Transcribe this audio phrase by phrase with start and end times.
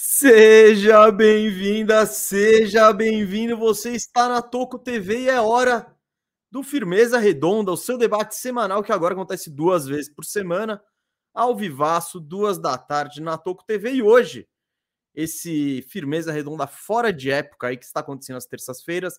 [0.00, 3.56] Seja bem-vinda, seja bem-vindo.
[3.56, 5.92] Você está na Toco TV e é hora
[6.52, 10.80] do Firmeza Redonda, o seu debate semanal que agora acontece duas vezes por semana,
[11.34, 13.94] ao vivaço, duas da tarde na Toco TV.
[13.94, 14.48] E hoje,
[15.12, 19.18] esse Firmeza Redonda fora de época aí que está acontecendo às terças-feiras,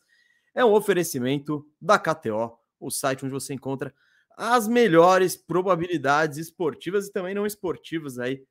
[0.55, 3.93] é um oferecimento da KTO, o site onde você encontra
[4.38, 8.41] as melhores probabilidades esportivas e também não esportivas aí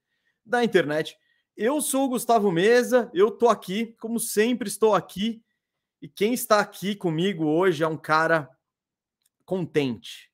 [0.44, 1.16] da internet.
[1.60, 5.42] Eu sou o Gustavo Mesa, eu tô aqui, como sempre estou aqui,
[6.00, 8.48] e quem está aqui comigo hoje é um cara
[9.44, 10.32] contente,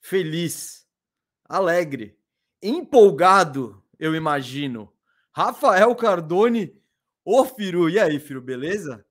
[0.00, 0.86] feliz,
[1.44, 2.16] alegre,
[2.62, 4.94] empolgado, eu imagino.
[5.32, 6.80] Rafael Cardone,
[7.24, 9.04] ô Firu, e aí, Firu, beleza?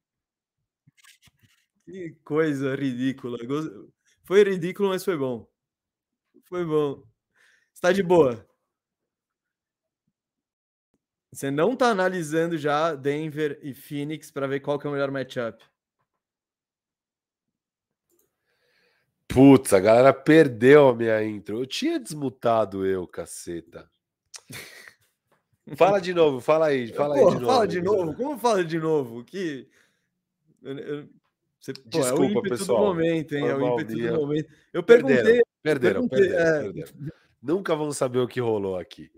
[1.85, 3.39] Que coisa ridícula.
[4.25, 5.49] Foi ridículo, mas foi bom.
[6.45, 7.08] Foi bom.
[7.79, 8.45] Está de boa.
[11.33, 15.13] Você não está analisando já Denver e Phoenix para ver qual que é o melhor
[15.13, 15.65] matchup?
[19.29, 21.61] Putz, a galera perdeu a minha intro.
[21.61, 23.89] Eu tinha desmutado eu, caceta.
[25.77, 27.47] Fala de novo, fala aí, fala Porra, aí de novo.
[27.47, 29.25] Fala de novo, como fala de novo?
[29.25, 29.69] Que.
[30.65, 31.09] Eu, eu...
[31.61, 32.81] Você, pô, Desculpa, é o ímpeto pessoal.
[32.81, 33.47] do momento, hein?
[33.47, 34.13] É o ímpeto Dia.
[34.13, 34.53] do momento.
[34.73, 35.17] Eu perguntei.
[35.17, 36.63] Perderam, perderam, perguntei, perderam, é.
[36.73, 37.19] perderam.
[37.41, 39.11] Nunca vão saber o que rolou aqui.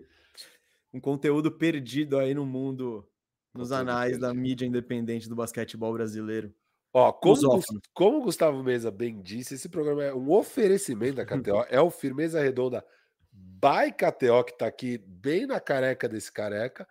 [0.93, 3.07] Um conteúdo perdido aí no mundo,
[3.53, 4.41] nos Conteúdo anais da perdido.
[4.41, 6.53] mídia independente do basquetebol brasileiro.
[6.93, 7.61] Ó, como,
[7.93, 11.89] como o Gustavo Mesa bem disse, esse programa é um oferecimento da KTO, é o
[11.89, 12.85] Firmeza Redonda
[13.31, 16.87] by KTO, que tá aqui bem na careca desse careca.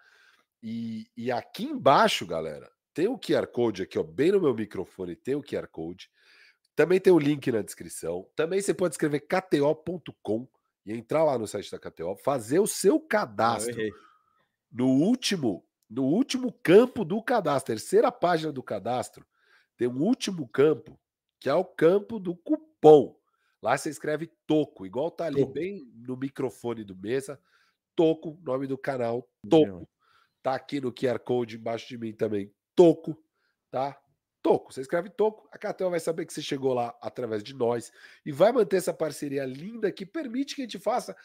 [0.62, 5.16] E, e aqui embaixo, galera, tem o QR Code aqui, ó, bem no meu microfone,
[5.16, 6.10] tem o QR Code.
[6.75, 8.26] Também tem o link na descrição.
[8.34, 10.49] Também você pode escrever kto.com
[10.85, 13.81] e entrar lá no site da KTO, fazer o seu cadastro
[14.71, 19.27] no último, no último campo do cadastro, terceira página do cadastro,
[19.77, 20.99] tem um último campo,
[21.39, 23.19] que é o campo do cupom.
[23.63, 25.53] Lá você escreve Toco, igual tá ali Toco.
[25.53, 27.41] bem no microfone do mesa.
[27.95, 29.89] Toco, nome do canal, Toco.
[30.43, 32.53] Tá aqui no QR Code embaixo de mim também.
[32.75, 33.23] Toco,
[33.71, 34.01] tá?
[34.43, 34.73] Toco.
[34.73, 37.93] Você escreve Toco, a KTO vai saber que você chegou lá através de nós
[38.25, 41.17] e vai manter essa parceria linda que permite que a gente faça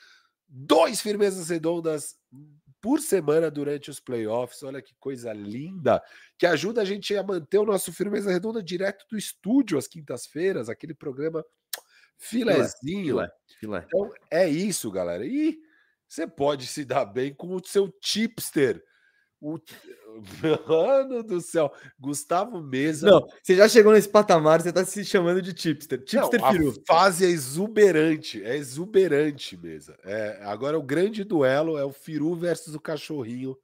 [0.47, 2.15] dois firmezas redondas
[2.81, 4.61] por semana durante os playoffs.
[4.63, 6.03] Olha que coisa linda,
[6.37, 10.69] que ajuda a gente a manter o nosso firmeza redonda direto do estúdio às quintas-feiras,
[10.69, 11.43] aquele programa
[12.17, 13.15] filezinho.
[13.15, 13.83] Filé, filé.
[13.87, 15.25] Então é isso, galera.
[15.25, 15.59] E
[16.07, 18.83] você pode se dar bem com o seu tipster.
[19.45, 19.59] O...
[20.67, 23.09] Mano do céu, Gustavo Mesa.
[23.11, 25.99] Não, você já chegou nesse patamar, você tá se chamando de tipster.
[25.99, 26.73] Não, Tipster a Firu.
[26.87, 29.97] fase é exuberante, é exuberante mesa.
[30.03, 33.55] É, agora o grande duelo é o Firu versus o cachorrinho.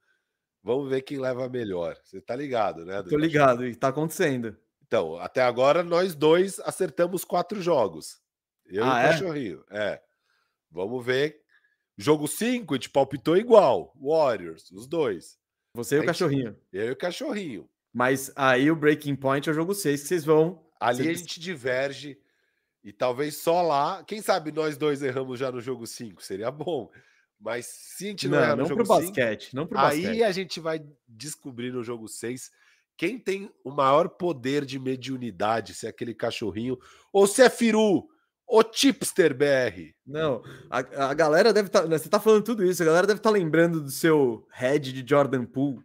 [0.62, 1.96] Vamos ver quem leva melhor.
[2.04, 3.02] Você tá ligado, né?
[3.02, 4.56] Tô ligado, e tá acontecendo.
[4.86, 8.20] Então, até agora nós dois acertamos quatro jogos.
[8.66, 9.10] Eu Ah, e o é?
[9.10, 9.64] cachorrinho.
[9.70, 10.00] É.
[10.70, 11.40] Vamos ver.
[11.96, 13.92] Jogo 5, a gente palpitou igual.
[14.00, 15.36] Warriors, os dois.
[15.74, 16.56] Você e o cachorrinho.
[16.72, 17.68] Eu e o cachorrinho.
[17.92, 20.64] Mas aí o breaking point é o jogo 6 que vocês vão.
[20.80, 22.18] Ali a gente diverge.
[22.84, 24.02] E talvez só lá.
[24.04, 26.22] Quem sabe nós dois erramos já no jogo 5?
[26.22, 26.90] Seria bom.
[27.40, 29.54] Mas se a gente não, Não, errar não, no pro jogo 5, basquete.
[29.54, 30.22] Não pro aí basquete.
[30.22, 32.50] a gente vai descobrir no jogo 6
[32.96, 36.78] quem tem o maior poder de mediunidade, se é aquele cachorrinho
[37.12, 38.08] ou se é Firu,
[38.54, 39.94] o Tipster BR.
[40.06, 41.86] Não, a, a galera deve estar.
[41.86, 45.44] você tá falando tudo isso, a galera deve estar lembrando do seu head de Jordan
[45.46, 45.82] Poole.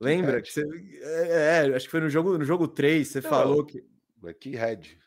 [0.00, 0.42] Lembra?
[0.42, 0.62] Que você,
[1.02, 3.30] é, é, acho que foi no jogo, no jogo 3, você Não.
[3.30, 3.82] falou que
[4.20, 4.98] Mas que head.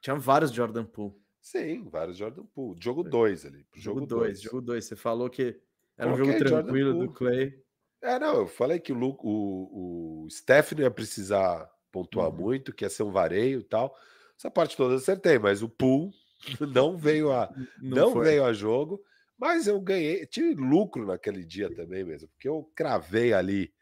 [0.00, 1.14] tinha vários Jordan Poole.
[1.40, 2.78] Sim, vários Jordan Poole.
[2.80, 3.66] Jogo 2 ali.
[3.74, 4.40] Jogo Jogo 2, 2.
[4.40, 4.84] jogo 2.
[4.84, 5.60] Você falou que
[5.96, 7.12] era um jogo tranquilo do.
[7.12, 7.52] Clay.
[8.00, 12.36] É, não, eu falei que o, Lu, o, o Steph não ia precisar pontuar Uhum.
[12.36, 13.96] muito, que ia ser um vareio e tal.
[14.38, 16.12] Essa parte toda eu acertei, mas o pool
[16.72, 17.52] não veio a,
[17.82, 18.26] não, foi.
[18.26, 19.02] veio a jogo.
[19.36, 23.72] Mas eu ganhei, tive lucro naquele dia também mesmo, porque eu cravei ali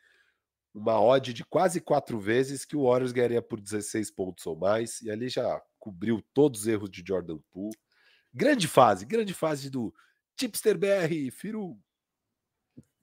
[0.75, 5.00] uma odd de quase quatro vezes que o Warriors ganharia por 16 pontos ou mais,
[5.00, 7.75] e ali já cobriu todos os erros de Jordan Poole.
[8.32, 9.94] Grande fase, grande fase do
[10.37, 11.79] Tipster BR, Firu.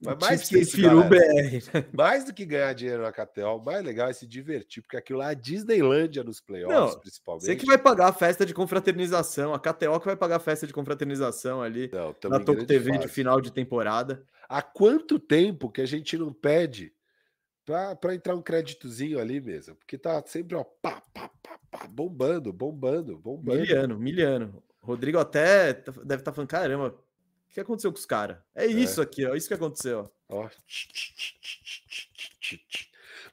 [0.04, 0.76] Mas mais que isso.
[0.76, 1.86] BR.
[1.92, 5.32] Mais do que ganhar dinheiro na o mais legal é se divertir, porque aquilo lá
[5.32, 7.46] é Disneylândia nos playoffs, Não, principalmente.
[7.46, 10.66] Você que vai pagar a festa de confraternização, a KTO que vai pagar a festa
[10.66, 14.22] de confraternização ali Não, na Toco TV de final de temporada.
[14.48, 16.92] Há quanto tempo que a gente não pede
[18.00, 19.74] para entrar um créditozinho ali mesmo?
[19.76, 23.60] Porque tá sempre ó, pá, pá, pá, pá, bombando, bombando, bombando.
[23.60, 24.62] Miliano, miliano.
[24.84, 26.94] Rodrigo até deve estar tá falando, caramba,
[27.54, 28.38] que aconteceu com os caras?
[28.54, 29.04] É, é isso é.
[29.04, 30.10] aqui, ó, isso que aconteceu.
[30.28, 30.48] Ó.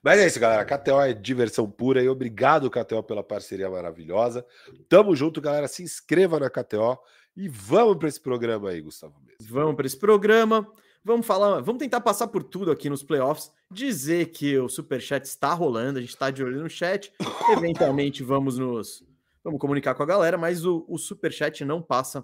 [0.03, 0.63] Mas é isso, galera.
[0.63, 4.45] KTO é diversão pura e obrigado, KTO, pela parceria maravilhosa.
[4.87, 5.67] Tamo junto, galera.
[5.67, 6.99] Se inscreva na KTO
[7.35, 9.15] e vamos para esse programa aí, Gustavo.
[9.25, 9.53] Mesmo.
[9.53, 10.71] Vamos para esse programa.
[11.03, 15.25] Vamos falar, vamos tentar passar por tudo aqui nos playoffs, dizer que o super chat
[15.25, 17.11] está rolando, a gente está de olho no chat.
[17.57, 19.03] Eventualmente vamos nos
[19.43, 22.23] vamos comunicar com a galera, mas o, o super chat não passa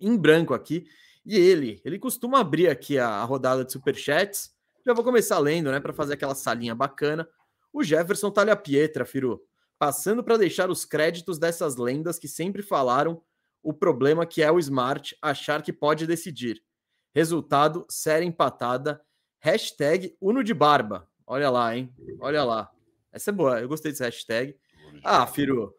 [0.00, 0.84] em branco aqui.
[1.24, 4.52] E ele, ele costuma abrir aqui a, rodada de super chats.
[4.84, 7.28] Já vou começar lendo, né, para fazer aquela salinha bacana.
[7.72, 9.40] O Jefferson Talha Pietra, Firu,
[9.78, 13.22] passando para deixar os créditos dessas lendas que sempre falaram
[13.62, 16.62] o problema que é o Smart achar que pode decidir.
[17.14, 19.00] Resultado, série empatada.
[19.38, 21.08] Hashtag Uno de Barba.
[21.26, 21.92] Olha lá, hein?
[22.20, 22.70] Olha lá.
[23.12, 23.60] Essa é boa.
[23.60, 24.56] Eu gostei desse hashtag.
[25.04, 25.74] Ah, Firu.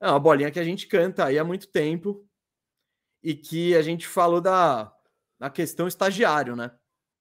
[0.00, 2.24] É uma bolinha que a gente canta aí há muito tempo
[3.22, 4.92] e que a gente falou da,
[5.38, 6.70] da questão estagiário, né?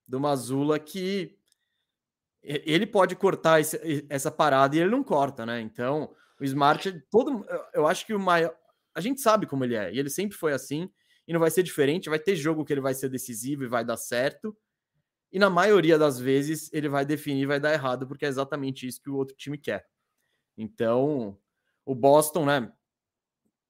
[0.07, 1.37] Do Mazula que
[2.41, 5.59] ele pode cortar esse, essa parada e ele não corta, né?
[5.61, 8.55] Então, o Smart, todo, eu acho que o maior.
[8.95, 10.89] A gente sabe como ele é, e ele sempre foi assim
[11.27, 12.09] e não vai ser diferente.
[12.09, 14.57] Vai ter jogo que ele vai ser decisivo e vai dar certo.
[15.31, 18.87] E na maioria das vezes ele vai definir e vai dar errado, porque é exatamente
[18.87, 19.85] isso que o outro time quer.
[20.57, 21.37] Então,
[21.85, 22.73] o Boston, né?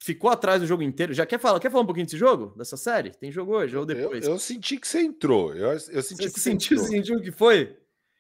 [0.01, 1.13] Ficou atrás do jogo inteiro.
[1.13, 1.59] Já quer falar?
[1.59, 2.53] Quer falar um pouquinho desse jogo?
[2.57, 3.11] Dessa série?
[3.11, 4.25] Tem jogo hoje ou depois?
[4.25, 5.53] Eu, eu senti que você entrou.
[5.53, 6.89] Eu, eu senti você que você sentiu, entrou.
[6.89, 7.77] sentiu que foi?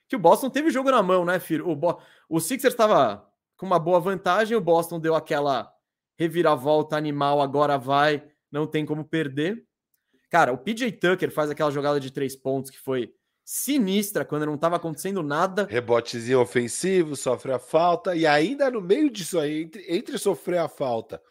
[0.07, 1.69] Que o Boston teve jogo na mão, né, filho?
[1.69, 1.97] O, Bo...
[2.27, 5.71] o Sixers estava com uma boa vantagem, o Boston deu aquela
[6.17, 9.63] reviravolta animal, agora vai não tem como perder.
[10.29, 13.13] Cara, o PJ Tucker faz aquela jogada de três pontos que foi
[13.45, 15.65] sinistra quando não estava acontecendo nada.
[15.69, 20.67] Rebotezinho ofensivo, sofre a falta, e ainda no meio disso aí, entre, entre sofrer a
[20.67, 21.21] falta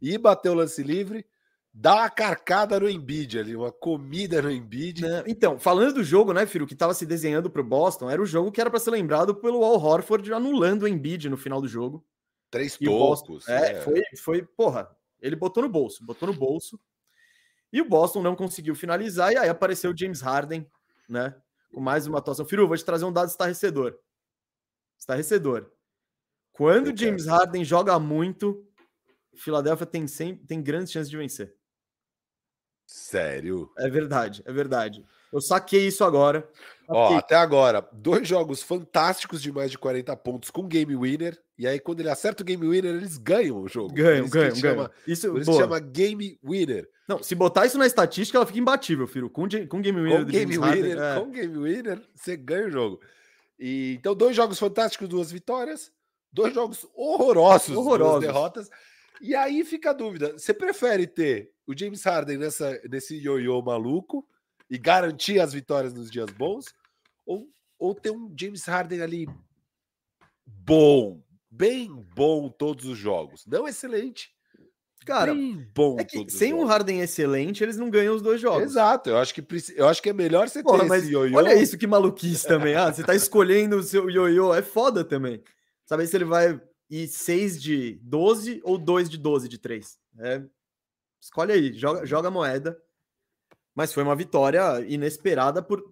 [0.00, 1.24] e bater o lance livre,
[1.72, 5.02] dá uma carcada no Embiid ali, uma comida no Embiid.
[5.02, 8.22] Né, então, falando do jogo, né, Firo, que estava se desenhando para o Boston, era
[8.22, 11.60] o jogo que era para ser lembrado pelo Al Horford anulando o Embiid no final
[11.60, 12.04] do jogo.
[12.50, 13.26] Três tocos.
[13.26, 14.88] Boston, é, é, foi, foi, porra,
[15.20, 16.78] ele botou no bolso, botou no bolso.
[17.72, 20.64] E o Boston não conseguiu finalizar, e aí apareceu o James Harden,
[21.08, 21.34] né?
[21.72, 22.46] Com mais uma atuação.
[22.46, 23.98] Firu, vou te trazer um dado estarrecedor.
[24.96, 25.72] Estarrecedor.
[26.52, 28.64] Quando o James Harden joga muito,
[29.36, 31.54] Filadélfia tem, sempre, tem grandes chances de vencer.
[32.86, 33.70] Sério?
[33.78, 35.04] É verdade, é verdade.
[35.32, 36.48] Eu saquei isso agora.
[36.88, 41.40] Ó, até agora, dois jogos fantásticos de mais de 40 pontos com game winner.
[41.58, 43.92] E aí, quando ele acerta o game winner, eles ganham o jogo.
[43.94, 44.90] Ganham, ganham, ganham.
[45.06, 46.88] Isso isso chama game winner.
[47.08, 49.28] Não, se botar isso na estatística, ela fica imbatível, filho.
[49.28, 51.20] Com, com game winner, com game winner, é.
[51.20, 53.00] com game winner, você ganha o jogo.
[53.58, 55.90] E, então, dois jogos fantásticos, duas vitórias.
[56.32, 58.20] Dois jogos horrorosos, horrorosos.
[58.20, 58.70] duas derrotas.
[59.20, 64.26] E aí fica a dúvida: você prefere ter o James Harden nessa, nesse ioiô maluco
[64.68, 66.66] e garantir as vitórias nos dias bons?
[67.26, 69.26] Ou, ou ter um James Harden ali
[70.46, 73.46] bom, bem bom todos os jogos?
[73.46, 74.34] Não excelente.
[75.04, 78.62] Cara, bem bom é que sem um Harden excelente, eles não ganham os dois jogos.
[78.62, 79.44] Exato, eu acho que,
[79.76, 81.36] eu acho que é melhor você Porra, ter mas ioiô.
[81.36, 82.74] Olha isso que maluquice também.
[82.74, 85.42] Ah, você tá escolhendo o seu ioiô, é foda também.
[85.84, 86.58] Saber se ele vai
[87.02, 89.98] ir 6 de 12 ou 2 de 12 de 3.
[90.18, 90.42] É,
[91.20, 92.80] escolhe aí, joga, joga a moeda.
[93.74, 95.82] Mas foi uma vitória inesperada por,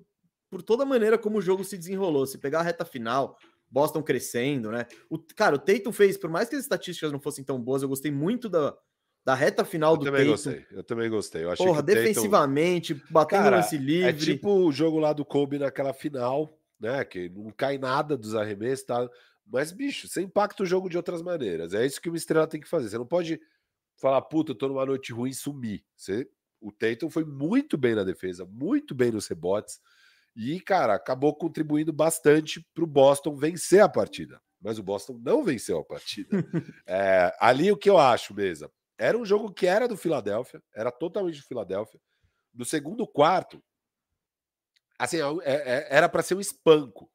[0.49, 2.27] por toda a maneira como o jogo se desenrolou.
[2.27, 3.37] Se pegar a reta final,
[3.69, 4.87] Boston crescendo, né?
[5.11, 7.89] O, cara, o Tatum fez, por mais que as estatísticas não fossem tão boas, eu
[7.89, 8.77] gostei muito da,
[9.25, 10.31] da reta final eu do também Tatum.
[10.31, 11.45] Gostei, eu também gostei.
[11.45, 14.11] Eu achei Porra, defensivamente, batendo cara, lance livre.
[14.11, 17.05] É tipo o jogo lá do Kobe naquela final, né?
[17.05, 19.11] Que não cai nada dos arremessos, tá?
[19.47, 21.75] Mas, bicho, você impacta o jogo de outras maneiras.
[21.75, 22.89] É isso que uma estrela tem que fazer.
[22.89, 23.41] Você não pode
[23.97, 25.85] falar, puta, eu tô numa noite ruim e sumir.
[25.97, 26.29] Você,
[26.61, 29.81] o Tatum foi muito bem na defesa, muito bem nos rebotes.
[30.35, 34.41] E, cara, acabou contribuindo bastante para o Boston vencer a partida.
[34.61, 36.29] Mas o Boston não venceu a partida.
[36.87, 40.91] é, ali o que eu acho, mesa, era um jogo que era do Filadélfia, era
[40.91, 42.01] totalmente do Filadélfia.
[42.55, 43.63] No segundo quarto,
[44.99, 47.11] assim, é, é, era para ser um espanco.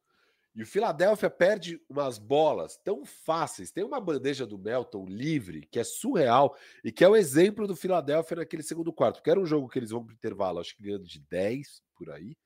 [0.58, 3.70] E o Philadelphia perde umas bolas tão fáceis.
[3.70, 7.76] Tem uma bandeja do Melton livre, que é surreal, e que é o exemplo do
[7.76, 9.18] Philadelphia naquele segundo quarto.
[9.18, 11.80] Porque era um jogo que eles vão para o intervalo, acho que ganhando de 10
[11.94, 12.36] por aí.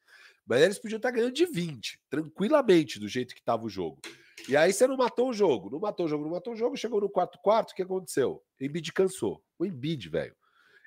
[0.45, 3.99] Mas eles podiam estar ganhando de 20, tranquilamente, do jeito que estava o jogo.
[4.47, 6.76] E aí você não matou o jogo, não matou o jogo, não matou o jogo,
[6.76, 8.45] chegou no quarto quarto, o que aconteceu?
[8.61, 9.42] O Embiid cansou.
[9.59, 10.37] O Embiid, velho.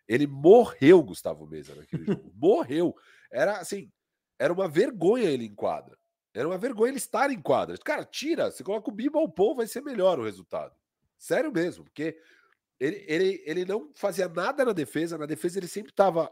[0.07, 2.31] Ele morreu, Gustavo Mesa, naquele jogo.
[2.37, 2.95] morreu.
[3.31, 3.91] Era assim,
[4.37, 5.97] era uma vergonha ele em quadra.
[6.35, 7.77] Era uma vergonha ele estar em quadra.
[7.77, 10.75] Cara, tira, você coloca o Bimba ou Paul, vai ser melhor o resultado.
[11.17, 12.19] Sério mesmo, porque
[12.79, 15.17] Ele, ele, ele não fazia nada na defesa.
[15.17, 16.29] Na defesa, ele sempre estava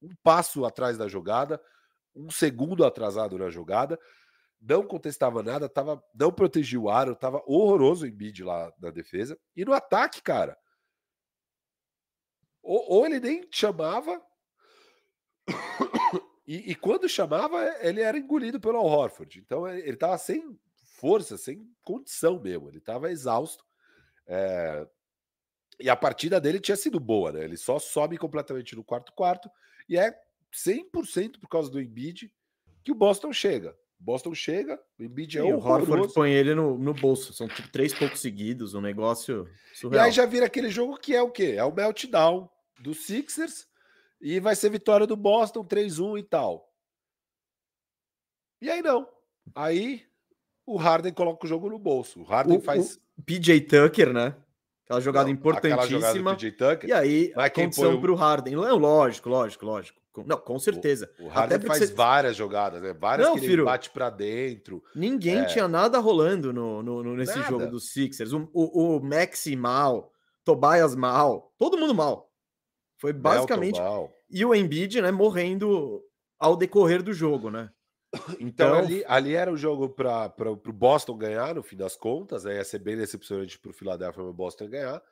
[0.00, 1.60] um passo atrás da jogada,
[2.14, 3.98] um segundo atrasado na jogada.
[4.60, 9.38] Não contestava nada, tava, não protegia o aro, tava horroroso em bid lá na defesa.
[9.56, 10.56] E no ataque, cara,
[12.62, 14.22] ou, ou ele nem chamava,
[16.52, 19.38] e, e, quando chamava, ele era engolido pelo Al Horford.
[19.38, 20.58] Então ele estava sem
[20.96, 22.68] força, sem condição mesmo.
[22.68, 23.64] Ele estava exausto.
[24.26, 24.84] É...
[25.78, 27.44] E a partida dele tinha sido boa, né?
[27.44, 29.48] Ele só sobe completamente no quarto quarto
[29.88, 30.12] e é
[30.52, 32.32] 100% por causa do Embiid
[32.82, 33.78] que o Boston chega.
[34.00, 37.32] Boston chega, o Embiid é o Horford põe ele no, no bolso.
[37.32, 40.04] São tipo três poucos seguidos, um negócio surreal.
[40.04, 41.54] E aí já vira aquele jogo que é o quê?
[41.56, 43.69] É o meltdown do Sixers
[44.20, 46.70] e vai ser vitória do Boston 3-1 e tal.
[48.60, 49.08] E aí não.
[49.54, 50.04] Aí
[50.66, 52.20] o Harden coloca o jogo no bolso.
[52.20, 53.00] O Harden o, faz.
[53.16, 54.36] O PJ Tucker, né?
[54.84, 56.00] Aquela jogada não, importantíssima.
[56.00, 58.56] Jogada PJ Tucker, e aí, a condição para o Harden.
[58.56, 60.00] Não, lógico, lógico, lógico.
[60.26, 61.10] Não, com certeza.
[61.18, 61.94] O, o Harden faz você...
[61.94, 62.92] várias jogadas, né?
[62.92, 64.82] Várias não, que ele bate para dentro.
[64.94, 65.44] Ninguém é...
[65.44, 67.48] tinha nada rolando no, no, no nesse nada.
[67.48, 68.32] jogo dos Sixers.
[68.32, 70.12] O, o, o Maxi mal,
[70.44, 72.29] Tobias mal, todo mundo mal.
[73.00, 73.80] Foi basicamente.
[74.30, 76.02] E o Embiid, né, morrendo
[76.38, 77.70] ao decorrer do jogo, né?
[78.40, 82.44] Então, então ali, ali, era o jogo para o Boston ganhar, no fim das contas,
[82.44, 82.56] né?
[82.56, 85.02] ia ser bem decepcionante para o Philadelphia o Boston ganhar.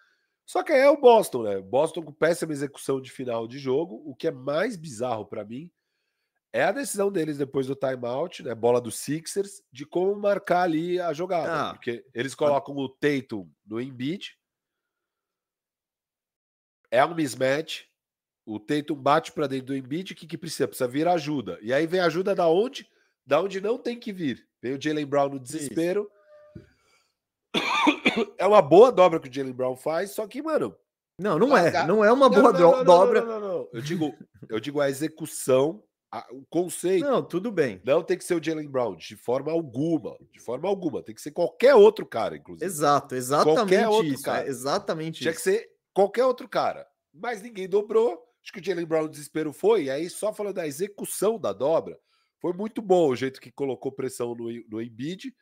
[0.45, 1.61] Só que aí é o Boston, né?
[1.61, 4.02] Boston com péssima execução de final de jogo.
[4.04, 5.71] O que é mais bizarro para mim
[6.52, 8.54] é a decisão deles depois do timeout, né?
[8.54, 11.71] Bola do Sixers, de como marcar ali a jogada.
[11.71, 14.38] Ah, porque eles colocam o Tatum no Embiid.
[16.90, 17.83] É um mismatch.
[18.47, 20.66] O Tatum bate para dentro do Embiid, o que, que precisa?
[20.66, 21.59] Precisa vir ajuda.
[21.61, 22.88] E aí vem ajuda da onde?
[23.26, 24.49] Da onde não tem que vir.
[24.62, 26.11] Vem o Jalen Brown no desespero.
[26.11, 26.18] Isso.
[28.37, 30.75] É uma boa dobra que o Jalen Brown faz, só que, mano.
[31.21, 31.87] Não, não é.
[31.87, 33.21] Não é uma boa não, não, dobra.
[33.23, 34.14] Não, não, não, Eu digo,
[34.49, 37.04] eu digo a execução, a, o conceito.
[37.04, 37.80] Não, tudo bem.
[37.85, 40.16] Não tem que ser o Jalen Brown, de forma alguma.
[40.33, 41.02] De forma alguma.
[41.02, 42.64] Tem que ser qualquer outro cara, inclusive.
[42.64, 44.30] Exato, exatamente isso.
[44.30, 45.38] É exatamente Tinha isso.
[45.38, 45.68] que ser
[45.99, 46.87] qualquer outro cara.
[47.12, 48.25] Mas ninguém dobrou.
[48.40, 49.85] Acho que o Jalen Brown desespero foi.
[49.85, 51.99] E aí, só falando da execução da dobra,
[52.40, 55.35] foi muito bom o jeito que colocou pressão no, no Embiid.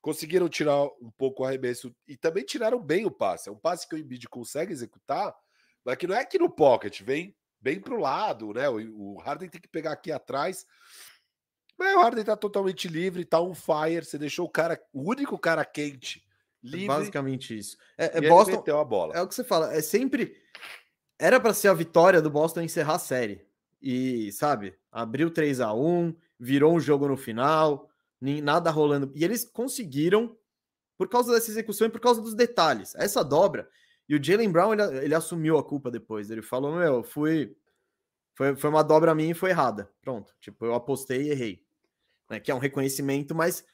[0.00, 3.48] Conseguiram tirar um pouco o arremesso e também tiraram bem o passe.
[3.48, 5.32] É um passe que o Embiid consegue executar,
[5.84, 8.68] mas que não é aqui no pocket, vem bem para o lado, né?
[8.68, 10.66] O, o Harden tem que pegar aqui atrás.
[11.78, 14.04] Mas o Harden tá totalmente livre, tá on fire.
[14.04, 16.26] Você deixou o cara, o único cara quente,
[16.62, 16.84] livre.
[16.84, 17.76] É basicamente isso.
[17.98, 18.62] É, é Boston.
[18.78, 19.14] a bola.
[19.14, 19.74] É o que você fala.
[19.74, 20.36] É sempre
[21.18, 23.46] era para ser a vitória do Boston encerrar a série.
[23.80, 27.88] E, sabe, abriu 3 a 1 virou um jogo no final,
[28.20, 29.12] nem nada rolando.
[29.14, 30.36] E eles conseguiram,
[30.98, 32.94] por causa dessa execução e por causa dos detalhes.
[32.96, 33.68] Essa dobra.
[34.08, 36.28] E o Jalen Brown, ele, ele assumiu a culpa depois.
[36.28, 37.56] Ele falou: Meu, fui.
[38.34, 39.88] Foi, foi uma dobra minha e foi errada.
[40.00, 40.34] Pronto.
[40.40, 41.64] Tipo, eu apostei e errei.
[42.28, 42.40] Né?
[42.40, 43.64] Que é um reconhecimento, mas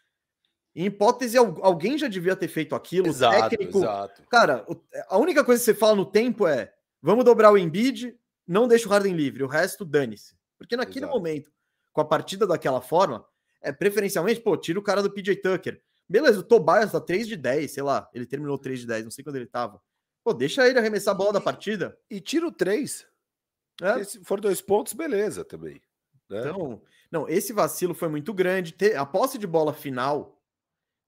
[0.82, 3.08] em hipótese, alguém já devia ter feito aquilo.
[3.08, 3.78] Exato, técnico.
[3.78, 4.22] exato.
[4.30, 4.64] Cara,
[5.08, 8.88] a única coisa que você fala no tempo é Vamos dobrar o Embiid, não deixa
[8.88, 10.36] o Harden livre, o resto dane-se.
[10.56, 11.16] Porque naquele Exato.
[11.16, 11.52] momento,
[11.92, 13.24] com a partida daquela forma,
[13.62, 15.80] é preferencialmente, pô, tira o cara do PJ Tucker.
[16.08, 19.10] Beleza, o Tobias tá 3 de 10, sei lá, ele terminou 3 de 10, não
[19.10, 19.80] sei quando ele tava.
[20.24, 21.96] Pô, deixa ele arremessar a bola da partida.
[22.10, 23.06] E tira o 3.
[23.80, 24.02] É?
[24.02, 25.80] Se for dois pontos, beleza também.
[26.28, 26.40] Né?
[26.40, 28.74] Então, não, esse vacilo foi muito grande.
[28.96, 30.37] A posse de bola final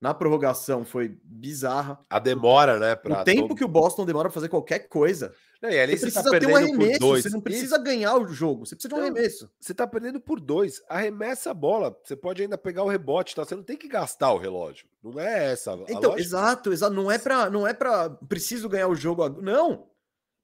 [0.00, 1.99] na prorrogação foi bizarra.
[2.09, 2.92] A demora, né?
[2.92, 3.57] o tempo todo...
[3.57, 5.35] que o Boston demora para fazer qualquer coisa.
[5.61, 7.85] Não, você, você precisa tá ter um arremesso, você não precisa Isso.
[7.85, 9.50] ganhar o jogo, você precisa de um arremesso.
[9.61, 13.45] Você tá perdendo por dois, arremessa a bola, você pode ainda pegar o rebote, tá?
[13.45, 14.88] Você não tem que gastar o relógio.
[15.02, 15.78] Não é essa.
[15.87, 19.87] Então, exato, exato, não é para não é para preciso ganhar o jogo, não.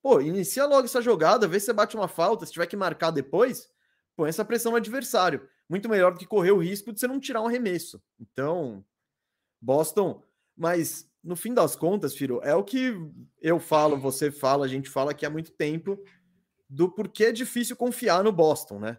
[0.03, 3.11] Pô, inicia logo essa jogada, vê se você bate uma falta, se tiver que marcar
[3.11, 3.71] depois,
[4.15, 5.49] põe essa pressão no adversário.
[5.67, 8.01] Muito melhor do que correr o risco de você não tirar um arremesso.
[8.21, 8.85] Então,
[9.61, 10.23] Boston,
[10.57, 12.95] mas no fim das contas, Firo, é o que
[13.41, 15.99] eu falo, você fala, a gente fala aqui há muito tempo
[16.69, 18.99] do porquê é difícil confiar no Boston, né?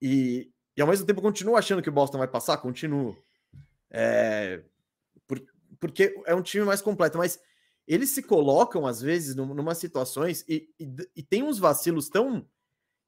[0.00, 3.16] E, e ao mesmo tempo continuo achando que o Boston vai passar, continuo.
[3.90, 4.62] É,
[5.26, 5.42] por,
[5.80, 7.40] porque é um time mais completo, mas
[7.86, 10.86] eles se colocam às vezes numa situações e, e,
[11.16, 12.46] e tem uns vacilos tão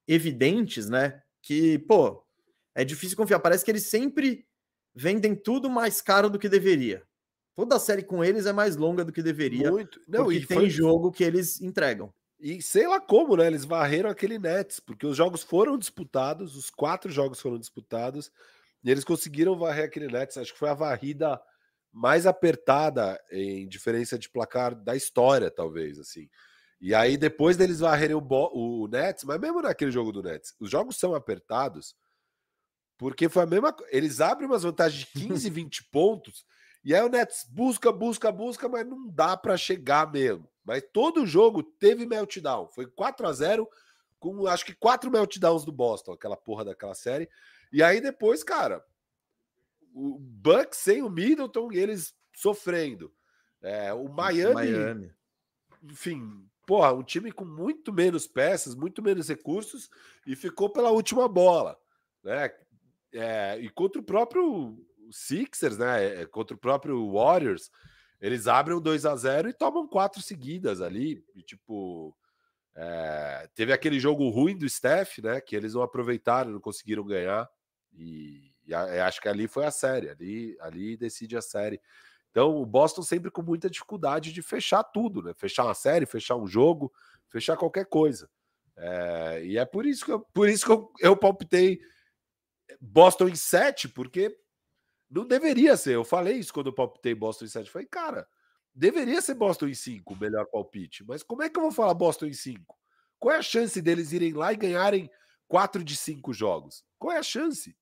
[0.06, 1.22] evidentes, né?
[1.42, 2.24] Que, pô,
[2.74, 3.40] é difícil confiar.
[3.40, 4.46] Parece que eles sempre
[4.96, 7.06] vendem tudo mais caro do que deveria.
[7.54, 9.70] Toda a série com eles é mais longa do que deveria.
[9.70, 10.00] Muito.
[10.08, 10.70] Não, porque e tem foi...
[10.70, 12.12] jogo que eles entregam.
[12.40, 13.46] E sei lá como, né?
[13.46, 18.30] Eles varreram aquele Nets, porque os jogos foram disputados, os quatro jogos foram disputados,
[18.82, 20.36] e eles conseguiram varrer aquele Nets.
[20.36, 21.40] Acho que foi a varrida
[21.92, 26.28] mais apertada em diferença de placar da história, talvez, assim.
[26.78, 30.70] E aí, depois deles varrerem o, o Nets, mas mesmo naquele jogo do Nets, os
[30.70, 31.94] jogos são apertados,
[32.96, 36.44] porque foi a mesma Eles abrem umas vantagens de 15, 20 pontos,
[36.84, 40.48] e aí o Nets busca, busca, busca, mas não dá para chegar mesmo.
[40.64, 42.68] Mas todo jogo teve meltdown.
[42.68, 43.68] Foi 4 a 0
[44.18, 47.28] com acho que quatro meltdowns do Boston, aquela porra daquela série.
[47.72, 48.84] E aí depois, cara,
[49.92, 53.12] o Bucks sem o Middleton e eles sofrendo.
[53.62, 55.14] É, o Miami, Miami,
[55.82, 59.90] enfim, porra, um time com muito menos peças, muito menos recursos
[60.26, 61.78] e ficou pela última bola,
[62.22, 62.48] né?
[63.16, 64.76] É, e contra o próprio
[65.10, 66.22] Sixers, né?
[66.22, 67.70] É, contra o próprio Warriors,
[68.20, 72.16] eles abrem um 2 a 0 e tomam quatro seguidas ali, e, tipo,
[72.74, 75.40] é, teve aquele jogo ruim do Steph, né?
[75.40, 77.48] Que eles não aproveitaram, não conseguiram ganhar.
[77.92, 81.80] E, e a, acho que ali foi a série, ali, ali decide a série.
[82.30, 85.32] Então, o Boston sempre com muita dificuldade de fechar tudo, né?
[85.38, 86.92] Fechar uma série, fechar um jogo,
[87.28, 88.28] fechar qualquer coisa.
[88.76, 91.80] É, e é por isso que eu, por isso que eu, eu palpitei
[92.80, 94.36] Boston em 7, porque
[95.10, 95.94] não deveria ser.
[95.94, 97.70] Eu falei isso quando eu palpitei Boston em 7.
[97.70, 98.26] Falei, cara,
[98.74, 101.04] deveria ser Boston em 5, o melhor palpite.
[101.04, 102.76] Mas como é que eu vou falar Boston em 5?
[103.18, 105.10] Qual é a chance deles irem lá e ganharem
[105.48, 106.84] 4 de 5 jogos?
[106.98, 107.76] Qual é a chance?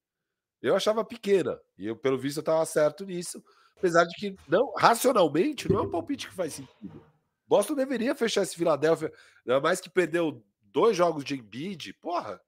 [0.62, 1.60] Eu achava pequena.
[1.76, 3.42] E eu, pelo visto, eu estava certo nisso.
[3.76, 7.04] Apesar de que, não, racionalmente, não é um palpite que faz sentido.
[7.46, 9.12] Boston deveria fechar esse Philadelphia,
[9.46, 11.92] ainda mais que perdeu dois jogos de Embiid.
[11.94, 12.40] Porra,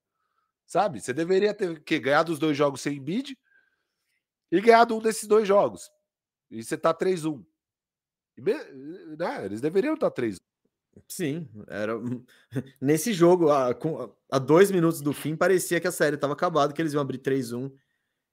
[0.66, 1.00] sabe?
[1.00, 3.38] Você deveria ter que ganhado os dois jogos sem Embiid
[4.50, 5.90] e ganhado um desses dois jogos.
[6.50, 7.44] E você tá 3-1.
[8.38, 9.44] Né?
[9.44, 10.36] Eles deveriam estar 3
[11.08, 11.92] Sim, era
[12.80, 16.72] nesse jogo, a, com, a dois minutos do fim, parecia que a série estava acabada,
[16.72, 17.70] que eles iam abrir 3-1.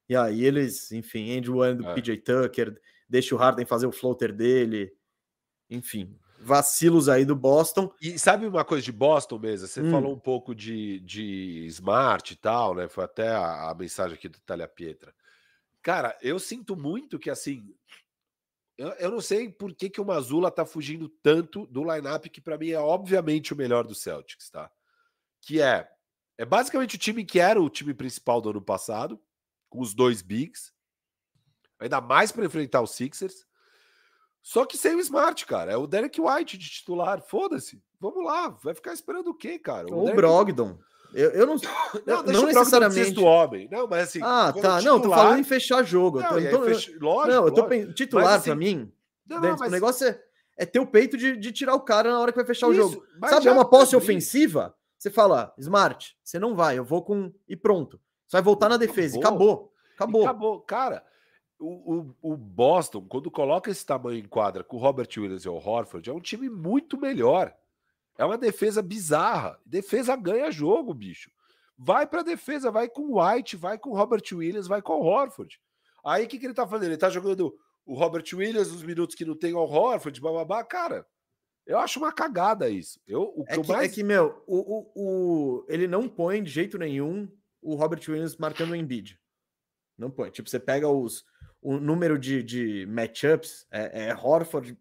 [0.07, 1.93] E aí eles, enfim, Andrew One do é.
[1.93, 4.93] PJ Tucker, deixa o Harden fazer o floater dele.
[5.69, 7.93] Enfim, vacilos aí do Boston.
[8.01, 9.67] E sabe uma coisa de Boston mesmo?
[9.67, 9.91] Você hum.
[9.91, 12.87] falou um pouco de, de smart e tal, né?
[12.87, 15.13] Foi até a, a mensagem aqui do Talia Pietra.
[15.81, 17.73] Cara, eu sinto muito que assim.
[18.77, 22.41] Eu, eu não sei por que, que o Mazula tá fugindo tanto do lineup que
[22.41, 24.71] para mim é obviamente o melhor do Celtics, tá?
[25.41, 25.87] Que é
[26.37, 29.21] é basicamente o time que era o time principal do ano passado,
[29.69, 30.73] com os dois bigs,
[31.79, 33.45] ainda mais para enfrentar os Sixers.
[34.43, 35.71] Só que sem o Smart, cara.
[35.71, 37.21] É o Derek White de titular.
[37.21, 37.81] Foda-se.
[37.97, 38.49] Vamos lá.
[38.61, 39.87] Vai ficar esperando o quê, cara?
[39.87, 40.17] O, o Derek...
[40.17, 40.77] Brogdon.
[41.13, 41.55] Eu, eu não.
[42.05, 43.11] Não, não necessariamente.
[43.11, 43.69] do homem.
[43.71, 44.19] Não, mas assim.
[44.21, 44.79] Ah, tá.
[44.79, 44.83] Titular...
[44.83, 46.19] Não, tô falando em fechar jogo.
[46.19, 46.65] Não, eu tô.
[46.65, 46.97] Fech...
[46.99, 47.93] Lógico, não, eu tô lógico.
[47.93, 48.49] titular mas, assim...
[48.49, 48.91] para mim.
[49.29, 49.69] Não, não, mas...
[49.69, 50.19] O negócio é,
[50.57, 52.87] é ter o peito de, de, tirar o cara na hora que vai fechar Isso,
[52.87, 53.05] o jogo.
[53.29, 54.75] Sabe, é uma posse ofensiva.
[54.97, 57.31] Você fala, Smart, você não vai, eu vou com.
[57.47, 57.99] E pronto.
[58.27, 59.17] Você vai voltar na defesa.
[59.17, 59.71] Acabou.
[59.95, 60.23] Acabou.
[60.23, 60.23] Acabou.
[60.23, 60.61] acabou.
[60.61, 61.03] Cara,
[61.63, 65.49] o, o, o, Boston, quando coloca esse tamanho em quadra com o Robert Williams e
[65.49, 67.55] o Horford, é um time muito melhor.
[68.17, 69.59] É uma defesa bizarra.
[69.65, 71.31] Defesa ganha jogo, bicho.
[71.77, 75.05] Vai para defesa, vai com o White, vai com o Robert Williams, vai com o
[75.05, 75.59] Horford.
[76.05, 76.89] Aí o que, que ele tá fazendo?
[76.89, 80.63] Ele tá jogando o Robert Williams nos minutos que não tem o Horford, bababá.
[80.63, 81.07] Cara,
[81.65, 82.99] eu acho uma cagada isso.
[83.07, 83.91] Eu, o que é, que, mais...
[83.91, 87.27] é que, meu, o, o, o, ele não põe de jeito nenhum
[87.61, 89.17] o Robert Williams marcando o Embiid.
[89.97, 90.29] Não põe.
[90.29, 91.23] Tipo, você pega os,
[91.63, 94.77] o número de, de matchups, é, é Horford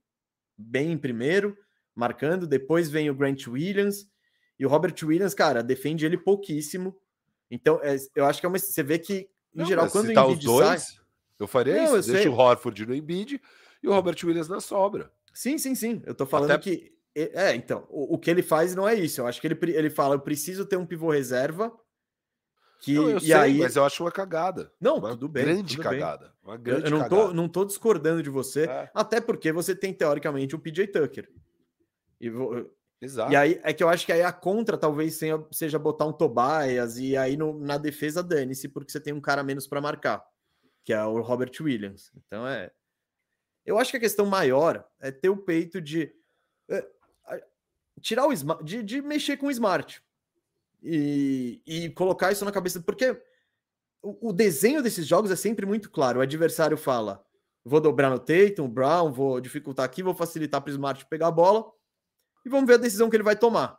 [0.57, 1.57] bem em primeiro,
[1.95, 4.07] marcando, depois vem o Grant Williams,
[4.59, 6.97] e o Robert Williams, cara, defende ele pouquíssimo.
[7.51, 8.59] Então, é, eu acho que é uma.
[8.59, 11.01] Você vê que, em não, geral, quando o tá Embiid os dois, sai,
[11.39, 12.11] eu faria não, isso.
[12.11, 12.29] Eu Deixa sei.
[12.29, 13.41] o Horford no Embiid
[13.83, 15.11] e o Robert Williams na sobra.
[15.35, 16.03] Sim, sim, sim.
[16.07, 16.63] Eu tô falando Até...
[16.63, 16.93] que.
[17.15, 19.21] É, então, o, o, que ele faz não é isso.
[19.21, 21.71] Eu acho que ele, ele fala: eu preciso ter um pivô reserva
[22.83, 23.59] que, não, eu sei, aí...
[23.59, 24.73] mas eu acho uma cagada.
[24.81, 25.45] Não, uma tudo bem.
[25.45, 26.27] Grande tudo cagada.
[26.27, 26.35] Bem.
[26.43, 27.23] Uma grande eu não cagada.
[27.29, 28.91] tô, não tô discordando de você, é.
[28.93, 31.31] até porque você tem, teoricamente, o PJ Tucker.
[32.21, 32.29] E,
[33.01, 33.33] Exato.
[33.33, 35.19] e aí é que eu acho que aí a contra talvez
[35.53, 39.45] seja botar um Tobias e aí no, na defesa dane-se, porque você tem um cara
[39.45, 40.25] menos para marcar,
[40.85, 42.11] que é o Robert Williams.
[42.17, 42.73] Então é.
[43.65, 46.13] Eu acho que a questão maior é ter o peito de.
[46.69, 46.85] É,
[48.01, 50.03] tirar o de, de mexer com o smart
[50.83, 53.21] e, e colocar isso na cabeça, porque
[54.03, 56.19] o, o, desenho desses jogos é sempre muito claro.
[56.19, 57.25] O adversário fala:
[57.65, 61.33] vou dobrar no Tatum, Brown, vou dificultar aqui, vou facilitar para o Smart pegar a
[61.33, 61.71] bola
[62.45, 63.79] e vamos ver a decisão que ele vai tomar.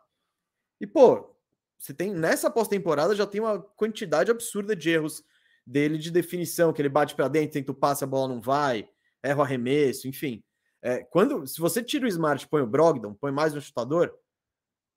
[0.80, 1.36] E pô,
[1.78, 5.22] você tem nessa pós-temporada já tem uma quantidade absurda de erros
[5.66, 8.88] dele de definição, que ele bate para dentro, tenta o passe, a bola não vai,
[9.22, 10.42] erra o arremesso, enfim.
[10.82, 14.14] É, quando se você tira o Smart, põe o Brogdon, põe mais um chutador,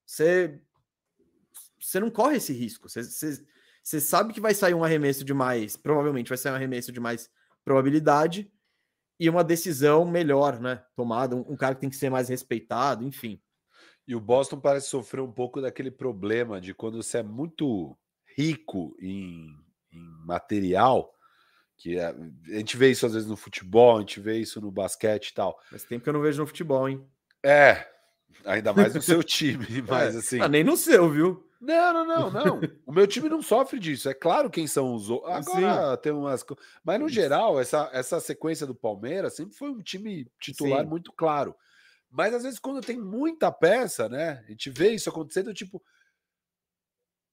[0.06, 0.62] você
[1.80, 2.90] você não corre esse risco.
[2.90, 3.46] Você, você,
[3.84, 7.00] você, sabe que vai sair um arremesso de mais, provavelmente vai sair um arremesso de
[7.00, 7.30] mais
[7.64, 8.52] probabilidade.
[9.20, 10.84] e uma decisão melhor, né?
[10.96, 13.42] Tomada, um, um, cara que tem que ser mais respeitado, enfim.
[14.08, 17.98] E o Boston parece sofrer um pouco daquele problema de quando você é muito
[18.38, 19.54] rico em,
[19.92, 21.14] em material,
[21.76, 24.72] que é, a gente vê isso às vezes no futebol, a gente vê isso no
[24.72, 25.60] basquete e tal.
[25.72, 27.04] Mas tempo que eu não vejo no futebol, hein?
[27.44, 27.88] É,
[28.46, 30.20] ainda mais no seu time, mas é.
[30.20, 30.42] assim.
[30.42, 31.47] Ah, nem no seu, viu?
[31.60, 32.62] Não, não, não, não.
[32.86, 34.10] O meu time não sofre disso.
[34.10, 35.48] É claro quem são os outros.
[35.48, 36.02] Agora Sim.
[36.02, 36.46] tem umas.
[36.84, 40.90] Mas no geral, essa, essa sequência do Palmeiras sempre foi um time titular Sim.
[40.90, 41.56] muito claro.
[42.10, 44.44] Mas às vezes, quando tem muita peça, né?
[44.48, 45.84] A gente vê isso acontecendo, tipo.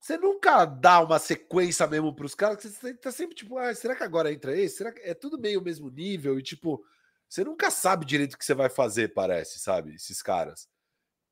[0.01, 3.97] Você nunca dá uma sequência mesmo para os caras, você tá sempre tipo, ah, será
[3.97, 4.77] que agora entra esse?
[4.77, 6.39] Será que é tudo meio o mesmo nível?
[6.39, 6.85] E tipo,
[7.27, 9.95] você nunca sabe direito o que você vai fazer, parece, sabe?
[9.95, 10.69] Esses caras.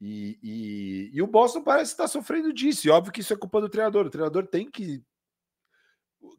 [0.04, 2.84] E, e, e, o Boston parece estar sofrendo disso.
[2.84, 4.04] E óbvio que isso é culpa do treinador.
[4.04, 5.00] O treinador tem que.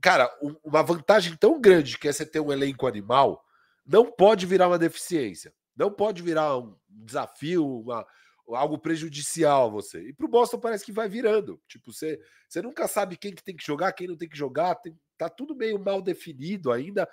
[0.01, 0.29] Cara,
[0.61, 3.41] uma vantagem tão grande que é você ter um elenco animal
[3.85, 5.53] não pode virar uma deficiência.
[5.77, 8.05] Não pode virar um desafio, uma,
[8.49, 10.09] algo prejudicial a você.
[10.09, 11.57] E para o Boston parece que vai virando.
[11.65, 14.75] Tipo, você, você nunca sabe quem que tem que jogar, quem não tem que jogar.
[14.75, 17.07] Tem, tá tudo meio mal definido ainda.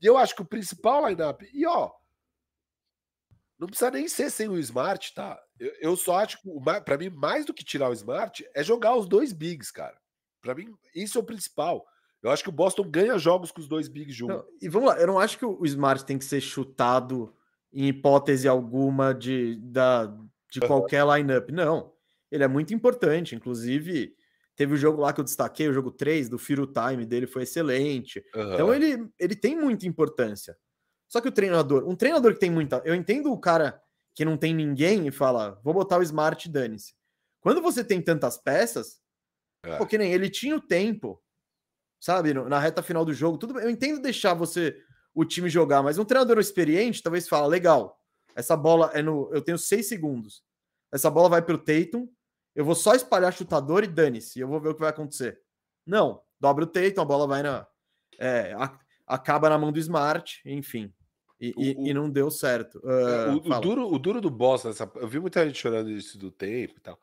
[0.00, 1.42] E eu acho que o principal lineup.
[1.52, 1.90] E ó,
[3.58, 5.40] não precisa nem ser sem o Smart, tá?
[5.58, 6.48] Eu, eu só acho que,
[6.84, 9.96] para mim, mais do que tirar o Smart, é jogar os dois bigs, cara.
[10.42, 11.84] Para mim, isso é o principal.
[12.22, 14.44] Eu acho que o Boston ganha jogos com os dois bigs juntos.
[14.60, 17.34] e vamos lá, eu não acho que o Smart tem que ser chutado
[17.72, 20.06] em hipótese alguma de, da,
[20.50, 21.50] de qualquer lineup.
[21.50, 21.92] Não.
[22.30, 23.34] Ele é muito importante.
[23.34, 24.14] Inclusive,
[24.54, 27.42] teve o jogo lá que eu destaquei, o jogo 3 do Firo Time dele foi
[27.42, 28.24] excelente.
[28.34, 28.54] Uhum.
[28.54, 30.56] Então ele, ele tem muita importância.
[31.08, 32.82] Só que o treinador, um treinador que tem muita.
[32.84, 33.80] Eu entendo o cara
[34.14, 36.94] que não tem ninguém e fala, vou botar o Smart dane-se.
[37.40, 39.00] Quando você tem tantas peças,
[39.62, 39.76] é.
[39.76, 41.22] porque nem ele tinha o tempo,
[42.00, 44.76] sabe, na reta final do jogo, tudo Eu entendo deixar você
[45.14, 48.00] o time jogar, mas um treinador experiente talvez fala, legal,
[48.34, 49.30] essa bola é no.
[49.32, 50.42] Eu tenho seis segundos.
[50.92, 52.08] Essa bola vai para o Tatum,
[52.54, 55.40] eu vou só espalhar chutador e dane-se, eu vou ver o que vai acontecer.
[55.86, 57.66] Não, dobra o Tatum, a bola vai na.
[58.18, 60.92] É, a, acaba na mão do Smart, enfim.
[61.40, 62.78] E, o, e, e não deu certo.
[62.78, 66.18] Uh, o, o, duro, o duro do Boston, essa, eu vi muita gente chorando isso
[66.18, 66.98] do tempo e tal.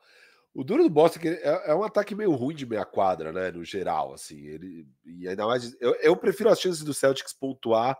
[0.52, 3.50] O duro do Boston é, é, é, um ataque meio ruim de meia quadra, né?
[3.50, 4.46] No geral, assim.
[4.46, 5.76] Ele, e ainda mais.
[5.80, 7.98] Eu, eu prefiro as chances do Celtics pontuar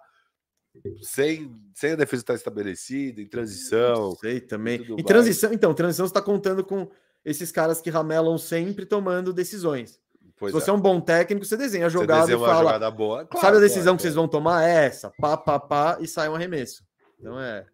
[1.03, 4.15] sem, sem a defesa estar estabelecida, em transição.
[4.17, 4.81] Sei também.
[4.83, 6.91] Em transição, então, transição está contando com
[7.25, 10.01] esses caras que ramelam sempre tomando decisões.
[10.37, 10.73] Pois Se você é.
[10.73, 10.77] é.
[10.77, 12.65] um bom técnico, você desenha a jogada e fala.
[12.65, 13.25] Jogada boa.
[13.27, 14.69] Claro, sabe a decisão claro, que vocês vão tomar?
[14.69, 15.11] É essa.
[15.19, 16.85] Pá, pá, pá, e sai um arremesso.
[17.19, 17.67] Então é.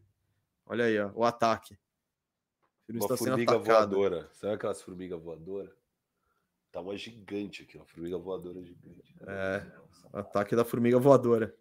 [0.67, 1.79] Olha aí, ó, o ataque.
[2.89, 4.29] Uma formiga voadora.
[4.33, 5.71] Sabe aquelas formigas voadoras?
[6.73, 9.15] Tá uma gigante aqui, uma formiga voadora gigante.
[9.27, 9.67] É,
[10.13, 11.55] ataque da formiga voadora.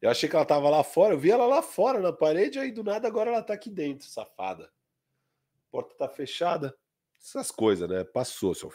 [0.00, 2.70] Eu achei que ela tava lá fora, eu vi ela lá fora na parede, aí
[2.70, 4.64] do nada agora ela tá aqui dentro, safada.
[4.64, 6.76] A porta tá fechada.
[7.20, 8.04] Essas coisas, né?
[8.04, 8.72] Passou, seu.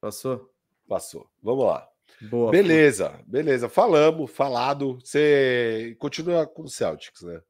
[0.00, 0.53] Passou?
[0.88, 1.28] Passou.
[1.42, 1.88] Vamos lá.
[2.20, 3.68] Boa, beleza, beleza.
[3.68, 4.98] Falamos, falado.
[5.00, 7.42] Você continua com o Celtics, né?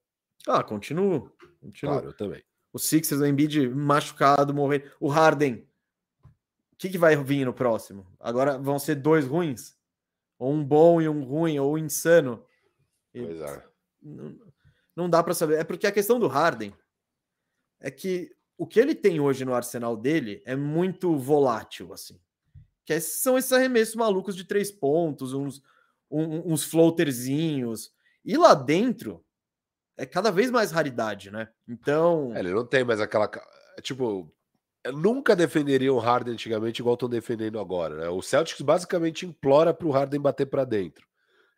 [0.47, 1.33] Ah, continuo.
[1.61, 1.95] continuo.
[1.95, 2.43] Claro, eu também.
[2.73, 4.91] O Sixers, o Embiid machucado, morrendo.
[4.99, 5.67] O Harden.
[6.73, 8.07] O que, que vai vir no próximo?
[8.19, 9.77] Agora vão ser dois ruins?
[10.39, 12.45] Ou um bom e um ruim, ou um insano?
[13.13, 13.65] Pois é.
[14.03, 14.39] Não,
[14.97, 15.59] não dá para saber.
[15.59, 16.75] É porque a questão do Harden
[17.81, 22.19] é que o que ele tem hoje no arsenal dele é muito volátil, assim
[22.85, 25.63] que são esses arremessos malucos de três pontos, uns,
[26.11, 27.93] um, uns floaterzinhos.
[28.25, 29.25] E lá dentro
[29.97, 31.49] é cada vez mais raridade, né?
[31.69, 32.33] Então.
[32.35, 33.31] É, ele não tem mais aquela.
[33.77, 34.33] É, tipo,
[34.93, 38.09] nunca defenderiam o Harden antigamente igual estão defendendo agora, né?
[38.09, 41.07] O Celtics basicamente implora para o Harden bater para dentro.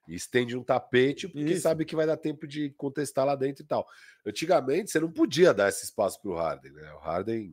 [0.06, 1.62] E estende um tapete porque Isso.
[1.62, 3.86] sabe que vai dar tempo de contestar lá dentro e tal.
[4.24, 6.92] Antigamente você não podia dar esse espaço para o Harden, né?
[6.92, 7.52] O Harden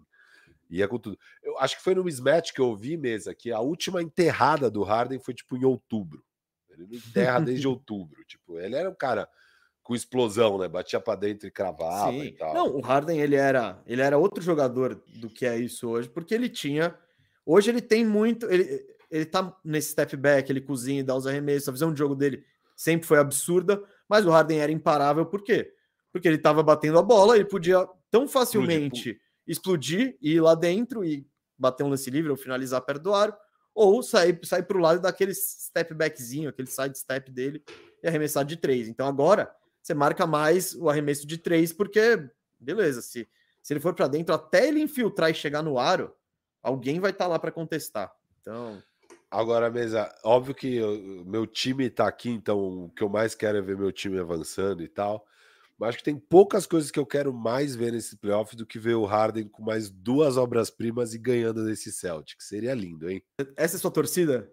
[0.74, 1.20] Ia com tudo.
[1.44, 4.82] Eu acho que foi no mismatch que eu vi mesa que a última enterrada do
[4.82, 6.24] Harden foi tipo em outubro.
[6.68, 8.24] Ele não enterra desde outubro.
[8.26, 9.30] Tipo, ele era um cara
[9.84, 10.68] com explosão, né?
[10.68, 12.24] Batia para dentro e cravava Sim.
[12.24, 12.54] e tal.
[12.56, 16.34] Não, o Harden ele era, ele era outro jogador do que é isso hoje, porque
[16.34, 16.98] ele tinha.
[17.46, 18.50] Hoje ele tem muito.
[18.50, 21.70] Ele, ele tá nesse step back, ele cozinha e dá os arremessos.
[21.70, 22.44] A visão de jogo dele
[22.76, 25.72] sempre foi absurda, mas o Harden era imparável, por quê?
[26.12, 31.04] Porque ele estava batendo a bola e podia tão facilmente explodir e ir lá dentro
[31.04, 31.28] e
[31.58, 33.34] bater um lance livre ou finalizar perto do aro,
[33.74, 37.64] ou sair, sair para o lado daquele step backzinho, aquele side step dele
[38.02, 38.88] e arremessar de três.
[38.88, 42.30] Então agora você marca mais o arremesso de três, porque,
[42.60, 43.28] beleza, se,
[43.62, 46.14] se ele for para dentro, até ele infiltrar e chegar no aro,
[46.62, 48.14] alguém vai estar tá lá para contestar.
[48.40, 48.82] Então.
[49.30, 53.58] Agora, mesa, óbvio que eu, meu time tá aqui, então o que eu mais quero
[53.58, 55.26] é ver meu time avançando e tal.
[55.78, 58.80] Mas acho que tem poucas coisas que eu quero mais ver nesse playoff do que
[58.80, 62.42] ver o Harden com mais duas obras-primas e ganhando desse Celtic.
[62.42, 63.24] Seria lindo, hein?
[63.58, 64.52] Essa é sua torcida?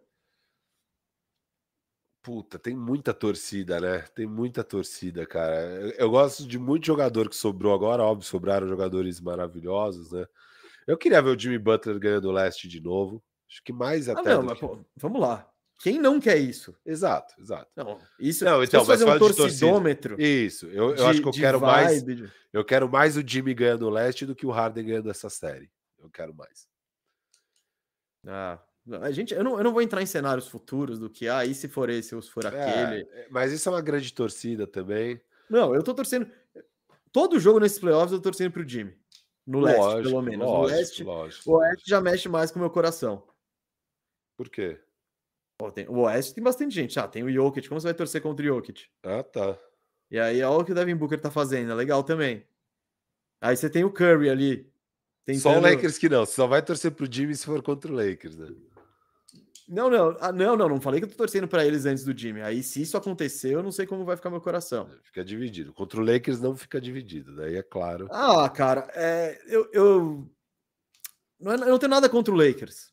[2.22, 4.00] Puta, tem muita torcida, né?
[4.14, 5.54] Tem muita torcida, cara.
[5.56, 10.26] Eu, eu, gosto de muito jogador que sobrou agora, óbvio, sobraram jogadores maravilhosos, né?
[10.86, 13.22] Eu queria ver o Jimmy Butler ganhando o leste de novo.
[13.48, 14.32] Acho que mais ah, até.
[14.32, 14.60] Ah, não, mas, que...
[14.60, 15.50] pô, vamos lá.
[15.80, 16.76] Quem não quer isso?
[16.84, 17.70] Exato, exato.
[17.74, 20.20] Não, isso não, então, fazer um torcidômetro.
[20.20, 22.04] Isso, eu, eu acho que eu quero mais.
[22.52, 25.70] Eu quero mais o Jimmy ganhando o leste do que o Harden ganhando essa série.
[25.98, 26.68] Eu quero mais.
[28.26, 28.58] Ah,
[29.00, 31.54] a gente, eu não, eu não vou entrar em cenários futuros do que, ah, e
[31.54, 33.08] se for esse ou se for é, aquele.
[33.10, 35.18] É, mas isso é uma grande torcida também.
[35.48, 36.30] Não, eu tô torcendo.
[37.10, 38.94] Todo jogo nesses playoffs eu tô torcendo pro Jimmy.
[39.46, 40.46] No lógico, leste, pelo menos.
[40.46, 43.26] Lógico, no leste, lógico, o oeste já mexe mais com o meu coração.
[44.36, 44.78] Por quê?
[45.68, 46.98] Tem, o oeste tem bastante gente.
[47.00, 47.68] Ah, tem o Jokic.
[47.68, 48.86] Como você vai torcer contra o Jokic?
[49.02, 49.58] Ah, tá.
[50.08, 51.72] E aí, olha o que o Devin Booker tá fazendo.
[51.72, 52.46] É legal também.
[53.40, 54.70] Aí você tem o Curry ali.
[55.24, 55.42] Tentando...
[55.42, 56.24] Só o Lakers que não.
[56.24, 58.48] Você só vai torcer pro Jimmy se for contra o Lakers, né?
[59.68, 62.16] Não, não, ah, não, não, não falei que eu tô torcendo para eles antes do
[62.16, 62.42] Jimmy.
[62.42, 64.90] Aí, se isso acontecer, eu não sei como vai ficar meu coração.
[64.92, 65.72] É, fica dividido.
[65.72, 68.08] Contra o Lakers não fica dividido, daí é claro.
[68.10, 70.28] Ah, cara, é, eu, eu,
[71.38, 72.89] não, é, eu não tenho nada contra o Lakers.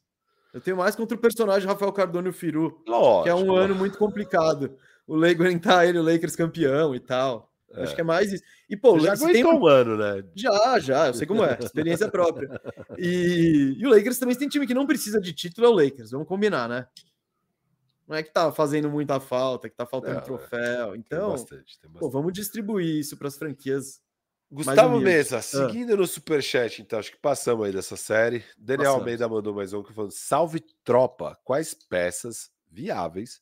[0.53, 3.23] Eu tenho mais contra o personagem Rafael Cardone e o Firu, Lógico.
[3.23, 4.75] que é um ano muito complicado.
[5.05, 7.51] O Lakers aguentar ele, o Lakers campeão e tal.
[7.71, 7.83] É.
[7.83, 8.43] Acho que é mais isso.
[8.69, 10.23] E, pô, já tem um ano, né?
[10.35, 12.49] Já, já, eu sei como é, experiência própria.
[12.97, 16.11] E, e o Lakers também tem time que não precisa de título, é o Lakers,
[16.11, 16.87] vamos combinar, né?
[18.07, 20.95] Não é que tá fazendo muita falta, que tá faltando é, troféu.
[20.95, 21.99] Então, tem bastante, tem bastante.
[21.99, 24.01] Pô, vamos distribuir isso para as franquias.
[24.49, 25.41] Gustavo Mesa, ah.
[25.41, 25.97] seguindo ah.
[25.97, 28.43] no superchat, então, acho que passamos aí dessa série.
[28.57, 28.99] Daniel passamos.
[28.99, 33.41] Almeida mandou mais um que falando: salve tropa, quais peças viáveis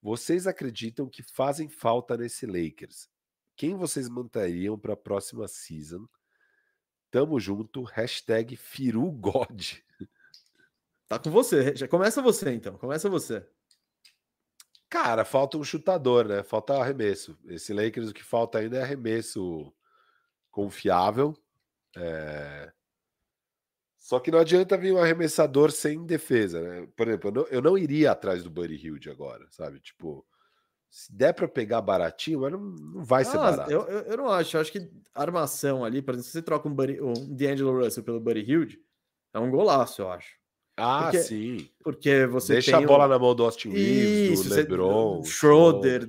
[0.00, 3.08] vocês acreditam que fazem falta nesse Lakers?
[3.56, 6.06] Quem vocês mantariam para a próxima season?
[7.10, 7.82] Tamo junto.
[7.82, 9.84] Hashtag FiruGod.
[11.08, 11.74] Tá com você.
[11.74, 12.76] Já começa você, então.
[12.78, 13.44] Começa você.
[14.88, 16.42] Cara, falta um chutador, né?
[16.42, 17.36] Falta arremesso.
[17.46, 19.72] Esse Lakers, o que falta ainda é arremesso
[20.58, 21.36] confiável.
[21.96, 22.72] É...
[23.96, 26.88] Só que não adianta vir um arremessador sem defesa, né?
[26.96, 29.78] Por exemplo, eu não, eu não iria atrás do Buddy Hilde agora, sabe?
[29.78, 30.26] Tipo,
[30.90, 33.70] se der para pegar baratinho, mas não, não vai ser ah, barato.
[33.70, 34.56] Eu, eu, eu, não acho.
[34.56, 38.02] Eu acho que armação ali, por exemplo, se você troca um, Buddy, um D'Angelo Russell
[38.02, 38.80] pelo Buddy Hilde,
[39.32, 40.37] é um golaço, eu acho.
[40.78, 41.68] Ah, porque, sim.
[41.82, 43.08] Porque você deixa a bola um...
[43.08, 46.08] na mão do Austin Reeves, do LeBron, Schroeder.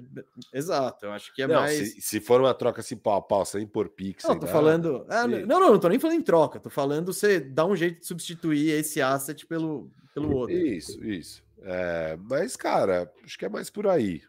[0.54, 1.94] Exato, eu acho que é não, mais.
[1.94, 4.24] Se, se, for uma troca assim pau a pau, sem por pix.
[4.24, 5.06] Não, tô falando.
[5.10, 6.60] Ah, não, não, não tô nem falando em troca.
[6.60, 10.56] Tô falando você dá um jeito de substituir esse asset pelo, pelo outro.
[10.56, 11.44] Isso, isso.
[11.62, 14.22] É, mas, cara, acho que é mais por aí.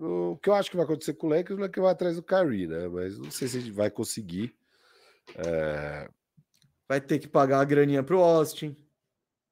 [0.00, 2.22] O que eu acho que vai acontecer com o Lakers é que vai atrás do
[2.22, 2.88] Kyrie, né?
[2.88, 4.54] Mas não sei se a gente vai conseguir.
[5.36, 6.08] É...
[6.88, 8.74] Vai ter que pagar a graninha pro Austin.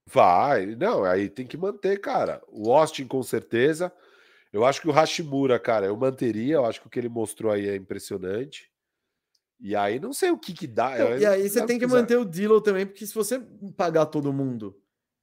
[0.07, 2.43] Vai, não, aí tem que manter, cara.
[2.49, 3.93] O Austin, com certeza.
[4.53, 6.57] Eu acho que o Hashimura, cara, eu manteria.
[6.57, 8.71] Eu acho que o que ele mostrou aí é impressionante.
[9.59, 10.95] E aí não sei o que que dá.
[10.95, 13.41] Então, e aí você tem que manter o Dilo também, porque se você
[13.77, 14.77] pagar todo mundo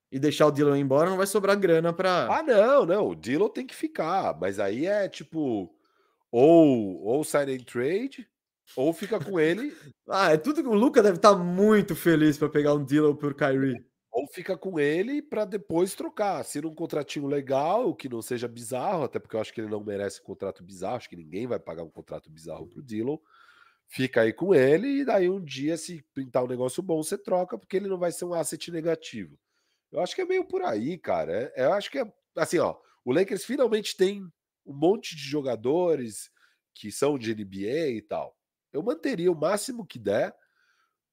[0.09, 2.27] e deixar o Dylan embora, não vai sobrar grana para.
[2.33, 3.09] Ah, não, não.
[3.09, 4.35] O Dylan tem que ficar.
[4.39, 5.69] Mas aí é tipo.
[6.31, 8.27] Ou, ou sign and trade,
[8.75, 9.75] ou fica com ele.
[10.07, 13.15] ah, é tudo que o Luca deve estar tá muito feliz para pegar um Dylan
[13.15, 13.83] por Kyrie.
[14.19, 16.43] Ou fica com ele para depois trocar.
[16.43, 19.81] Se um contratinho legal, que não seja bizarro, até porque eu acho que ele não
[19.81, 23.17] merece um contrato bizarro, acho que ninguém vai pagar um contrato bizarro pro Dylan.
[23.87, 27.57] Fica aí com ele, e daí um dia, se pintar um negócio bom, você troca,
[27.57, 29.39] porque ele não vai ser um asset negativo.
[29.89, 31.53] Eu acho que é meio por aí, cara.
[31.55, 32.75] É, eu acho que é assim, ó.
[33.05, 34.21] O Lakers finalmente tem
[34.65, 36.29] um monte de jogadores
[36.75, 38.37] que são de NBA e tal.
[38.73, 40.35] Eu manteria o máximo que der,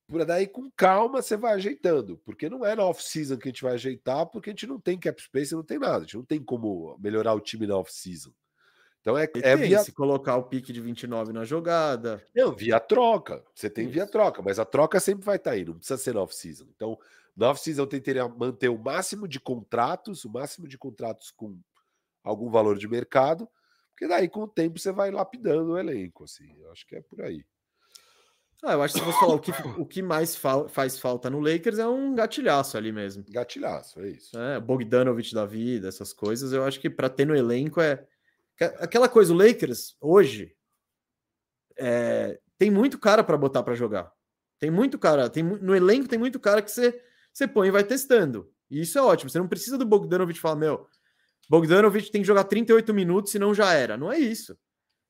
[0.06, 3.62] por daí com calma você vai ajeitando, porque não é na off-season que a gente
[3.62, 6.24] vai ajeitar, porque a gente não tem cap space, não tem nada, a gente não
[6.24, 8.32] tem como melhorar o time na off-season.
[9.00, 9.78] Então é, é via...
[9.80, 12.20] se colocar o pique de 29 na jogada.
[12.34, 13.44] Não, via troca.
[13.54, 13.94] Você tem Isso.
[13.94, 16.66] via troca, mas a troca sempre vai estar tá aí, não precisa ser na off-season.
[16.74, 16.98] Então,
[17.36, 21.58] na off-season eu tentaria manter o máximo de contratos, o máximo de contratos com
[22.24, 23.48] algum valor de mercado,
[23.90, 26.52] porque daí com o tempo você vai lapidando o elenco, assim.
[26.58, 27.44] Eu acho que é por aí.
[28.64, 31.28] Ah, eu acho que se você falar o que, o que mais fa faz falta
[31.30, 33.24] no Lakers é um gatilhaço ali mesmo.
[33.28, 34.36] Gatilhaço, é isso.
[34.38, 38.06] É, Bogdanovich da vida, essas coisas, eu acho que para ter no elenco é.
[38.78, 40.56] Aquela coisa, o Lakers, hoje,
[41.76, 42.40] é...
[42.56, 44.10] tem muito cara para botar para jogar.
[44.58, 46.98] Tem muito cara, tem no elenco tem muito cara que você
[47.32, 48.50] você põe e vai testando.
[48.70, 49.28] E isso é ótimo.
[49.28, 50.86] Você não precisa do Bogdanovich falar, meu,
[51.48, 53.96] Bogdanovic tem que jogar 38 minutos, senão já era.
[53.96, 54.56] Não é isso.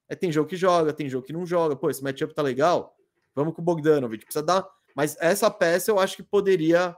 [0.08, 1.74] É, tem jogo que joga, tem jogo que não joga.
[1.74, 2.95] Pô, esse matchup tá legal.
[3.36, 4.24] Vamos com o Bogdanovic.
[4.24, 4.66] Precisa dar.
[4.96, 6.96] Mas essa peça eu acho que poderia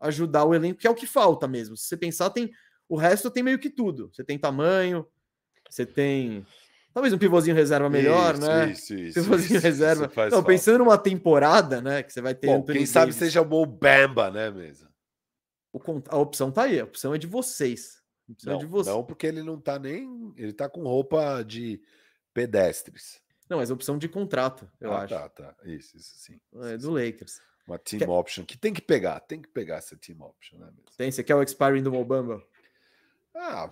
[0.00, 1.76] ajudar o elenco, que é o que falta mesmo.
[1.76, 2.50] Se você pensar, tem.
[2.88, 4.10] O resto tem meio que tudo.
[4.12, 5.06] Você tem tamanho,
[5.70, 6.44] você tem.
[6.92, 8.70] Talvez um pivôzinho reserva melhor, isso, né?
[8.70, 9.20] Isso, isso.
[9.20, 10.06] Pivôzinho isso, reserva.
[10.06, 12.02] isso Não, pensando numa temporada, né?
[12.02, 12.48] Que você vai ter.
[12.48, 14.88] Bom, quem sabe seja o Bamba, né, mesmo?
[16.08, 18.02] A opção tá aí, a opção é de vocês.
[18.44, 18.90] Não, de você.
[18.90, 20.32] não, porque ele não tá nem.
[20.36, 21.80] Ele tá com roupa de
[22.34, 23.20] pedestres.
[23.48, 25.14] Não, mas opção de contrato, eu ah, acho.
[25.14, 25.54] Tá, tá.
[25.64, 26.40] Isso, isso sim.
[26.62, 27.40] É do Lakers.
[27.66, 28.08] Uma team que...
[28.08, 30.66] option que tem que pegar, tem que pegar essa team option, né?
[30.66, 30.84] Mesmo?
[30.96, 32.42] Tem, você quer o expiring do Mobamba?
[33.34, 33.70] Ah,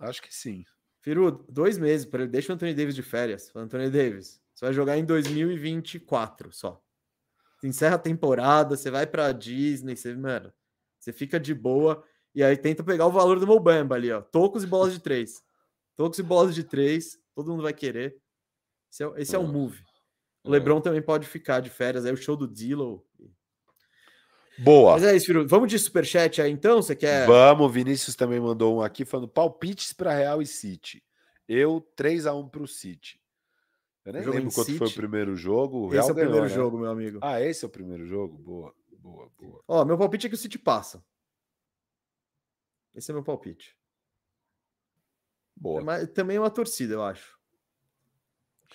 [0.00, 0.64] acho que sim.
[1.00, 2.30] Firu, dois meses para ele.
[2.30, 3.54] Deixa o Anthony Davis de férias.
[3.54, 6.82] Anthony Davis, você vai jogar em 2024 só.
[7.58, 10.52] Você encerra a temporada, você vai para Disney, você, mano,
[10.98, 12.02] você fica de boa
[12.34, 14.22] e aí tenta pegar o valor do Mobamba ali, ó.
[14.22, 15.42] Tocos e bolas de três.
[15.94, 18.20] Tocos e bolas de três, todo mundo vai querer.
[18.94, 19.82] Esse é, esse é o move.
[20.44, 22.04] O LeBron também pode ficar de férias.
[22.04, 23.04] Aí o show do Dillow.
[24.58, 24.92] Boa.
[24.92, 25.48] Mas é isso, Firu.
[25.48, 26.80] Vamos de superchat aí então?
[26.80, 27.26] Você quer.
[27.26, 27.72] Vamos.
[27.72, 31.02] Vinícius também mandou um aqui falando palpites para Real e City.
[31.48, 33.20] Eu 3 a 1 para o City.
[34.04, 34.78] Eu nem lembro quanto City.
[34.78, 35.78] foi o primeiro jogo.
[35.78, 36.62] O Real esse é o ganhou, primeiro né?
[36.62, 37.18] jogo, meu amigo.
[37.20, 38.38] Ah, esse é o primeiro jogo?
[38.38, 39.64] Boa, boa, boa.
[39.66, 41.04] Ó, meu palpite é que o City passa.
[42.94, 43.76] Esse é meu palpite.
[45.56, 45.82] Boa.
[45.82, 47.33] Mas também é uma torcida, eu acho.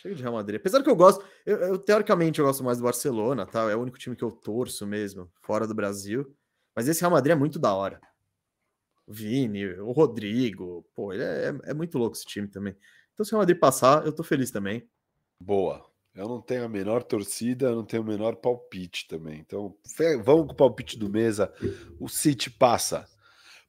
[0.01, 0.59] Chega de Real Madrid.
[0.59, 3.69] Apesar que eu gosto, eu, eu, teoricamente eu gosto mais do Barcelona, tá?
[3.69, 6.33] É o único time que eu torço mesmo, fora do Brasil.
[6.73, 7.99] Mas esse Real Madrid é muito da hora.
[9.05, 12.77] O Vini, o Rodrigo, pô, ele é, é, é muito louco esse time também.
[13.13, 14.87] Então, se o Real Madrid passar, eu tô feliz também.
[15.37, 15.85] Boa.
[16.15, 19.39] Eu não tenho a menor torcida, eu não tenho o menor palpite também.
[19.39, 19.75] Então,
[20.23, 21.53] vamos com o palpite do mesa.
[21.99, 23.05] O City passa.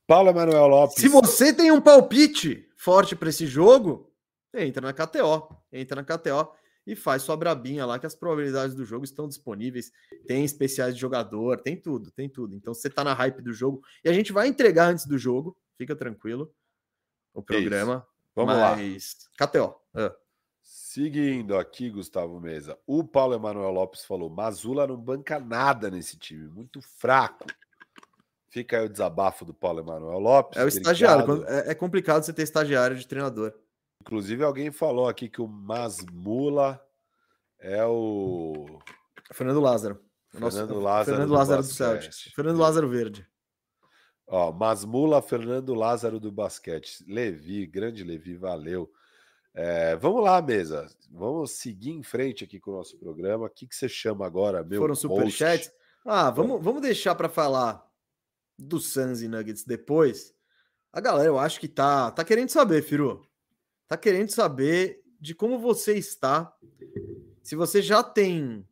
[0.06, 0.96] Paulo Emanuel Lopes.
[0.96, 4.09] Se você tem um palpite forte para esse jogo,
[4.54, 6.52] entra na KTO, entra na KTO
[6.86, 9.92] e faz sua brabinha lá, que as probabilidades do jogo estão disponíveis.
[10.26, 12.54] Tem especiais de jogador, tem tudo, tem tudo.
[12.54, 15.56] Então você tá na hype do jogo e a gente vai entregar antes do jogo,
[15.76, 16.52] fica tranquilo.
[17.32, 17.96] O programa.
[17.96, 18.20] Isso.
[18.34, 19.16] Vamos mas...
[19.38, 19.46] lá.
[19.46, 19.74] KTO.
[19.94, 20.12] É.
[20.62, 22.78] Seguindo aqui, Gustavo Mesa.
[22.86, 27.46] O Paulo Emanuel Lopes falou: Mazula não banca nada nesse time, muito fraco.
[28.48, 30.58] Fica aí o desabafo do Paulo Emanuel Lopes.
[30.58, 31.44] É o estagiário.
[31.46, 33.54] É, é complicado você ter estagiário de treinador.
[34.00, 36.82] Inclusive, alguém falou aqui que o Masmula
[37.58, 38.80] é o.
[39.32, 40.00] Fernando Lázaro.
[40.30, 40.80] Fernando Nosso...
[40.80, 42.22] Lázaro, Fernando do, Lázaro do Celtics.
[42.34, 43.28] Fernando Lázaro Verde.
[44.26, 47.04] Ó, Masmula, Fernando Lázaro do basquete.
[47.06, 48.90] Levi, grande Levi, valeu.
[49.52, 50.86] É, vamos lá, mesa.
[51.10, 53.46] Vamos seguir em frente aqui com o nosso programa.
[53.46, 55.70] O que, que você chama agora, meu Foram superchats?
[56.06, 57.84] Ah, vamos, vamos deixar para falar
[58.56, 60.32] do Suns e Nuggets depois.
[60.92, 63.28] A galera, eu acho que tá, tá querendo saber, Firu
[63.90, 66.56] está querendo saber de como você está,
[67.42, 68.64] se você já tem,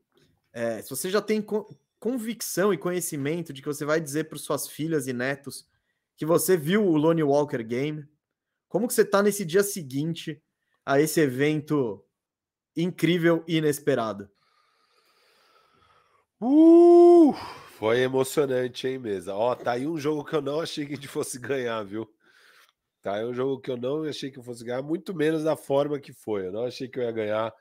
[0.53, 1.45] é, se você já tem
[1.99, 5.67] convicção e conhecimento de que você vai dizer para suas filhas e netos
[6.17, 8.07] que você viu o Lone Walker Game,
[8.69, 10.41] como que você está nesse dia seguinte
[10.87, 12.05] a esse evento
[12.77, 14.31] incrível e inesperado?
[16.41, 17.35] Uh,
[17.77, 19.35] foi emocionante, hein, mesa?
[19.35, 22.09] Ó, tá aí um jogo que eu não achei que a gente fosse ganhar, viu?
[23.03, 23.19] Tá?
[23.19, 25.99] É um jogo que eu não achei que eu fosse ganhar, muito menos da forma
[25.99, 26.47] que foi.
[26.47, 27.53] Eu não achei que eu ia ganhar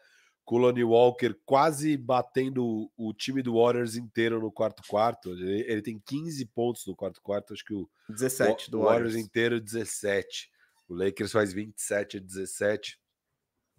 [0.44, 5.32] com o Lonnie Walker quase batendo o time do Warriors inteiro no quarto quarto.
[5.32, 9.14] Ele, ele tem 15 pontos no quarto quarto, acho que o 17 o, do Warriors.
[9.14, 10.50] Warriors inteiro 17.
[10.88, 12.98] O Lakers faz 27 a 17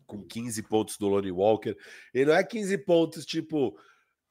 [0.07, 1.75] com 15 pontos do Lonnie Walker.
[2.15, 3.79] E não é 15 pontos tipo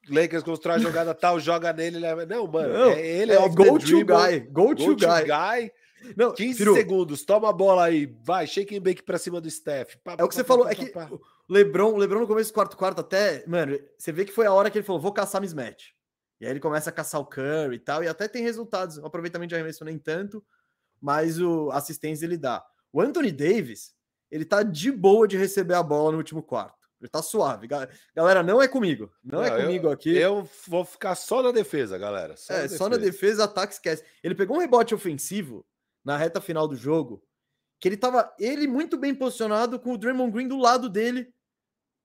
[0.08, 2.24] Lakers constrói a jogada tal, joga nele, leva.
[2.24, 5.24] Não, mano, não, é, ele é, é go to guy, go, to, guy.
[5.24, 5.72] guy
[6.16, 9.50] não, 15 Firu, segundos, toma a bola aí, vai, shake and bake pra cima do
[9.50, 9.96] Steph.
[10.02, 12.76] Pá, é o que você falou, é que o Lebron, Lebron no começo do quarto
[12.76, 15.92] quarto até, mano, você vê que foi a hora que ele falou, vou caçar mismatch.
[16.40, 19.06] E aí ele começa a caçar o Curry e tal, e até tem resultados, o
[19.06, 20.44] aproveitamento de arremesso nem tanto,
[21.00, 22.64] mas o assistência ele dá.
[22.92, 23.94] O Anthony Davis,
[24.30, 26.78] ele tá de boa de receber a bola no último quarto.
[27.00, 27.68] Ele tá suave.
[28.14, 29.10] Galera, não é comigo.
[29.22, 30.16] Não, é não é comigo eu, aqui.
[30.16, 32.36] Eu vou ficar só na defesa, galera.
[32.36, 32.78] Só é, na defesa.
[32.78, 34.04] só na defesa, ataque esquece.
[34.22, 35.64] Ele pegou um rebote ofensivo
[36.08, 37.22] na reta final do jogo,
[37.78, 41.30] que ele tava ele muito bem posicionado com o Draymond Green do lado dele.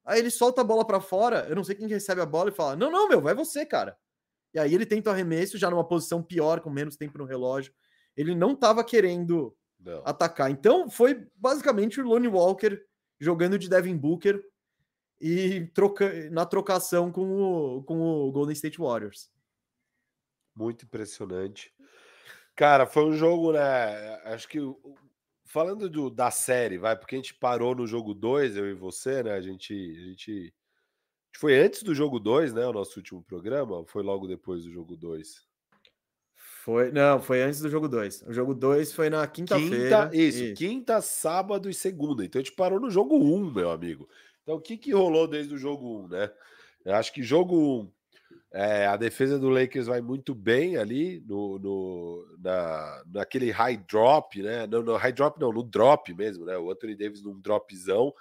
[0.03, 2.53] Aí ele solta a bola para fora, eu não sei quem recebe a bola e
[2.53, 3.97] fala: "Não, não, meu, vai você, cara".
[4.53, 7.73] E aí ele tenta o arremesso já numa posição pior, com menos tempo no relógio.
[8.15, 10.01] Ele não tava querendo não.
[10.05, 10.51] atacar.
[10.51, 12.77] Então foi basicamente o Lonnie Walker
[13.21, 14.43] jogando de Devin Booker
[15.19, 19.31] e troca, na trocação com o, com o Golden State Warriors.
[20.53, 21.72] Muito impressionante.
[22.55, 23.59] Cara, foi um jogo, né?
[24.25, 24.59] Acho que
[25.45, 29.21] falando do, da série, vai, porque a gente parou no jogo 2, eu e você,
[29.21, 29.33] né?
[29.33, 30.53] A gente, a gente.
[31.35, 32.65] Foi antes do jogo 2, né?
[32.65, 35.47] O nosso último programa, ou foi logo depois do jogo 2?
[36.35, 38.23] Foi, não, foi antes do jogo 2.
[38.23, 40.09] O jogo 2 foi na quinta-feira.
[40.09, 42.23] Quinta, isso, isso, quinta, sábado e segunda.
[42.23, 44.07] Então a gente parou no jogo 1, um, meu amigo.
[44.41, 46.31] Então o que, que rolou desde o jogo 1, um, né?
[46.85, 47.91] Eu acho que jogo 1, um,
[48.53, 54.39] é, a defesa do Lakers vai muito bem ali no, no, na, naquele high drop,
[54.43, 54.67] né?
[54.67, 56.55] No, no high drop, não, no drop mesmo, né?
[56.55, 58.13] O Anthony Davis num dropzão.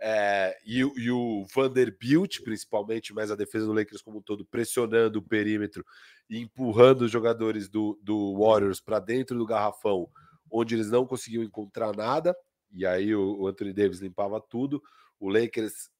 [0.00, 5.18] É, e, e, o Vanderbilt, principalmente, mas a defesa do Lakers como um todo, pressionando
[5.18, 5.84] o perímetro
[6.30, 10.08] e empurrando os jogadores do, do Warriors para dentro do garrafão,
[10.48, 12.36] onde eles não conseguiam encontrar nada,
[12.72, 14.80] e aí o, o Anthony Davis limpava tudo.
[15.18, 15.90] O Lakers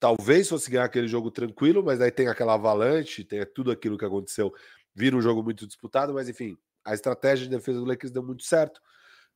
[0.00, 4.04] talvez fosse ganhar aquele jogo tranquilo, mas aí tem aquela avalanche, tem tudo aquilo que
[4.04, 4.52] aconteceu,
[4.94, 8.42] vira um jogo muito disputado, mas enfim, a estratégia de defesa do Lakers deu muito
[8.42, 8.80] certo.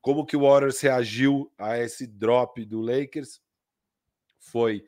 [0.00, 3.40] Como que o Warriors reagiu a esse drop do Lakers?
[4.38, 4.84] Foi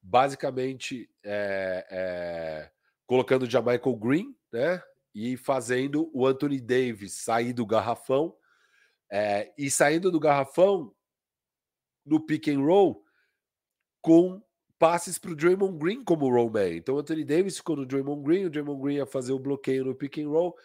[0.00, 2.70] basicamente é, é,
[3.06, 4.82] colocando o Jamichael Green, né?
[5.14, 8.36] E fazendo o Anthony Davis sair do garrafão.
[9.10, 10.94] É, e saindo do garrafão
[12.04, 13.04] no pick and roll
[14.00, 14.42] com
[14.82, 16.78] passes para o Draymond Green como rollman.
[16.78, 19.84] Então o Anthony Davis ficou no Draymond Green, o Draymond Green ia fazer o bloqueio
[19.84, 20.56] no pick and roll.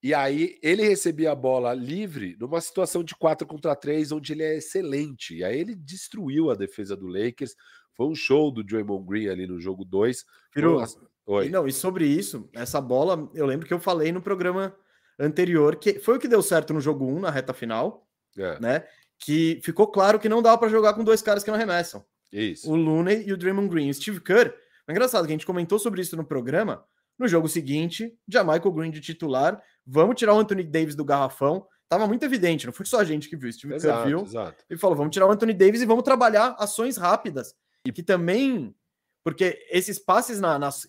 [0.00, 4.44] E aí ele recebia a bola livre numa situação de 4 contra 3, onde ele
[4.44, 5.38] é excelente.
[5.38, 7.56] E aí ele destruiu a defesa do Lakers.
[7.96, 10.24] Foi um show do Draymond Green ali no jogo 2.
[10.54, 10.84] Virou.
[11.26, 11.46] Oi.
[11.46, 14.72] E não, e sobre isso, essa bola, eu lembro que eu falei no programa
[15.18, 18.06] anterior que foi o que deu certo no jogo 1, na reta final,
[18.38, 18.60] é.
[18.60, 18.86] né?
[19.18, 22.04] Que ficou claro que não dá para jogar com dois caras que não arremessam.
[22.34, 22.70] Isso.
[22.70, 23.88] O Looney e o Draymond Green.
[23.88, 24.52] O Steve Kerr,
[24.88, 26.84] é engraçado que a gente comentou sobre isso no programa.
[27.16, 31.64] No jogo seguinte, Michael Green de titular, vamos tirar o Anthony Davis do garrafão.
[31.88, 34.22] Tava muito evidente, não foi só a gente que viu, Steve exato, Kerr viu.
[34.22, 34.64] Exato.
[34.68, 37.54] Ele falou: vamos tirar o Anthony Davis e vamos trabalhar ações rápidas
[37.86, 38.74] e que também,
[39.22, 40.88] porque esses passes na, nas.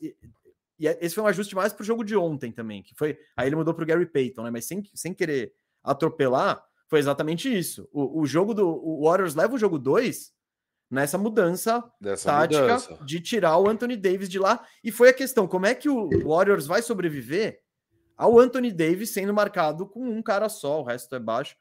[0.80, 3.20] E é, esse foi um ajuste mais para o jogo de ontem também, que foi.
[3.38, 4.50] Aí ele mudou para o Gary Payton, né?
[4.50, 7.88] Mas sem, sem querer atropelar, foi exatamente isso.
[7.92, 10.34] O, o jogo do o Warriors leva o jogo 2
[10.90, 12.98] nessa mudança Dessa tática mudança.
[13.04, 14.66] de tirar o Anthony Davis de lá.
[14.84, 17.60] E foi a questão: como é que o Warriors vai sobreviver
[18.18, 21.56] ao Anthony Davis sendo marcado com um cara só, o resto é baixo.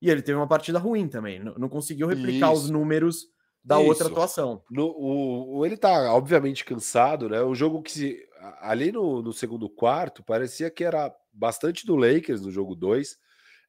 [0.00, 2.64] E ele teve uma partida ruim também, não, não conseguiu replicar Isso.
[2.64, 3.26] os números
[3.62, 3.88] da Isso.
[3.88, 4.62] outra atuação.
[4.70, 7.42] No, o, ele tá, obviamente, cansado, né?
[7.42, 8.18] O jogo que se,
[8.60, 13.18] ali no, no segundo quarto parecia que era bastante do Lakers no jogo 2.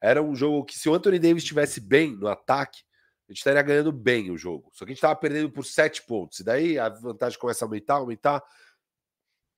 [0.00, 2.80] Era um jogo que, se o Anthony Davis estivesse bem no ataque,
[3.32, 4.70] a gente estaria ganhando bem o jogo.
[4.72, 6.40] Só que a gente estava perdendo por sete pontos.
[6.40, 8.42] E daí a vantagem começa a aumentar, aumentar.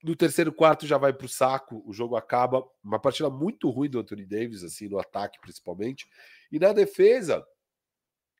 [0.01, 2.63] No terceiro quarto já vai para o saco, o jogo acaba.
[2.81, 6.07] Uma partida muito ruim do Anthony Davis, assim, no ataque principalmente.
[6.51, 7.45] E na defesa,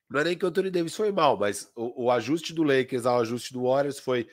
[0.08, 3.04] não é nem que o Anthony Davis foi mal, mas o, o ajuste do Lakers
[3.04, 4.26] ao ajuste do Warriors foi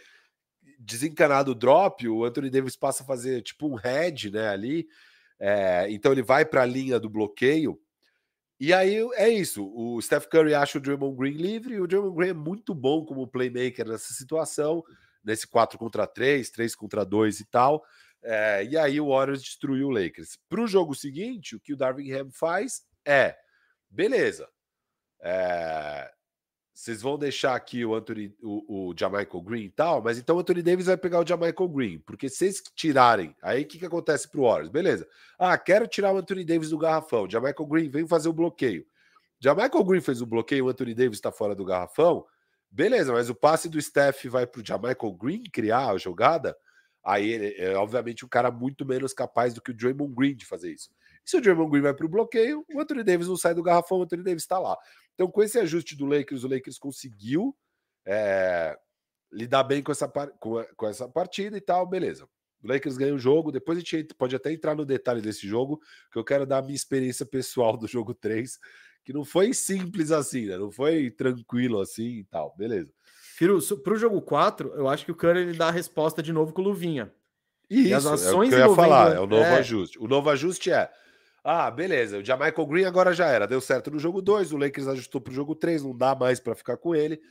[0.80, 4.88] desencanado o drop, o Anthony Davis passa a fazer tipo um head, né, ali.
[5.40, 7.78] É, então ele vai para a linha do bloqueio.
[8.60, 9.66] E aí é isso.
[9.76, 13.06] O Steph Curry acha o Draymond Green livre e o Draymond Green é muito bom
[13.06, 14.84] como playmaker nessa situação,
[15.24, 17.84] nesse 4 contra 3, 3 contra 2 e tal.
[18.24, 20.38] É, e aí o Warriors destruiu o Lakers.
[20.48, 23.36] Para o jogo seguinte, o que o Darvin Ham faz é:
[23.90, 24.48] beleza,
[25.22, 26.10] é,
[26.74, 30.40] vocês vão deixar aqui o Anthony, o, o Jamaica Green e tal, mas então o
[30.40, 33.86] Anthony Davis vai pegar o Jamaica Green, porque se vocês tirarem, aí o que, que
[33.86, 34.70] acontece pro Warriors?
[34.70, 35.08] Beleza.
[35.38, 37.30] Ah, quero tirar o Anthony Davis do garrafão.
[37.30, 38.86] Jamaica Green vem fazer o bloqueio.
[39.40, 42.26] Jamaica Green fez o bloqueio, o Anthony Davis está fora do garrafão.
[42.72, 46.58] Beleza, mas o passe do Steph vai pro Jamaica Green criar a jogada.
[47.04, 50.46] Aí ele é obviamente um cara muito menos capaz do que o Draymond Green de
[50.46, 50.90] fazer isso.
[51.26, 54.00] Se o Draymond Green vai para o bloqueio, o Anthony Davis não sai do garrafão,
[54.00, 54.78] o Anthony Davis está lá.
[55.14, 57.56] Então, com esse ajuste do Lakers, o Lakers conseguiu
[58.06, 58.78] é,
[59.32, 62.28] lidar bem com essa, com, com essa partida e tal, beleza.
[62.64, 65.82] O Lakers ganha o jogo, depois a gente pode até entrar no detalhe desse jogo,
[66.12, 68.58] que eu quero dar a minha experiência pessoal do jogo 3,
[69.04, 70.58] que não foi simples assim, né?
[70.58, 72.92] Não foi tranquilo assim e tal, beleza.
[73.36, 76.32] Firo, para o jogo 4, eu acho que o Curry ele dá a resposta de
[76.32, 77.12] novo com o Luvinha.
[77.70, 79.58] Isso, e as ações é o que eu ia falar, é o novo é...
[79.58, 80.00] ajuste.
[80.00, 80.90] O novo ajuste é
[81.44, 82.20] ah, beleza.
[82.20, 83.46] O Jamaica Green agora já era.
[83.46, 84.54] Deu certo no jogo 2.
[84.54, 85.84] O Lakers ajustou para o jogo 3.
[85.84, 87.22] Não dá mais para ficar com ele.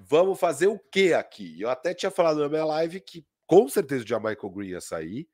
[0.00, 1.60] Vamos fazer o que aqui?
[1.60, 5.26] Eu até tinha falado na minha live que com certeza o Jamaica Green ia sair.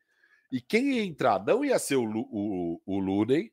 [0.51, 3.53] E quem ia entrar não ia ser o, o, o Looney.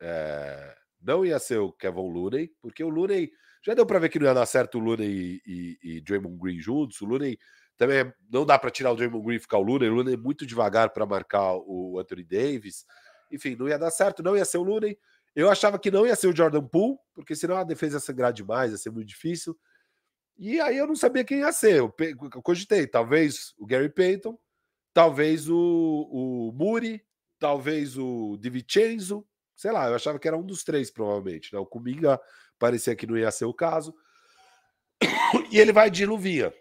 [0.00, 3.30] É, não ia ser o Kevin Looney, porque o Looney
[3.62, 6.38] já deu para ver que não ia dar certo o Looney e, e, e Draymond
[6.38, 7.00] Green juntos.
[7.00, 7.38] O Looney
[7.76, 9.88] também é, não dá para tirar o Draymond Green e ficar o Looney.
[9.88, 12.84] O Looney é muito devagar para marcar o Anthony Davis
[13.30, 14.98] enfim, não ia dar certo, não ia ser o Looney.
[15.34, 18.32] Eu achava que não ia ser o Jordan Poole, porque senão a defesa ia sangrar
[18.32, 19.56] demais, ia ser muito difícil.
[20.36, 21.76] E aí eu não sabia quem ia ser.
[21.76, 24.38] Eu, eu cogitei, talvez o Gary Payton,
[24.92, 27.04] talvez o, o Muri,
[27.38, 31.52] talvez o DiVincenzo, sei lá, eu achava que era um dos três, provavelmente.
[31.52, 31.58] Né?
[31.58, 32.18] O Kuminga
[32.58, 33.94] parecia que não ia ser o caso.
[35.52, 36.52] E ele vai de luvinha.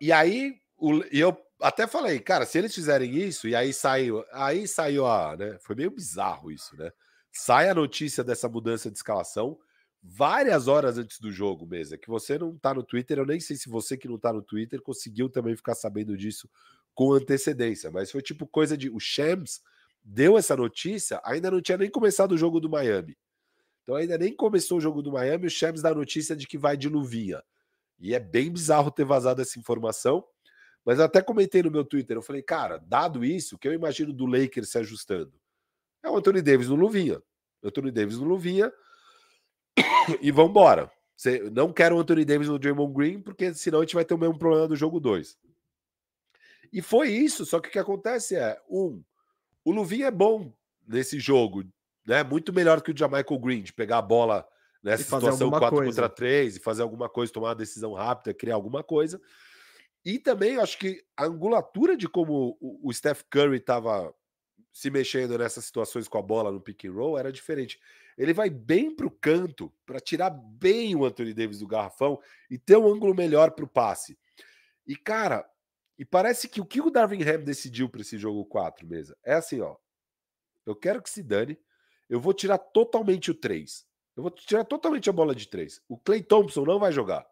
[0.00, 4.24] E aí, o, e eu até falei, cara, se eles fizerem isso, e aí saiu,
[4.32, 5.58] aí saiu a, né?
[5.60, 6.90] Foi meio bizarro isso, né?
[7.32, 9.58] Sai a notícia dessa mudança de escalação
[10.02, 11.94] várias horas antes do jogo mesmo.
[11.94, 14.32] É que você não tá no Twitter, eu nem sei se você que não tá
[14.32, 16.48] no Twitter conseguiu também ficar sabendo disso
[16.94, 19.60] com antecedência, mas foi tipo coisa de o Shams
[20.02, 23.16] deu essa notícia, ainda não tinha nem começado o jogo do Miami.
[23.82, 26.56] Então ainda nem começou o jogo do Miami, o Shams dá a notícia de que
[26.56, 27.42] vai de luvinha.
[27.98, 30.24] E é bem bizarro ter vazado essa informação.
[30.86, 34.12] Mas até comentei no meu Twitter, eu falei, cara, dado isso, o que eu imagino
[34.12, 35.32] do Lakers se ajustando?
[36.00, 37.20] É o Anthony Davis no luvinha.
[37.60, 38.72] Anthony Davis no luvinha
[40.22, 40.88] e vambora.
[41.16, 44.14] Você não quero o Anthony Davis no Draymond Green, porque senão a gente vai ter
[44.14, 45.36] o mesmo problema do jogo 2.
[46.72, 49.02] E foi isso, só que o que acontece é, um,
[49.64, 50.52] o Luvinha é bom
[50.86, 51.64] nesse jogo,
[52.06, 52.22] né?
[52.22, 54.46] Muito melhor que o Jamaica Green, de pegar a bola
[54.80, 58.84] nessa situação 4 contra 3 e fazer alguma coisa, tomar uma decisão rápida, criar alguma
[58.84, 59.20] coisa.
[60.06, 64.14] E também acho que a angulatura de como o Steph Curry estava
[64.72, 67.80] se mexendo nessas situações com a bola no pick and roll era diferente.
[68.16, 72.56] Ele vai bem para o canto para tirar bem o Anthony Davis do garrafão e
[72.56, 74.16] ter um ângulo melhor para o passe.
[74.86, 75.44] E cara,
[75.98, 79.34] e parece que o que o Darwin Ham decidiu para esse jogo 4 mesa é
[79.34, 79.74] assim, ó.
[80.64, 81.58] Eu quero que se dane,
[82.08, 83.84] eu vou tirar totalmente o 3.
[84.16, 85.82] Eu vou tirar totalmente a bola de 3.
[85.88, 87.26] O Clay Thompson não vai jogar.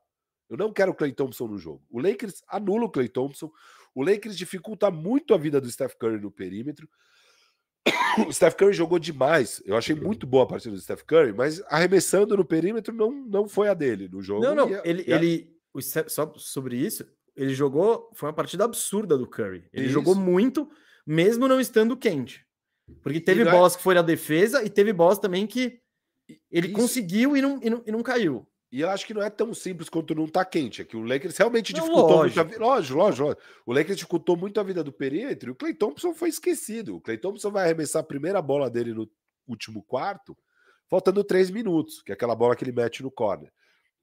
[0.48, 1.82] Eu não quero o Clay Thompson no jogo.
[1.90, 3.50] O Lakers anula o Clay Thompson.
[3.94, 6.88] O Lakers dificulta muito a vida do Steph Curry no perímetro.
[8.28, 9.60] O Steph Curry jogou demais.
[9.66, 13.48] Eu achei muito boa a partida do Steph Curry, mas arremessando no perímetro não, não
[13.48, 14.42] foi a dele no jogo.
[14.42, 14.70] Não, não.
[14.70, 15.16] E, ele, e a...
[15.16, 15.54] ele
[16.06, 17.04] só sobre isso,
[17.36, 18.10] ele jogou.
[18.14, 19.64] Foi uma partida absurda do Curry.
[19.72, 19.94] Ele isso.
[19.94, 20.70] jogou muito,
[21.04, 22.46] mesmo não estando quente.
[23.02, 23.76] Porque teve bolas é...
[23.76, 25.80] que foi a defesa e teve bolas também que
[26.50, 26.76] ele isso.
[26.76, 28.46] conseguiu e não, e não, e não caiu.
[28.74, 30.82] E eu acho que não é tão simples quanto não tá quente.
[30.82, 32.24] É que o Lakers realmente não, dificultou lógico.
[32.24, 32.58] muito a vida.
[32.58, 33.42] Lógico, lógico, lógico.
[33.64, 36.96] O Lakers dificultou muito a vida do perímetro e o Clay Thompson foi esquecido.
[36.96, 39.08] O Clay Thompson vai arremessar a primeira bola dele no
[39.46, 40.36] último quarto,
[40.90, 43.52] faltando três minutos, que é aquela bola que ele mete no corner.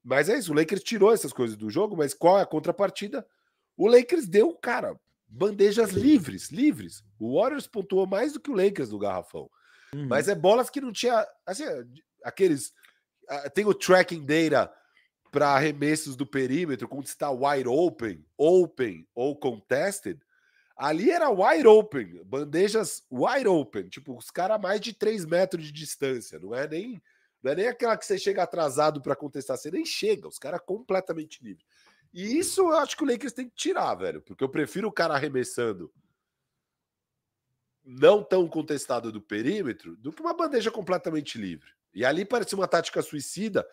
[0.02, 3.26] Mas é isso, o Lakers tirou essas coisas do jogo, mas qual é a contrapartida?
[3.76, 4.98] O Lakers deu, cara,
[5.28, 7.04] bandejas livres, livres.
[7.18, 9.50] O Warriors pontuou mais do que o Lakers no garrafão.
[9.94, 10.06] Uhum.
[10.08, 11.64] Mas é bolas que não tinha, assim,
[12.24, 12.72] aqueles
[13.54, 14.72] tem o tracking data
[15.30, 20.20] para arremessos do perímetro, quando está wide open, open ou contested,
[20.76, 25.64] ali era wide open, bandejas wide open, tipo, os caras a mais de 3 metros
[25.64, 27.02] de distância, não é nem
[27.42, 30.60] não é nem aquela que você chega atrasado para contestar, você nem chega, os caras
[30.64, 31.66] completamente livres.
[32.14, 34.92] E isso eu acho que o Lakers tem que tirar, velho, porque eu prefiro o
[34.92, 35.92] cara arremessando
[37.84, 41.68] não tão contestado do perímetro do que uma bandeja completamente livre.
[41.94, 43.66] E ali parecia uma tática suicida.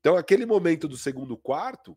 [0.00, 1.96] Então, aquele momento do segundo quarto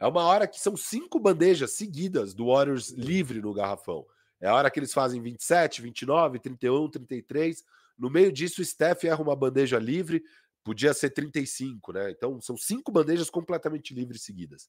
[0.00, 4.04] é uma hora que são cinco bandejas seguidas do Warriors livre no garrafão.
[4.40, 7.64] É a hora que eles fazem 27, 29, 31, 33.
[7.96, 10.24] No meio disso, o Steph erra uma bandeja livre,
[10.64, 12.10] podia ser 35, né?
[12.10, 14.68] Então, são cinco bandejas completamente livres seguidas.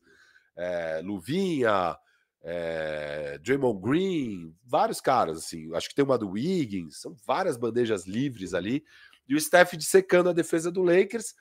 [0.56, 1.98] É, Luvinha,
[2.44, 5.74] é, Draymond Green, vários caras, assim.
[5.74, 8.86] Acho que tem uma do Wiggins, são várias bandejas livres ali.
[9.28, 11.34] E o Steph dissecando a defesa do Lakers.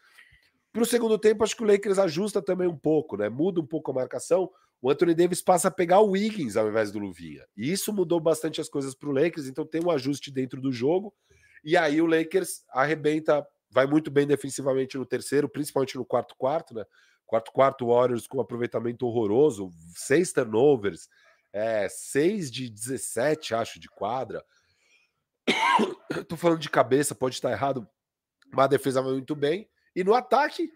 [0.73, 3.29] Para o segundo tempo, acho que o Lakers ajusta também um pouco, né?
[3.29, 4.51] Muda um pouco a marcação.
[4.81, 7.47] O Anthony Davis passa a pegar o Wiggins ao invés do Luvinha.
[7.57, 10.73] E isso mudou bastante as coisas para o Lakers, então tem um ajuste dentro do
[10.73, 11.15] jogo.
[11.65, 16.75] E aí o Lakers arrebenta, vai muito bem defensivamente no terceiro, principalmente no quarto quarto,
[16.75, 16.85] né?
[17.25, 21.09] Quarto quarto Warriors com um aproveitamento horroroso, seis turnovers,
[21.53, 24.45] é, seis de 17, acho, de quadra.
[26.29, 27.89] Tô falando de cabeça, pode estar errado,
[28.53, 29.69] mas a defesa vai muito bem.
[29.95, 30.71] E no ataque,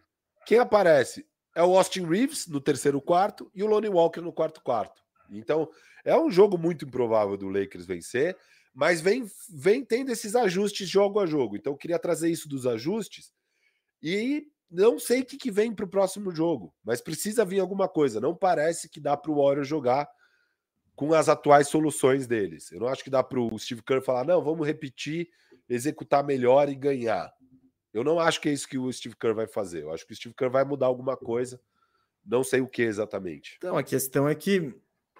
[0.47, 1.27] quem aparece?
[1.55, 5.03] É o Austin Reeves no terceiro quarto e o Lonnie Walker no quarto quarto.
[5.31, 5.69] Então,
[6.05, 8.37] é um jogo muito improvável do Lakers vencer,
[8.75, 11.57] mas vem, vem tendo esses ajustes jogo a jogo.
[11.57, 13.33] Então, eu queria trazer isso dos ajustes
[14.03, 17.89] e não sei o que, que vem para o próximo jogo, mas precisa vir alguma
[17.89, 18.21] coisa.
[18.21, 20.09] Não parece que dá para o Warriors jogar
[20.97, 22.73] com as atuais soluções deles.
[22.73, 25.29] Eu não acho que dá para o Steve Kerr falar, não, vamos repetir,
[25.69, 27.31] executar melhor e ganhar.
[27.93, 29.83] Eu não acho que é isso que o Steve Kerr vai fazer.
[29.83, 31.61] Eu acho que o Steve Kerr vai mudar alguma coisa.
[32.25, 33.55] Não sei o que exatamente.
[33.59, 34.75] Então, a questão é que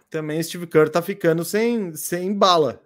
[0.09, 2.83] também o Steve Kerr tá ficando sem, sem bala.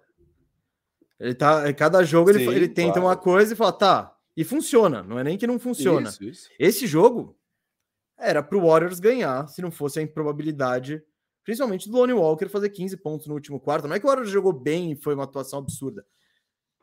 [1.19, 3.07] Ele tá, cada jogo Sim, ele, ele tenta claro.
[3.07, 6.09] uma coisa e fala, tá, e funciona, não é nem que não funciona.
[6.09, 6.49] Isso, isso.
[6.57, 7.37] Esse jogo
[8.17, 11.03] era pro Warriors ganhar, se não fosse a improbabilidade,
[11.43, 13.87] principalmente do Lonnie Walker fazer 15 pontos no último quarto.
[13.87, 16.05] Não é que o Warriors jogou bem e foi uma atuação absurda.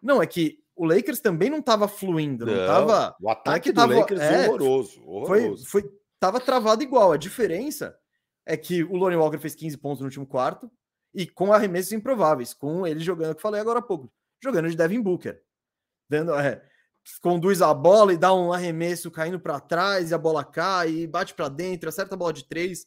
[0.02, 3.16] Não, é que o Lakers também não estava fluindo, não, não tava.
[3.20, 5.66] O ataque é do tava, Lakers é, horroroso, horroroso.
[5.66, 7.12] Foi, foi, tava travado igual.
[7.12, 7.96] A diferença
[8.46, 10.70] é que o Lonnie Walker fez 15 pontos no último quarto
[11.12, 15.00] e com arremessos improváveis, com ele jogando, que falei agora há pouco, jogando de Devin
[15.00, 15.42] Booker,
[16.08, 16.62] dando, é,
[17.20, 21.06] conduz a bola e dá um arremesso caindo para trás e a bola cai e
[21.06, 22.86] bate para dentro, acerta a bola de três.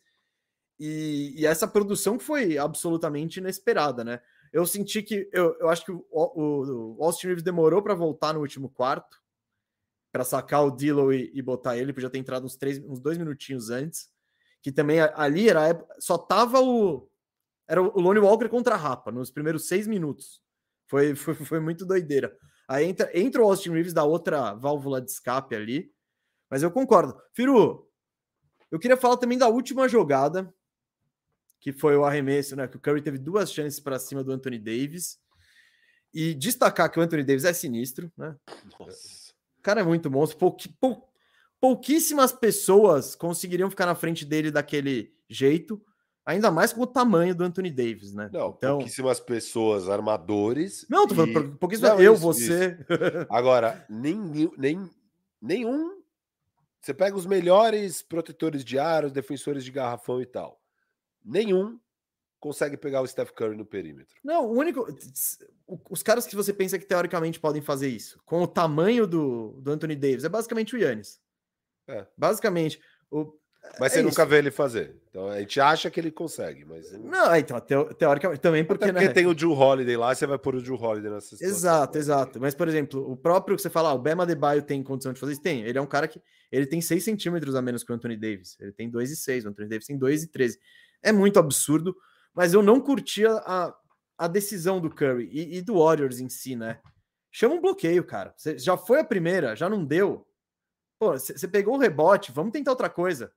[0.84, 4.20] E, e, essa produção foi absolutamente inesperada, né?
[4.52, 8.34] Eu senti que eu, eu acho que o, o, o Austin Reeves demorou para voltar
[8.34, 9.22] no último quarto
[10.12, 13.16] para sacar o Dillow e, e, botar ele, podia ter entrado uns, três, uns dois
[13.20, 14.10] minutinhos antes.
[14.60, 17.08] Que também ali era só tava o.
[17.68, 20.42] Era o Lone Walker contra a Rapa nos primeiros seis minutos.
[20.88, 22.36] Foi, foi, foi muito doideira.
[22.68, 25.94] Aí entra, entra o Austin Reeves da outra válvula de escape ali.
[26.50, 27.16] Mas eu concordo.
[27.34, 27.88] Firu,
[28.72, 30.52] eu queria falar também da última jogada,
[31.62, 32.68] que foi o arremesso, né?
[32.68, 35.20] Que o Curry teve duas chances para cima do Anthony Davis.
[36.12, 38.36] E destacar que o Anthony Davis é sinistro, né?
[38.78, 39.32] Nossa.
[39.60, 40.40] O cara é muito monstro.
[40.40, 41.08] Pouqui, pou,
[41.60, 45.80] pouquíssimas pessoas conseguiriam ficar na frente dele daquele jeito.
[46.26, 48.30] Ainda mais com o tamanho do Anthony Davis, né?
[48.34, 48.78] Não, então...
[48.78, 50.86] pouquíssimas pessoas, armadores.
[50.90, 51.58] Não, tô falando, e...
[51.58, 51.92] pouquíssimas.
[51.92, 52.72] Não, eu, isso, você.
[52.72, 53.28] Isso.
[53.30, 54.20] Agora, nem,
[54.58, 54.90] nem,
[55.40, 56.02] nenhum.
[56.82, 60.61] Você pega os melhores protetores de aros, defensores de garrafão e tal.
[61.24, 61.80] Nenhum
[62.40, 64.16] consegue pegar o Steph Curry no perímetro.
[64.24, 64.86] Não, o único.
[65.90, 69.72] Os caras que você pensa que teoricamente podem fazer isso, com o tamanho do, do
[69.72, 71.20] Anthony Davis, é basicamente o Yannis.
[71.88, 72.06] É.
[72.18, 72.82] Basicamente.
[73.12, 73.34] O,
[73.80, 74.96] mas é você é nunca vê ele fazer.
[75.10, 76.92] Então a gente acha que ele consegue, mas.
[76.94, 78.86] Não, então, teo, teoricamente, também porque.
[78.86, 79.14] Até porque né?
[79.14, 81.48] tem o Drew Holiday lá, você vai pôr o Drew Holiday nessa situação.
[81.48, 82.42] Exato, exato.
[82.42, 85.20] Mas, por exemplo, o próprio que você fala, ah, o Bema Debaio tem condição de
[85.20, 85.42] fazer isso?
[85.42, 85.64] Tem.
[85.64, 86.20] Ele é um cara que.
[86.52, 88.58] Ele tem 6 centímetros a menos que o Anthony Davis.
[88.60, 89.46] Ele tem 2,6.
[89.46, 90.58] O Anthony Davis tem 2,13.
[91.02, 91.96] É muito absurdo,
[92.34, 93.76] mas eu não curtia a,
[94.18, 96.80] a decisão do Curry e, e do Warriors em si, né?
[97.32, 98.34] Chama um bloqueio, cara.
[98.36, 100.28] Você já foi a primeira, já não deu.
[101.00, 103.34] Pô, você pegou o rebote, vamos tentar outra coisa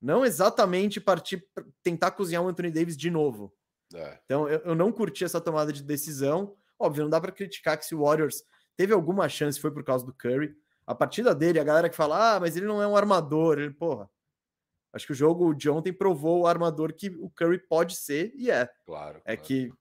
[0.00, 1.46] não exatamente partir
[1.82, 3.54] tentar cozinhar o Anthony Davis de novo.
[3.94, 4.18] É.
[4.24, 6.56] Então eu, eu, não curti essa tomada de decisão.
[6.78, 8.42] Óbvio, não dá para criticar que se o Warriors
[8.76, 10.54] teve alguma chance foi por causa do Curry.
[10.86, 13.58] A partida dele, a galera que fala, ah, mas ele não é um armador.
[13.58, 14.08] Ele, porra,
[14.92, 18.50] acho que o jogo de ontem provou o armador que o Curry pode ser e
[18.50, 18.68] é.
[18.84, 19.20] Claro.
[19.24, 19.42] É claro.
[19.42, 19.72] que,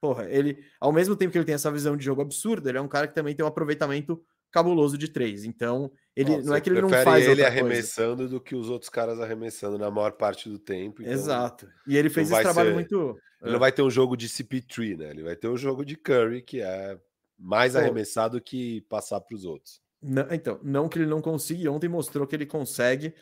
[0.00, 2.82] porra, ele, ao mesmo tempo que ele tem essa visão de jogo absurda, ele é
[2.82, 5.44] um cara que também tem um aproveitamento cabuloso de três.
[5.44, 8.30] Então, ele não é que ele não faz ele arremessando coisa.
[8.30, 11.02] do que os outros caras arremessando na maior parte do tempo.
[11.02, 11.68] Então Exato.
[11.86, 13.18] E ele fez esse trabalho ser, muito.
[13.42, 15.10] Ele não vai ter um jogo de CP3, né?
[15.10, 16.98] Ele vai ter um jogo de Curry que é
[17.38, 17.80] mais Pô.
[17.80, 19.80] arremessado que passar para os outros.
[20.02, 23.14] Não, então, não que ele não consiga, ontem mostrou que ele consegue.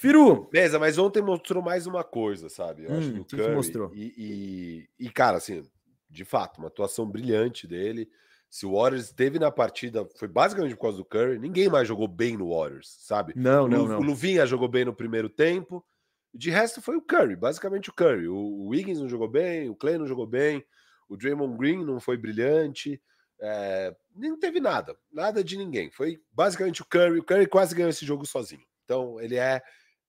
[0.00, 0.48] Firu!
[0.50, 2.84] Beleza, mas ontem mostrou mais uma coisa, sabe?
[2.84, 3.54] Eu hum, acho que o que Curry.
[3.54, 3.90] Mostrou?
[3.94, 5.62] E, e, e, cara, assim,
[6.08, 8.08] de fato, uma atuação brilhante dele.
[8.48, 11.38] Se o Warriors esteve na partida, foi basicamente por causa do Curry.
[11.38, 13.34] Ninguém mais jogou bem no Warriors, sabe?
[13.36, 13.98] Não, não, não.
[13.98, 15.84] O Luvinha jogou bem no primeiro tempo.
[16.32, 18.26] De resto foi o Curry, basicamente o Curry.
[18.26, 20.64] O Wiggins não jogou bem, o Clay não jogou bem,
[21.10, 22.98] o Draymond Green não foi brilhante.
[23.38, 25.90] É, não teve nada, nada de ninguém.
[25.90, 27.18] Foi basicamente o Curry.
[27.18, 28.64] O Curry quase ganhou esse jogo sozinho.
[28.82, 29.62] Então ele é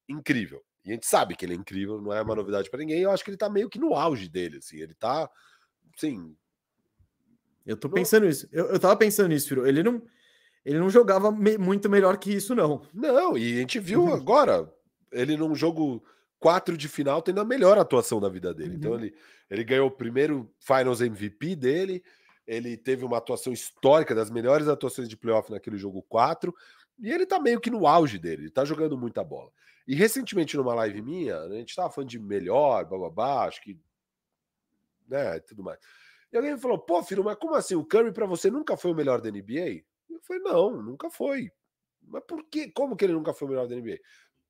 [0.07, 0.63] incrível.
[0.83, 3.01] E a gente sabe que ele é incrível, não é uma novidade para ninguém.
[3.01, 4.77] Eu acho que ele tá meio que no auge dele, assim.
[4.77, 5.29] Ele tá,
[5.97, 6.35] sim,
[7.65, 8.47] eu tô pensando nisso.
[8.51, 9.67] Eu, eu tava pensando nisso, Firo.
[9.67, 10.01] Ele não,
[10.65, 12.81] ele não jogava me, muito melhor que isso, não.
[12.93, 14.13] Não, e a gente viu uhum.
[14.13, 14.71] agora,
[15.11, 16.03] ele num jogo
[16.39, 18.75] 4 de final tendo a melhor atuação da vida dele.
[18.75, 18.97] Então, uhum.
[18.97, 19.15] Então ele,
[19.49, 22.03] ele ganhou o primeiro Finals MVP dele,
[22.47, 26.53] ele teve uma atuação histórica, das melhores atuações de playoff naquele jogo 4,
[27.01, 29.51] e ele tá meio que no auge dele, ele tá jogando muita bola.
[29.87, 33.77] E recentemente numa live minha, a gente tava falando de melhor, bababá, acho que
[35.07, 35.79] né, tudo mais.
[36.31, 37.75] E alguém falou: pô, filho, mas como assim?
[37.75, 39.83] O Curry para você nunca foi o melhor da NBA?
[40.09, 41.51] Eu falei: não, nunca foi.
[42.07, 42.71] Mas por que?
[42.71, 43.99] Como que ele nunca foi o melhor da NBA?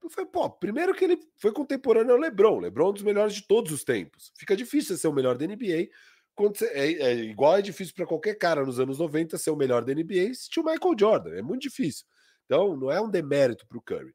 [0.03, 2.59] Eu falei: pô, primeiro que ele foi contemporâneo ao LeBron.
[2.59, 4.31] LeBron é um dos melhores de todos os tempos.
[4.37, 5.89] Fica difícil ser o melhor da NBA.
[6.35, 9.55] Quando você, é, é, igual é difícil para qualquer cara nos anos 90 ser o
[9.55, 11.35] melhor da NBA se tinha o Michael Jordan.
[11.35, 12.05] É muito difícil.
[12.51, 14.13] Então, não é um demérito para o Curry.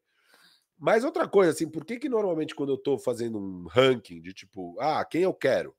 [0.77, 4.31] Mas outra coisa, assim, por que que normalmente quando eu estou fazendo um ranking de
[4.31, 5.75] tipo, ah, quem eu quero?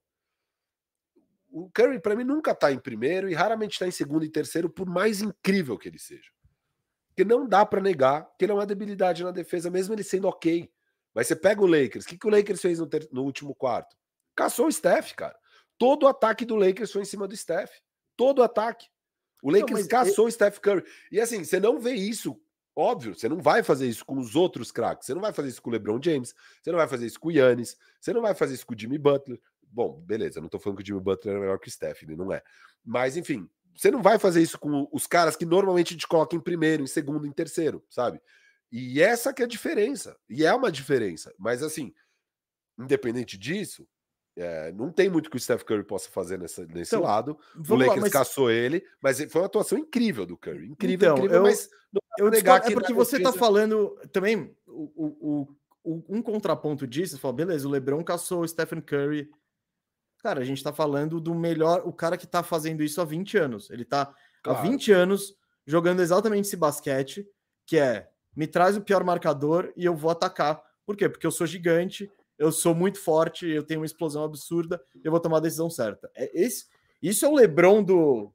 [1.50, 4.68] o Curry, para mim, nunca está em primeiro e raramente está em segundo e terceiro,
[4.68, 6.30] por mais incrível que ele seja.
[7.08, 10.26] Porque não dá para negar que ele é uma debilidade na defesa, mesmo ele sendo
[10.26, 10.68] ok.
[11.14, 13.08] Mas você pega o Lakers, o que, que o Lakers fez no, ter...
[13.12, 13.96] no último quarto?
[14.34, 15.36] Caçou o Steph, cara.
[15.78, 17.70] Todo o ataque do Lakers foi em cima do Steph.
[18.16, 18.86] todo o ataque.
[19.42, 20.84] O Lakers não, caçou o Steph Curry.
[21.10, 22.38] E assim, você não vê isso,
[22.78, 25.06] óbvio, você não vai fazer isso com os outros craques.
[25.06, 27.28] Você não vai fazer isso com o LeBron James, você não vai fazer isso com
[27.28, 29.40] o Yannis, você não vai fazer isso com o Jimmy Butler.
[29.62, 32.14] Bom, beleza, não tô falando que o Jimmy Butler é melhor que o Steph, ele
[32.14, 32.40] não é.
[32.84, 36.42] Mas enfim, você não vai fazer isso com os caras que normalmente te colocam em
[36.42, 38.20] primeiro, em segundo, em terceiro, sabe?
[38.70, 40.16] E essa que é a diferença.
[40.28, 41.34] E é uma diferença.
[41.38, 41.92] Mas assim,
[42.78, 43.88] independente disso,
[44.38, 47.36] é, não tem muito que o Steph Curry possa fazer nessa, nesse então, lado.
[47.56, 48.12] O Lakers lá, mas...
[48.12, 50.68] caçou ele, mas foi uma atuação incrível do Curry.
[50.68, 54.54] Incrível, então, incrível, eu, mas não eu negar que é porque você está falando também
[54.64, 55.48] o, o,
[55.82, 59.28] o, um contraponto disso, você fala, beleza, o LeBron caçou o Stephen Curry.
[60.22, 63.38] Cara, a gente está falando do melhor, o cara que está fazendo isso há 20
[63.38, 63.70] anos.
[63.70, 64.60] Ele está claro.
[64.60, 65.34] há 20 anos
[65.66, 67.26] jogando exatamente esse basquete,
[67.66, 70.62] que é me traz o pior marcador e eu vou atacar.
[70.86, 71.08] Por quê?
[71.08, 72.08] Porque eu sou gigante,
[72.38, 76.10] eu sou muito forte, eu tenho uma explosão absurda, eu vou tomar a decisão certa.
[76.14, 76.66] É esse,
[77.02, 78.32] isso é o LeBron do,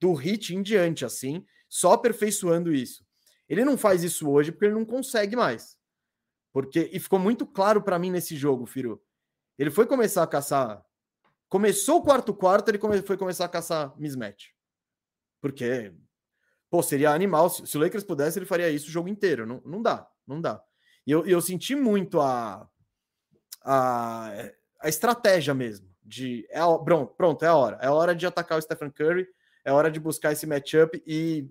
[0.00, 3.04] do hit em diante, assim, só aperfeiçoando isso.
[3.48, 5.76] Ele não faz isso hoje porque ele não consegue mais.
[6.52, 9.02] Porque e ficou muito claro para mim nesse jogo, Firo.
[9.58, 10.84] Ele foi começar a caçar.
[11.48, 14.48] Começou o quarto quarto, ele come, foi começar a caçar mismatch.
[15.40, 15.92] Porque,
[16.70, 17.50] pô, seria animal.
[17.50, 19.46] Se, se, o Lakers pudesse, ele faria isso o jogo inteiro.
[19.46, 20.62] Não, não dá, não dá.
[21.06, 22.68] E eu, eu senti muito a,
[23.64, 24.50] a,
[24.80, 25.90] a estratégia mesmo.
[26.04, 27.78] De é, pronto, pronto, é a hora.
[27.80, 29.26] É a hora de atacar o Stephen Curry,
[29.64, 31.48] é hora de buscar esse matchup e,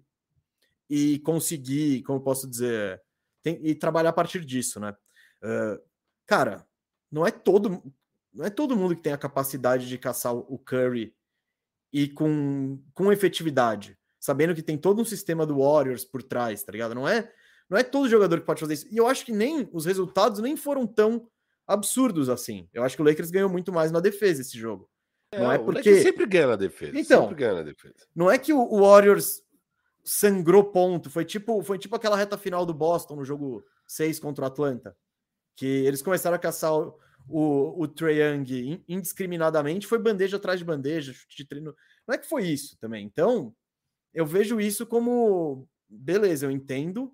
[0.90, 3.02] e conseguir, como eu posso dizer,
[3.42, 4.96] tem, e trabalhar a partir disso, né?
[5.42, 5.82] Uh,
[6.26, 6.66] cara,
[7.12, 7.82] não é todo
[8.34, 11.14] não é todo mundo que tem a capacidade de caçar o Curry
[11.92, 16.72] e com, com efetividade, sabendo que tem todo um sistema do Warriors por trás, tá
[16.72, 16.96] ligado?
[16.96, 17.32] Não é
[17.70, 18.88] não é todo jogador que pode fazer isso.
[18.92, 21.30] E eu acho que nem os resultados nem foram tão
[21.74, 22.68] absurdos assim.
[22.74, 24.90] Eu acho que o Lakers ganhou muito mais na defesa esse jogo.
[25.32, 26.98] É, não é porque sempre ganha na defesa.
[27.00, 27.96] Então, sempre ganha na defesa.
[28.14, 29.42] Não é que o Warriors
[30.04, 34.44] sangrou ponto, foi tipo, foi tipo aquela reta final do Boston no jogo 6 contra
[34.44, 34.96] o Atlanta,
[35.56, 36.98] que eles começaram a caçar o,
[37.30, 41.76] o, o Trae Young indiscriminadamente, foi bandeja atrás de bandeja, chute de treino.
[42.08, 43.06] Não é que foi isso também.
[43.06, 43.56] Então,
[44.14, 47.14] eu vejo isso como beleza, eu entendo,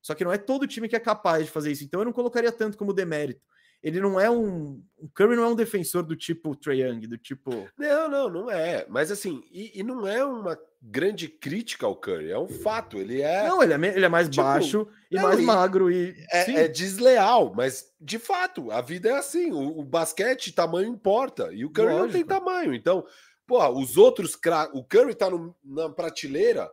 [0.00, 1.84] só que não é todo time que é capaz de fazer isso.
[1.84, 3.42] Então eu não colocaria tanto como demérito
[3.82, 4.82] ele não é um.
[4.96, 7.68] O Curry não é um defensor do tipo Trae Young, do tipo.
[7.78, 8.84] Não, não, não é.
[8.88, 12.98] Mas assim, e, e, não é uma grande crítica ao Curry, é um fato.
[12.98, 13.46] Ele é.
[13.46, 15.90] Não, ele é, ele é mais tipo, baixo e não, mais e magro.
[15.90, 19.52] e é, é, desleal, mas de fato, a vida é assim.
[19.52, 21.52] O, o basquete, tamanho importa.
[21.52, 22.06] E o Curry Lógico.
[22.06, 22.74] não tem tamanho.
[22.74, 23.06] Então,
[23.46, 24.78] pô, os outros craques.
[24.78, 26.68] O Curry tá no, na prateleira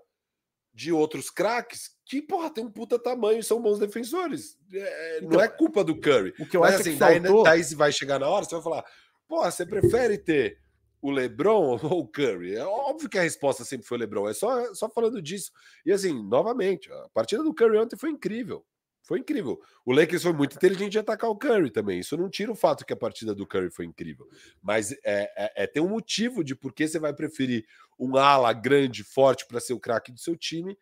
[0.75, 4.57] de outros craques que, porra, tem um puta tamanho e são bons defensores.
[4.71, 6.33] É, então, não é culpa do Curry.
[6.37, 7.43] O que eu Mas, acho assim, que faltou...
[7.43, 8.85] daí, daí vai chegar na hora, você vai falar,
[9.25, 10.59] porra, você prefere ter
[11.01, 12.55] o LeBron ou o Curry?
[12.55, 14.27] É óbvio que a resposta sempre foi o LeBron.
[14.27, 15.49] É só, só falando disso.
[15.85, 18.65] E assim, novamente, a partida do Curry ontem foi incrível.
[19.05, 19.61] Foi incrível.
[19.85, 21.99] O Lakers foi muito inteligente de atacar o Curry também.
[21.99, 24.27] Isso não tira o fato que a partida do Curry foi incrível.
[24.61, 27.65] Mas é, é, é tem um motivo de por que você vai preferir
[27.99, 30.75] um ala grande, forte para ser o craque do seu time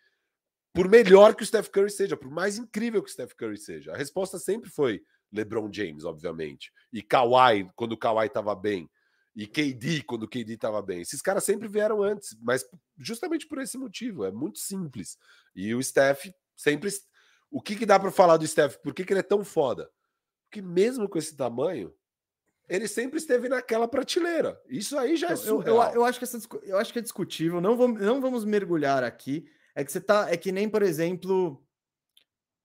[0.74, 3.94] por melhor que o Steph Curry seja, por mais incrível que o Steph Curry seja.
[3.94, 8.90] A resposta sempre foi LeBron James, obviamente, e Kawhi quando o Kawhi estava bem,
[9.36, 11.02] e KD quando o KD estava bem.
[11.02, 12.66] Esses caras sempre vieram antes, mas
[12.98, 15.18] justamente por esse motivo, é muito simples.
[15.56, 16.90] E o Steph sempre
[17.54, 18.78] o que, que dá para falar do Steph?
[18.78, 19.88] Por que, que ele é tão foda?
[20.46, 21.94] Porque mesmo com esse tamanho,
[22.68, 24.60] ele sempre esteve naquela prateleira.
[24.68, 27.62] Isso aí já é eu, eu, eu, acho que essa, eu acho que é discutível.
[27.62, 29.46] Não vamos, não vamos mergulhar aqui.
[29.76, 30.32] É que você tá.
[30.32, 31.64] É que nem, por exemplo,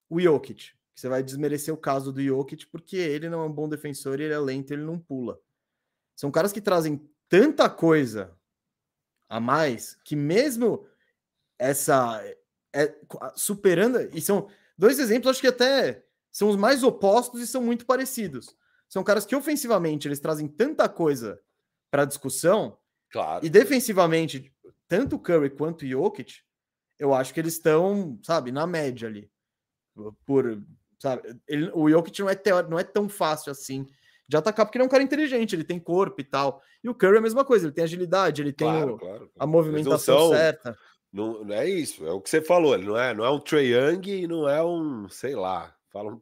[0.09, 0.71] o Jokic.
[0.95, 4.33] Você vai desmerecer o caso do Jokic porque ele não é um bom defensor, ele
[4.33, 5.39] é lento, ele não pula.
[6.15, 8.35] São caras que trazem tanta coisa
[9.29, 10.87] a mais que mesmo
[11.59, 12.21] essa
[12.73, 12.95] é,
[13.35, 17.85] superando e são dois exemplos acho que até são os mais opostos e são muito
[17.85, 18.55] parecidos.
[18.87, 21.39] São caras que ofensivamente eles trazem tanta coisa
[21.91, 22.77] para discussão,
[23.11, 23.45] claro.
[23.45, 24.51] E defensivamente,
[24.87, 26.41] tanto o Curry quanto o Jokic
[26.97, 29.31] eu acho que eles estão, sabe, na média ali.
[30.25, 30.61] Por,
[30.99, 33.87] sabe, ele, o Jokic não é, teórico, não é tão fácil assim
[34.27, 36.61] de atacar, porque ele é um cara inteligente, ele tem corpo e tal.
[36.83, 39.31] E o Curry é a mesma coisa, ele tem agilidade, ele tem claro, o, claro,
[39.39, 40.77] a movimentação são, certa.
[41.11, 43.39] Não, não, é isso, é o que você falou, ele não é, não é um
[43.39, 46.21] Trey Young e não é um, sei lá, falam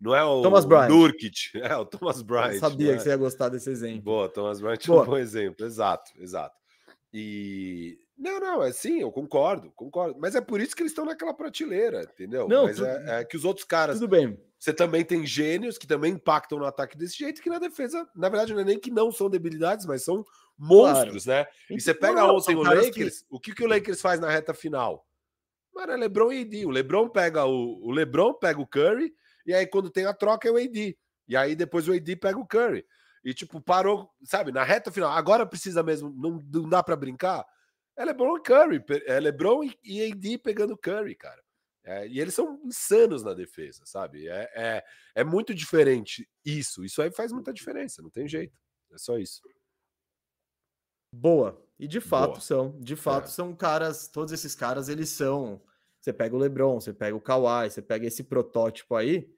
[0.00, 0.90] não é o Thomas Bryant.
[0.90, 2.54] Nurkic, é o Thomas Bryant.
[2.54, 2.96] Eu sabia é?
[2.96, 4.02] que você ia gostar desse exemplo.
[4.02, 5.00] Boa, Thomas Bryant Boa.
[5.00, 6.54] é um bom exemplo, exato, exato.
[7.12, 10.18] E não, não, é sim, eu concordo, concordo.
[10.20, 12.48] Mas é por isso que eles estão naquela prateleira, entendeu?
[12.48, 14.00] Não, Mas tudo, é, é, que os outros caras.
[14.00, 14.36] Tudo bem.
[14.58, 18.28] Você também tem gênios que também impactam no ataque desse jeito, que na defesa, na
[18.28, 20.24] verdade, não é nem que não são debilidades, mas são
[20.58, 21.44] monstros, claro.
[21.44, 21.76] né?
[21.76, 23.26] E você pega não, ontem o Lakers, que...
[23.30, 25.06] o que, que o Lakers faz na reta final?
[25.72, 26.66] Mano, é LeBron e AD.
[26.66, 29.14] O LeBron pega o, o LeBron pega o Curry
[29.46, 30.98] e aí quando tem a troca é o AD.
[31.28, 32.84] E aí depois o AD pega o Curry.
[33.24, 35.10] E tipo, parou, sabe, na reta final.
[35.12, 37.46] Agora precisa mesmo, não, não dá para brincar.
[37.96, 41.42] É LeBron e Curry, é LeBron e AD pegando Curry, cara.
[41.84, 44.28] É, e eles são insanos na defesa, sabe?
[44.28, 44.84] É, é,
[45.14, 46.84] é, muito diferente isso.
[46.84, 48.58] Isso aí faz muita diferença, não tem jeito.
[48.92, 49.40] É só isso.
[51.12, 51.60] Boa.
[51.78, 52.40] E de fato Boa.
[52.40, 52.76] são.
[52.80, 53.28] De fato é.
[53.28, 55.60] são caras, todos esses caras, eles são.
[56.00, 59.28] Você pega o LeBron, você pega o Kawhi, você pega esse protótipo aí.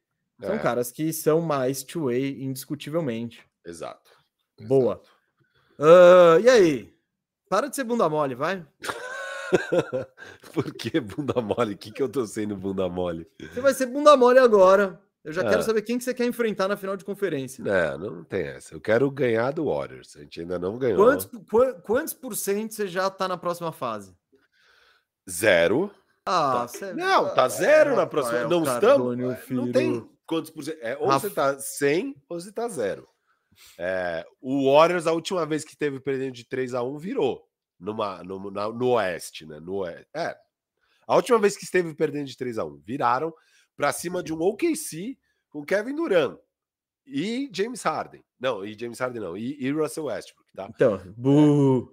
[0.40, 0.58] São é.
[0.58, 3.46] caras que são mais two-way indiscutivelmente.
[3.64, 4.10] Exato.
[4.66, 5.02] Boa.
[5.78, 6.94] Uh, e aí?
[7.48, 8.64] Para de ser bunda mole, vai.
[10.54, 11.74] Por que bunda mole?
[11.74, 13.26] O que, que eu tô sendo bunda mole?
[13.38, 15.00] Você vai ser bunda mole agora.
[15.22, 15.48] Eu já é.
[15.50, 17.62] quero saber quem que você quer enfrentar na final de conferência.
[17.62, 18.74] É, não tem essa.
[18.74, 20.16] Eu quero ganhar do Warriors.
[20.16, 21.04] A gente ainda não ganhou.
[21.04, 21.28] Quantos,
[21.82, 24.16] quantos por cento você já tá na próxima fase?
[25.28, 25.90] Zero.
[26.24, 26.94] Ah, tá...
[26.94, 28.38] Não, tá zero é, na próxima.
[28.38, 29.18] É, não estamos.
[29.50, 30.78] Não tem quantos por cento.
[30.80, 31.28] É, ou Rafa...
[31.28, 33.06] você tá 100 ou você tá zero.
[33.78, 37.46] É, o Warriors, a última vez que teve perdendo de 3 a 1 virou
[37.78, 39.60] numa, no, na, no Oeste, né?
[39.60, 40.06] No Oeste.
[40.14, 40.34] É.
[41.06, 43.34] A última vez que esteve perdendo de 3 a 1 viraram
[43.80, 45.16] para cima de um OKC
[45.48, 46.36] com Kevin Durant
[47.06, 48.22] e James Harden.
[48.38, 50.68] Não, e James Harden não, e, e Russell Westbrook, tá?
[50.68, 51.90] Então, bu.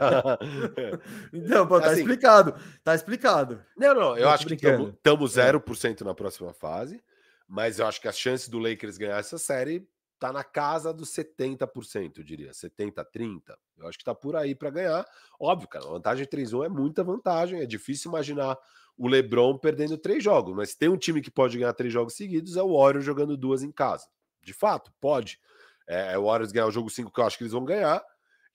[0.00, 0.36] tá.
[1.32, 2.56] Então, pô, tá assim, explicado.
[2.82, 3.62] Tá explicado.
[3.76, 7.00] Não, não, eu acho que estamos 0% na próxima fase,
[7.46, 9.88] mas eu acho que as chances do Lakers ganhar essa série
[10.18, 13.58] tá na casa dos 70%, eu diria, 70 30.
[13.76, 15.06] Eu acho que tá por aí para ganhar.
[15.38, 18.58] Óbvio, cara, a vantagem 3-1 é muita vantagem, é difícil imaginar
[18.96, 22.56] o LeBron perdendo três jogos, mas tem um time que pode ganhar três jogos seguidos,
[22.56, 24.06] é o Warriors jogando duas em casa.
[24.42, 25.38] De fato, pode.
[25.86, 28.04] É, é o Warriors ganhar o jogo 5 que eu acho que eles vão ganhar,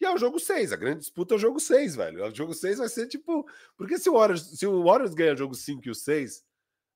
[0.03, 0.73] e é o jogo 6.
[0.73, 2.25] A grande disputa é o jogo 6, velho.
[2.25, 3.47] O jogo 6 vai ser tipo.
[3.77, 6.43] Porque se o Warriors, se o Warriors ganha o jogo 5 e o 6,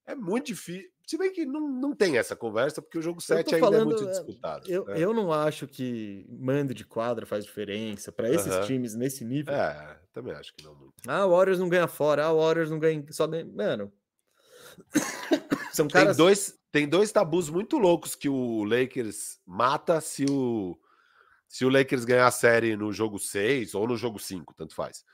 [0.05, 0.91] é muito difícil.
[1.07, 3.85] Se bem que não, não tem essa conversa, porque o jogo 7 ainda falando, é
[3.85, 4.69] muito disputado.
[4.69, 4.95] Eu, né?
[4.97, 8.67] eu não acho que mando de quadra faz diferença para esses uh -huh.
[8.67, 9.53] times nesse nível.
[9.53, 10.93] É, também acho que não muito.
[11.07, 13.45] Ah, o Warriors não ganha fora, ah, o Warriors não ganha só ganha...
[13.45, 13.89] Mano.
[15.71, 16.17] São tem caras...
[16.17, 20.77] dois Tem dois tabus muito loucos que o Lakers mata se o,
[21.47, 25.05] se o Lakers ganhar a série no jogo 6 ou no jogo 5, tanto faz.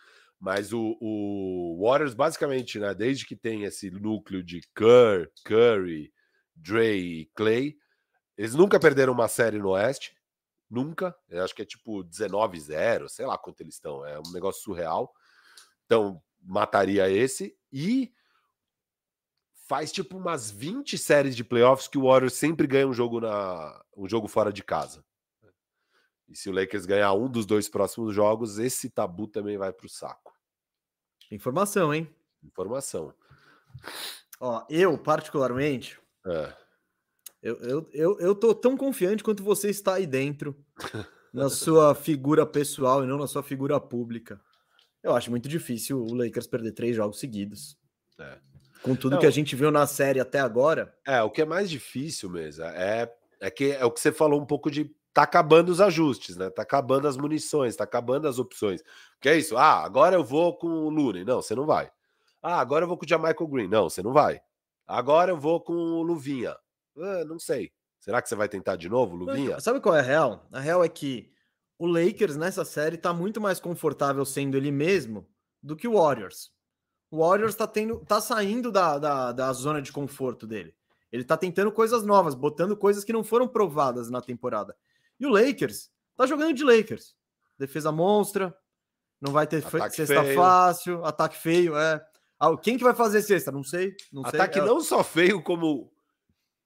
[0.43, 6.13] Mas o, o Warriors, basicamente, né, desde que tem esse núcleo de Kerr, Curry,
[6.53, 7.77] Dre e Clay,
[8.37, 10.13] eles nunca perderam uma série no Oeste.
[10.69, 11.15] Nunca.
[11.29, 14.05] Eu acho que é tipo 19-0, sei lá quanto eles estão.
[14.05, 15.13] É um negócio surreal.
[15.85, 17.57] Então, mataria esse.
[17.71, 18.11] E
[19.53, 23.81] faz tipo umas 20 séries de playoffs que o Warriors sempre ganha um jogo na
[23.95, 25.05] um jogo fora de casa.
[26.27, 29.85] E se o Lakers ganhar um dos dois próximos jogos, esse tabu também vai para
[29.85, 30.32] o saco.
[31.31, 32.09] Informação, hein?
[32.43, 33.13] Informação.
[34.39, 36.53] Ó, eu, particularmente, é.
[37.41, 40.55] eu, eu, eu, eu tô tão confiante quanto você está aí dentro,
[41.33, 44.39] na sua figura pessoal e não na sua figura pública.
[45.01, 47.77] Eu acho muito difícil o Lakers perder três jogos seguidos.
[48.19, 48.37] É.
[48.81, 50.93] Com tudo não, que a gente viu na série até agora.
[51.07, 54.41] É, o que é mais difícil mesmo é, é que é o que você falou
[54.41, 56.49] um pouco de tá acabando os ajustes, né?
[56.49, 58.81] Tá acabando as munições, tá acabando as opções.
[59.21, 59.55] Que é isso?
[59.55, 61.23] Ah, agora eu vou com o Looney.
[61.23, 61.91] Não, você não vai.
[62.41, 63.67] Ah, agora eu vou com o Jamaica Green.
[63.67, 64.41] Não, você não vai.
[64.85, 66.55] Agora eu vou com o Luvinha.
[66.97, 67.71] Ah, não sei.
[67.99, 69.59] Será que você vai tentar de novo, Luvinha?
[69.61, 70.45] Sabe qual é a real?
[70.51, 71.31] A real é que
[71.79, 75.25] o Lakers nessa série tá muito mais confortável sendo ele mesmo
[75.61, 76.51] do que o Warriors.
[77.09, 80.75] O Warriors tá, tendo, tá saindo da, da, da zona de conforto dele.
[81.11, 84.75] Ele tá tentando coisas novas, botando coisas que não foram provadas na temporada.
[85.19, 87.15] E o Lakers tá jogando de Lakers.
[87.57, 88.55] Defesa monstra,
[89.21, 90.35] não vai ter ataque cesta feio.
[90.35, 92.03] fácil, ataque feio, é.
[92.39, 93.51] Ah, quem que vai fazer cesta?
[93.51, 93.95] Não sei.
[94.11, 94.67] Não ataque sei.
[94.67, 95.91] não só feio, como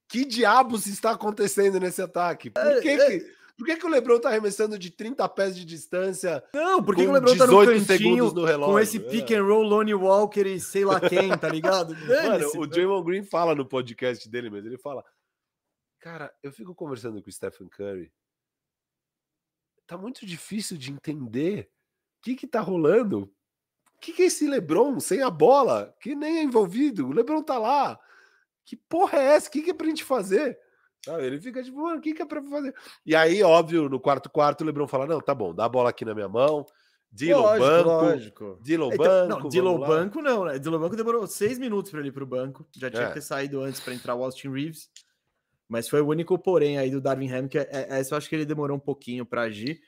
[0.09, 2.49] que diabos está acontecendo nesse ataque?
[2.49, 3.19] Por é, que, é...
[3.19, 3.37] que...
[3.57, 6.43] Por que, que o Lebron tá arremessando de 30 pés de distância?
[6.53, 9.43] Não, por que, que o Lebron tá no cantinho no relógio, com esse pick and
[9.43, 11.95] roll, Lonnie Walker e sei lá quem, tá ligado?
[12.05, 15.03] Mano, o Draymond Green fala no podcast dele mesmo, ele fala,
[15.99, 18.11] cara, eu fico conversando com o Stephen Curry
[19.87, 21.69] tá muito difícil de entender
[22.19, 23.31] o que que tá rolando.
[23.95, 27.07] O que, que é esse LeBron sem a bola, que nem é envolvido?
[27.07, 27.99] O LeBron tá lá.
[28.63, 29.47] Que porra é essa?
[29.47, 30.59] O que, que é pra gente fazer?
[31.03, 31.25] Sabe?
[31.25, 32.75] Ele fica tipo, mano, o que, que é pra fazer?
[33.05, 35.89] E aí, óbvio, no quarto quarto, o LeBron fala: não, tá bom, dá a bola
[35.89, 36.65] aqui na minha mão.
[37.11, 37.89] Dilo banco.
[37.89, 38.59] Lógico.
[38.61, 39.43] Dilo então, banco.
[39.43, 40.59] Não, Dilo banco não, né?
[40.59, 42.67] Dilo banco demorou seis minutos para ele ir pro banco.
[42.75, 43.07] Já tinha é.
[43.07, 44.89] que ter saído antes para entrar o Austin Reeves.
[45.67, 48.29] Mas foi o único porém aí do Darwin Ham, que é, é, essa eu acho
[48.29, 49.81] que ele demorou um pouquinho para agir.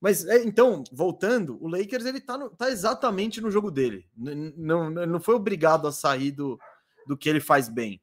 [0.00, 4.06] Mas é, então, voltando, o Lakers ele tá, no, tá exatamente no jogo dele.
[4.16, 6.58] Não, não foi obrigado a sair do,
[7.06, 8.00] do que ele faz bem.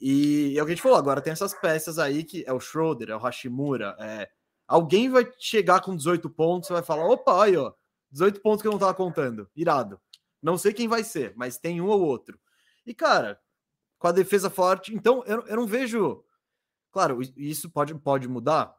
[0.00, 2.58] E é o que a gente falou, agora tem essas peças aí que é o
[2.58, 4.28] Schroeder, é o Hashimura, é...
[4.66, 7.72] alguém vai chegar com 18 pontos e vai falar, opa, aí ó,
[8.10, 10.00] 18 pontos que eu não tava contando, irado.
[10.42, 12.36] Não sei quem vai ser, mas tem um ou outro.
[12.84, 13.38] E cara,
[13.96, 16.24] com a defesa forte, então eu, eu não vejo...
[16.92, 18.76] Claro, isso pode, pode mudar,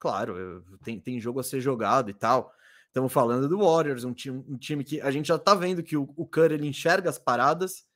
[0.00, 2.54] Claro, tem, tem jogo a ser jogado e tal.
[2.86, 5.94] Estamos falando do Warriors, um time, um time que a gente já tá vendo que
[5.94, 7.86] o, o Curry ele enxerga as paradas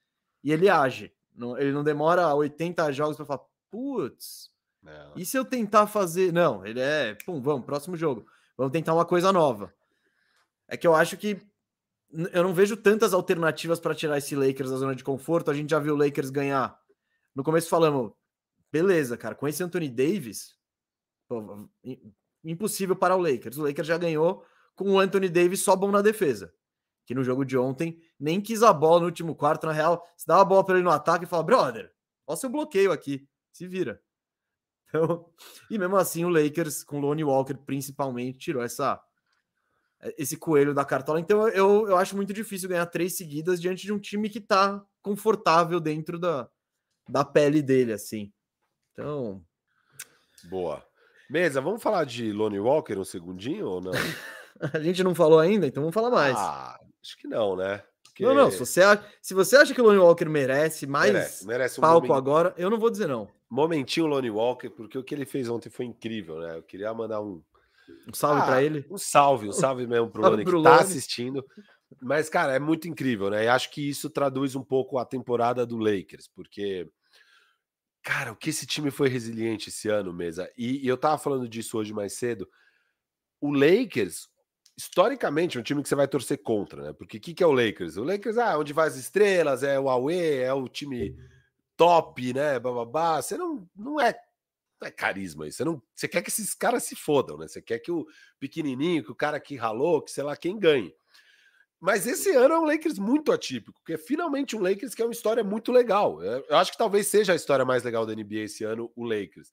[0.45, 1.13] e ele age.
[1.35, 4.53] Não, ele não demora 80 jogos para falar, putz,
[5.17, 6.31] e se eu tentar fazer.
[6.31, 8.27] Não, ele é, pum, vamos, próximo jogo.
[8.55, 9.73] Vamos tentar uma coisa nova.
[10.69, 11.41] É que eu acho que
[12.33, 15.51] eu não vejo tantas alternativas para tirar esse Lakers da zona de conforto.
[15.51, 16.79] A gente já viu o Lakers ganhar.
[17.35, 18.13] No começo falamos,
[18.75, 20.57] beleza, cara, com esse Anthony Davis,
[21.29, 21.69] Pô,
[22.43, 23.57] impossível para o Lakers.
[23.57, 24.45] O Lakers já ganhou
[24.75, 26.53] com o Anthony Davis só bom na defesa.
[27.07, 29.67] Que no jogo de ontem nem quis a bola no último quarto.
[29.67, 31.93] Na real, se dá a bola para ele no ataque e fala: brother,
[32.27, 34.01] olha seu bloqueio aqui, se vira.
[34.97, 35.29] Então,
[35.69, 39.03] e mesmo assim, o Lakers, com o Lonnie Walker principalmente, tirou essa
[40.17, 41.19] esse coelho da cartola.
[41.19, 44.85] Então, eu, eu acho muito difícil ganhar três seguidas diante de um time que tá
[45.03, 46.49] confortável dentro da,
[47.09, 48.33] da pele dele, assim.
[48.95, 49.43] Então.
[50.45, 50.85] Boa.
[51.29, 53.93] Mesa, vamos falar de Lonnie Walker um segundinho ou não?
[54.73, 56.37] a gente não falou ainda, então vamos falar mais.
[56.37, 57.83] Ah, acho que não, né?
[58.05, 58.23] Porque...
[58.23, 58.51] Não, não.
[58.51, 61.83] Se você, acha, se você acha que o Lonnie Walker merece mais merece, merece um
[61.83, 62.19] palco momento...
[62.19, 63.29] agora, eu não vou dizer não.
[63.51, 66.57] Momentinho Lonnie Walker, porque o que ele fez ontem foi incrível, né?
[66.57, 67.43] Eu queria mandar um.
[68.09, 68.87] Um salve ah, para ele.
[68.89, 71.45] Um salve, um salve mesmo pro Lonnie que tá assistindo.
[72.01, 73.45] Mas, cara, é muito incrível, né?
[73.45, 76.89] E acho que isso traduz um pouco a temporada do Lakers, porque
[78.05, 80.53] Cara, o que esse time foi resiliente esse ano, mesa.
[80.59, 82.47] E, e eu tava falando disso hoje mais cedo.
[83.41, 84.29] O Lakers,
[84.77, 86.93] historicamente, é um time que você vai torcer contra, né?
[86.93, 87.97] Porque o que, que é o Lakers?
[87.97, 91.17] O Lakers, ah, onde vai as estrelas, é o Aue, é o time
[91.79, 92.59] top, né?
[92.59, 93.23] Bababá.
[93.23, 94.15] Você não, não é
[94.79, 95.57] não é carisma isso.
[95.57, 97.49] Você, não, você quer que esses caras se fodam, né?
[97.49, 98.07] Você quer que o
[98.39, 100.95] pequenininho, que o cara que ralou, que sei lá quem ganhe.
[101.81, 105.05] Mas esse ano é um Lakers muito atípico, porque é finalmente um Lakers que é
[105.05, 106.23] uma história muito legal.
[106.23, 109.51] Eu acho que talvez seja a história mais legal da NBA esse ano, o Lakers.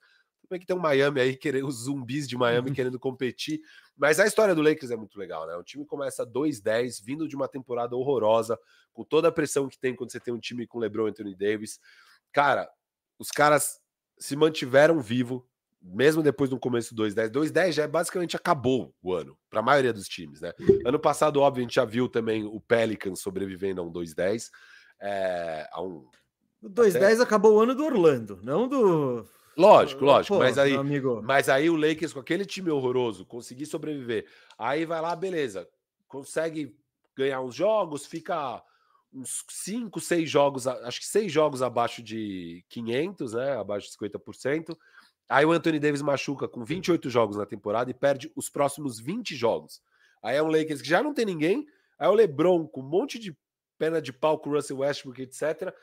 [0.47, 2.75] Também que tem um Miami aí, querendo, os zumbis de Miami uhum.
[2.75, 3.61] querendo competir.
[3.97, 5.55] Mas a história do Lakers é muito legal, né?
[5.55, 8.57] O time começa 2-10, vindo de uma temporada horrorosa,
[8.93, 11.35] com toda a pressão que tem quando você tem um time com LeBron e Anthony
[11.35, 11.79] Davis.
[12.31, 12.69] Cara,
[13.19, 13.79] os caras
[14.17, 15.47] se mantiveram vivo,
[15.81, 19.63] mesmo depois do começo do 2-10, 2-10 já é basicamente acabou o ano, para a
[19.63, 20.53] maioria dos times, né?
[20.85, 24.49] Ano passado, óbvio, a gente já viu também o Pelicans sobrevivendo a um 2-10.
[24.99, 26.07] É, a um...
[26.61, 27.23] O 2-10 até...
[27.23, 29.25] acabou o ano do Orlando, não do.
[29.57, 30.77] Lógico, lógico, Pô, mas aí,
[31.23, 34.25] mas aí o Lakers com aquele time horroroso conseguir sobreviver.
[34.57, 35.67] Aí vai lá, beleza,
[36.07, 36.75] consegue
[37.15, 38.63] ganhar uns jogos, fica
[39.13, 43.57] uns 5, 6 jogos, acho que 6 jogos abaixo de 500, né?
[43.57, 44.77] Abaixo de 50%.
[45.31, 49.33] Aí o Anthony Davis machuca com 28 jogos na temporada e perde os próximos 20
[49.33, 49.81] jogos.
[50.21, 51.65] Aí é um Lakers que já não tem ninguém.
[51.97, 53.33] Aí o LeBron com um monte de
[53.77, 55.73] perna de pau com o Russell Westbrook, etc.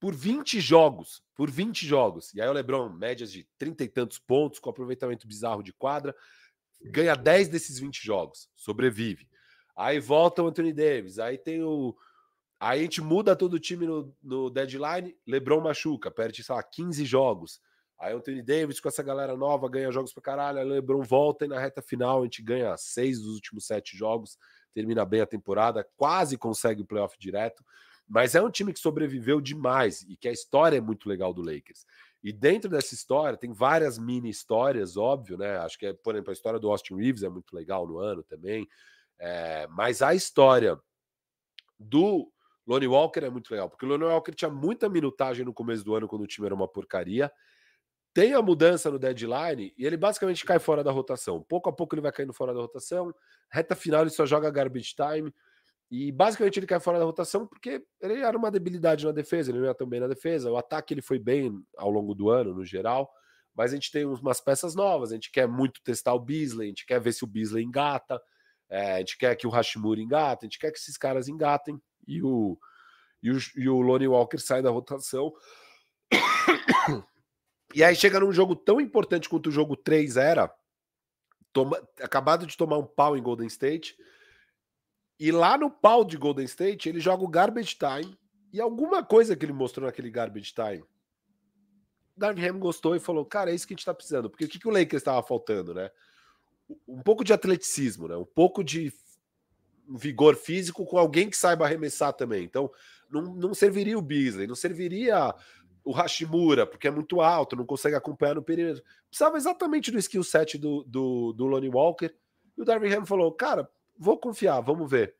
[0.00, 1.22] Por 20 jogos.
[1.34, 2.32] Por 20 jogos.
[2.32, 6.16] E aí o LeBron, médias de 30 e tantos pontos, com aproveitamento bizarro de quadra,
[6.80, 8.48] ganha 10 desses 20 jogos.
[8.56, 9.28] Sobrevive.
[9.76, 11.18] Aí volta o Anthony Davis.
[11.18, 11.94] Aí tem o.
[12.58, 15.14] Aí a gente muda todo o time no, no deadline.
[15.26, 17.60] LeBron machuca, perde, sei lá, 15 jogos.
[17.98, 20.62] Aí o Anthony Davis com essa galera nova ganha jogos pra caralho.
[20.62, 24.38] LeBron volta e na reta final a gente ganha seis dos últimos sete jogos,
[24.74, 27.64] termina bem a temporada, quase consegue o playoff direto.
[28.06, 31.42] Mas é um time que sobreviveu demais e que a história é muito legal do
[31.42, 31.84] Lakers.
[32.22, 35.58] E dentro dessa história tem várias mini histórias, óbvio, né?
[35.58, 38.22] Acho que, é, por exemplo, a história do Austin Reeves é muito legal no ano
[38.22, 38.68] também.
[39.18, 40.78] É, mas a história
[41.78, 42.30] do
[42.66, 45.94] Lonnie Walker é muito legal, porque o Lonnie Walker tinha muita minutagem no começo do
[45.94, 47.30] ano quando o time era uma porcaria
[48.16, 51.42] tem a mudança no deadline e ele basicamente cai fora da rotação.
[51.42, 53.14] Pouco a pouco ele vai caindo fora da rotação.
[53.52, 55.30] Reta final ele só joga garbage time.
[55.90, 59.58] E basicamente ele cai fora da rotação porque ele era uma debilidade na defesa, ele
[59.58, 60.50] não ia tão bem na defesa.
[60.50, 63.12] O ataque ele foi bem ao longo do ano, no geral.
[63.54, 66.70] Mas a gente tem umas peças novas, a gente quer muito testar o Beasley, a
[66.70, 68.18] gente quer ver se o Beasley engata,
[68.70, 71.78] é, a gente quer que o Hashimura engata, a gente quer que esses caras engatem
[72.08, 72.58] e o,
[73.22, 75.34] e o, e o Lonnie Walker sai da rotação.
[77.76, 80.50] E aí chega num jogo tão importante quanto o jogo 3 era,
[81.52, 83.94] toma, acabado de tomar um pau em Golden State,
[85.20, 88.18] e lá no pau de Golden State ele joga o garbage time,
[88.50, 90.82] e alguma coisa que ele mostrou naquele garbage time,
[92.16, 94.48] Darvin Ham gostou e falou, cara, é isso que a gente tá precisando, porque o
[94.48, 95.90] que, que o Lakers estava faltando, né?
[96.88, 98.16] um pouco de atleticismo, né?
[98.16, 98.90] Um pouco de
[99.88, 102.42] vigor físico com alguém que saiba arremessar também.
[102.42, 102.70] Então,
[103.10, 105.34] não, não serviria o Beasley, não serviria
[105.86, 108.82] o Hashimura, porque é muito alto, não consegue acompanhar no perímetro.
[109.08, 112.12] Precisava exatamente do skill set do, do, do Lonnie Walker.
[112.58, 115.14] E o Darvin Ham falou: Cara, vou confiar, vamos ver.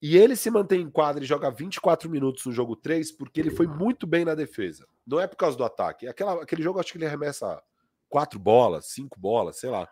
[0.00, 3.50] E ele se mantém em quadra e joga 24 minutos no jogo 3 porque ele
[3.50, 4.86] foi muito bem na defesa.
[5.06, 6.08] Não é por causa do ataque.
[6.08, 7.62] Aquela, aquele jogo, acho que ele arremessa
[8.08, 9.86] quatro bolas, cinco bolas, sei lá.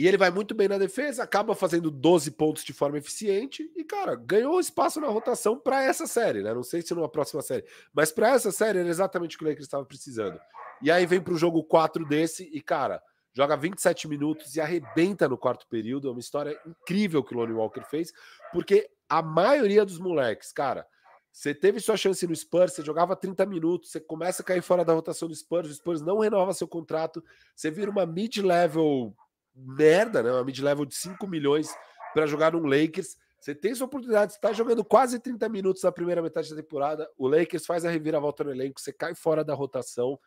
[0.00, 3.84] E ele vai muito bem na defesa, acaba fazendo 12 pontos de forma eficiente e,
[3.84, 6.54] cara, ganhou espaço na rotação para essa série, né?
[6.54, 9.48] Não sei se numa próxima série, mas para essa série era exatamente o que o
[9.48, 10.40] Lakers estava precisando.
[10.80, 13.02] E aí vem para o jogo 4 desse e, cara,
[13.34, 16.08] joga 27 minutos e arrebenta no quarto período.
[16.08, 18.10] É uma história incrível que o Lonnie Walker fez,
[18.54, 20.86] porque a maioria dos moleques, cara,
[21.30, 24.82] você teve sua chance no Spurs, você jogava 30 minutos, você começa a cair fora
[24.82, 27.22] da rotação do Spurs, o Spurs não renova seu contrato,
[27.54, 29.14] você vira uma mid-level
[29.54, 30.30] merda, né?
[30.30, 31.68] Uma mid-level de 5 milhões
[32.14, 33.16] para jogar no Lakers.
[33.40, 37.08] Você tem sua oportunidade, você tá jogando quase 30 minutos na primeira metade da temporada.
[37.16, 40.18] O Lakers faz a reviravolta no elenco, você cai fora da rotação.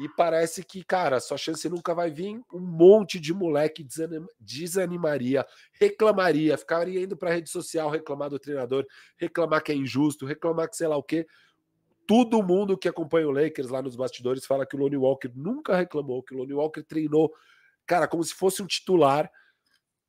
[0.00, 2.40] E parece que, cara, sua chance nunca vai vir.
[2.52, 3.86] Um monte de moleque
[4.40, 5.46] desanimaria,
[5.78, 8.86] reclamaria, ficaria indo para rede social reclamar do treinador,
[9.18, 11.26] reclamar que é injusto, reclamar que sei lá o quê.
[12.06, 15.76] Todo mundo que acompanha o Lakers lá nos bastidores fala que o Lonnie Walker nunca
[15.76, 17.30] reclamou, que o Lonnie Walker treinou
[17.90, 19.28] cara, como se fosse um titular.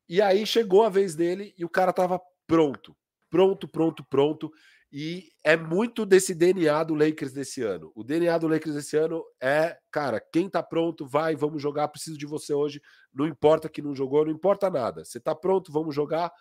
[0.08, 2.96] E aí chegou a vez dele e o cara tava pronto,
[3.28, 4.52] pronto, pronto, pronto.
[4.92, 7.92] E é muito desse DNA do Lakers desse ano.
[7.96, 12.20] O DNA do Lakers desse ano é, cara, quem tá pronto, vai, vamos jogar, preciso
[12.20, 12.80] de você hoje.
[13.12, 15.04] Não importa que não jogou, não importa nada.
[15.04, 16.32] Você tá pronto, vamos jogar.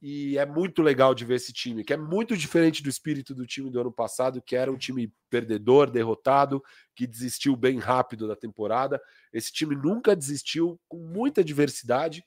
[0.00, 3.46] E é muito legal de ver esse time, que é muito diferente do espírito do
[3.46, 6.60] time do ano passado, que era um time perdedor, derrotado,
[6.94, 9.00] que desistiu bem rápido da temporada.
[9.32, 12.24] Esse time nunca desistiu, com muita diversidade,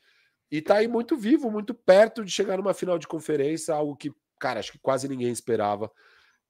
[0.50, 4.10] e tá aí muito vivo, muito perto de chegar numa final de conferência, algo que,
[4.40, 5.92] cara, acho que quase ninguém esperava.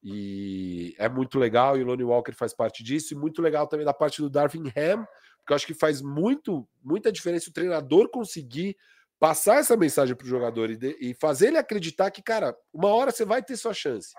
[0.03, 3.85] E é muito legal, e o Lonnie Walker faz parte disso, e muito legal também
[3.85, 5.07] da parte do Darvin Ham,
[5.39, 8.77] porque eu acho que faz muito, muita diferença o treinador conseguir
[9.25, 12.89] passar essa mensagem para o jogador e, de, e fazer ele acreditar que, cara, uma
[12.89, 14.13] hora você vai ter sua chance.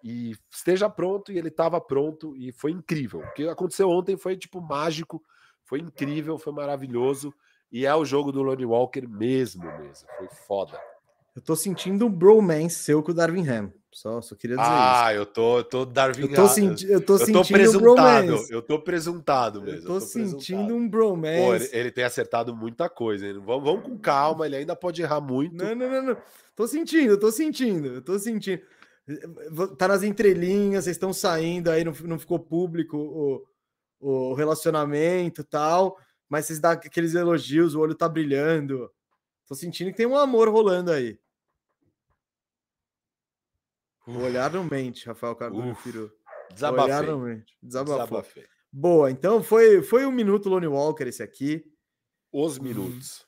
[0.00, 3.18] E esteja pronto, e ele estava pronto, e foi incrível.
[3.18, 5.20] O que aconteceu ontem foi tipo mágico,
[5.64, 7.34] foi incrível, foi maravilhoso.
[7.72, 10.08] E é o jogo do Lonnie Walker mesmo, mesmo.
[10.16, 10.80] Foi foda.
[11.34, 13.72] Eu tô sentindo um bromance seu com o Darwin Ham.
[13.92, 15.04] Só, só queria dizer ah, isso.
[15.04, 18.46] Ah, eu tô, eu tô Darwin eu tô, senti eu tô eu sentindo presuntado, um
[18.48, 19.80] Eu tô presuntado mesmo.
[19.80, 21.42] Eu tô, eu tô sentindo um bromance.
[21.42, 23.26] Pô, ele, ele, tem acertado muita coisa.
[23.26, 23.34] Hein?
[23.34, 25.54] Vamos, vamos com calma, ele ainda pode errar muito.
[25.54, 26.16] Não, não, não, não.
[26.56, 28.62] Tô sentindo, tô sentindo, tô sentindo.
[29.76, 33.44] Tá nas entrelinhas, vocês estão saindo aí, não, não ficou público o,
[34.00, 35.98] o relacionamento tal,
[36.30, 38.90] mas vocês dão aqueles elogios, o olho tá brilhando.
[39.52, 41.20] Tô sentindo que tem um amor rolando aí.
[44.06, 46.10] O olhar não mente, Rafael Carvalho Firu.
[46.50, 46.84] Desabafei.
[46.84, 47.54] Olhar não mente.
[47.62, 48.46] Desabafei.
[48.72, 51.70] Boa, então foi, foi um minuto Lone Walker esse aqui.
[52.32, 53.26] Os minutos.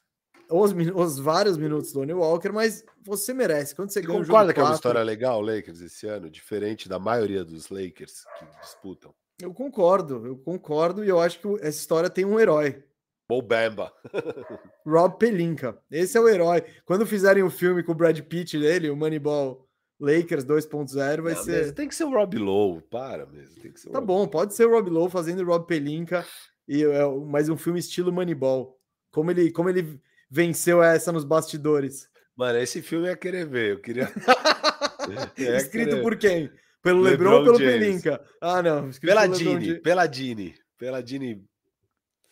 [0.49, 3.75] Os, os vários minutos do Lone Walker, mas você merece.
[3.75, 6.31] Quando você, você ganha um concorda que é uma história legal, Lakers, esse ano?
[6.31, 9.15] Diferente da maioria dos Lakers que disputam.
[9.43, 12.83] Eu concordo, eu concordo, e eu acho que essa história tem um herói.
[13.29, 13.93] Bobamba.
[14.87, 15.79] Rob Pelinka.
[15.91, 16.63] Esse é o herói.
[16.85, 19.67] Quando fizerem um filme com o Brad Pitt dele, o Moneyball
[20.01, 21.73] Lakers 2.0 vai não, ser.
[21.73, 23.61] Tem que ser o Rob Lowe, para mesmo.
[23.61, 24.07] Tem que ser tá Rob...
[24.07, 26.25] bom, pode ser o Rob Lowe fazendo o Rob Pelinka,
[26.69, 28.79] e é mais um filme estilo Moneyball.
[29.11, 32.09] Como ele, como ele venceu essa nos bastidores.
[32.37, 33.73] Mano, esse filme ia querer ver.
[33.73, 34.13] Eu queria.
[35.37, 36.03] Escrito querer...
[36.03, 36.51] por quem?
[36.83, 38.03] Pelo LeBron, LeBron ou pelo James.
[38.03, 38.25] Pelinka?
[38.41, 38.91] Ah, não.
[39.01, 40.55] Pela Dini, pela Dini.
[40.77, 41.45] Pela Dini.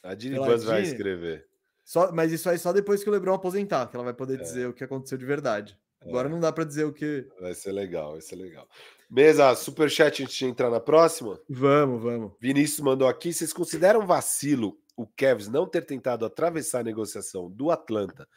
[0.02, 1.46] A Dini Buzz vai escrever.
[1.84, 4.42] Só, mas isso aí só depois que o LeBron aposentar, que ela vai poder é.
[4.42, 5.78] dizer o que aconteceu de verdade.
[6.00, 6.30] Agora é.
[6.30, 7.28] não dá para dizer o que.
[7.40, 8.68] Vai ser legal, vai ser legal.
[9.10, 11.38] Mesa, superchat antes de entrar na próxima?
[11.48, 12.32] Vamos, vamos.
[12.40, 17.70] Vinícius mandou aqui: vocês consideram vacilo o Kevs não ter tentado atravessar a negociação do
[17.70, 18.28] Atlanta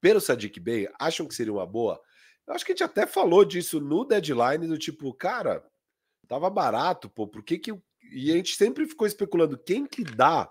[0.00, 0.88] pelo Sadiq Bey?
[0.98, 2.00] Acham que seria uma boa?
[2.46, 5.64] Eu acho que a gente até falou disso no deadline, do tipo, cara,
[6.28, 7.72] tava barato, pô, por que que.
[8.12, 10.50] E a gente sempre ficou especulando quem que dá.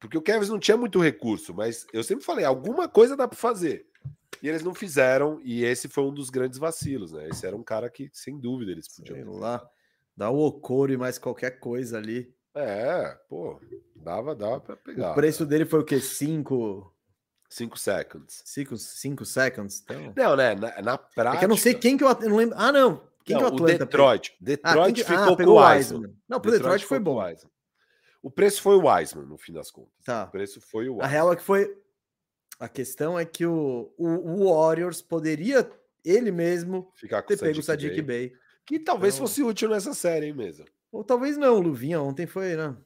[0.00, 3.36] Porque o Kevs não tinha muito recurso, mas eu sempre falei, alguma coisa dá para
[3.36, 3.86] fazer.
[4.42, 7.28] E eles não fizeram, e esse foi um dos grandes vacilos, né?
[7.28, 9.16] Esse era um cara que, sem dúvida, eles podiam.
[9.16, 9.68] Sei lá,
[10.16, 12.34] dá o Okoro e mais qualquer coisa ali.
[12.54, 13.60] É, pô,
[13.94, 15.12] dava, dava para pegar.
[15.12, 15.50] O preço né?
[15.50, 16.00] dele foi o quê?
[16.00, 16.90] Cinco.
[17.50, 18.42] Cinco seconds.
[18.46, 19.82] Cinco, cinco seconds?
[19.84, 20.14] Então...
[20.16, 20.54] Não, né?
[20.54, 21.36] Na, na prática.
[21.36, 22.54] É que eu não sei quem que eu, eu não lembro.
[22.58, 23.02] Ah, não.
[23.24, 23.74] Quem não, que o Atlanta?
[23.74, 24.36] O Detroit.
[24.40, 26.14] Detroit ah, ficou ah, com o Wiseman.
[26.28, 27.20] Não, pro Detroit, Detroit foi bom.
[28.22, 29.92] O preço foi o Wiseman, no fim das contas.
[30.04, 30.24] Tá.
[30.24, 31.06] O preço foi o Wiseman.
[31.06, 31.74] A real é que foi.
[32.58, 35.70] A questão é que o, o, o Warriors poderia
[36.04, 38.28] ele mesmo Ficar com ter pego o Sadiq Bay.
[38.28, 38.32] Bay.
[38.66, 39.26] Que talvez então...
[39.26, 40.64] fosse útil nessa série, hein, mesmo.
[40.92, 42.76] Ou talvez não, o Luvinha ontem foi, né?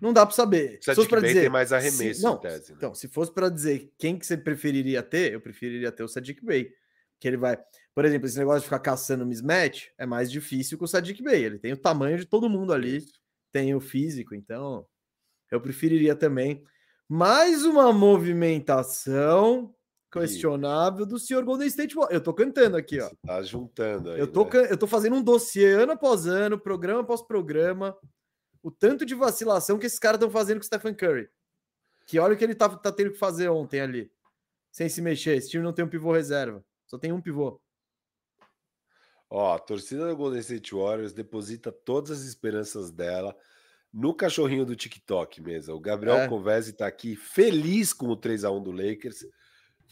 [0.00, 0.78] Não dá para saber.
[0.82, 2.76] Se fosse para dizer, tem mais arremesso se, não, tese, né?
[2.76, 6.44] Então, se fosse para dizer quem que você preferiria ter, eu preferiria ter o Sadiq
[6.44, 6.70] Bey.
[7.18, 7.56] Que ele vai,
[7.94, 11.44] por exemplo, esse negócio de ficar caçando mismatch é mais difícil com o Sadiq Bey.
[11.44, 12.98] Ele tem o tamanho de todo mundo ali,
[13.54, 14.84] tem o físico, então
[15.48, 16.64] eu preferiria também
[17.08, 19.72] mais uma movimentação
[20.10, 21.94] questionável do senhor Golden State.
[22.10, 23.08] Eu tô cantando aqui, ó.
[23.08, 24.66] Você tá juntando aí, eu tô, né?
[24.68, 27.96] eu tô fazendo um dossiê ano após ano, programa após programa,
[28.60, 31.28] o tanto de vacilação que esses caras estão fazendo com o Stephen Curry.
[32.08, 34.10] Que olha o que ele tá, tá tendo que fazer ontem ali,
[34.72, 35.36] sem se mexer.
[35.36, 37.60] Esse time não tem um pivô reserva, só tem um pivô.
[39.36, 43.36] Ó, a torcida do Golden State Warriors deposita todas as esperanças dela
[43.92, 45.74] no cachorrinho do TikTok mesmo.
[45.74, 46.28] O Gabriel é.
[46.28, 49.26] Convese tá aqui feliz com o 3 a 1 do Lakers.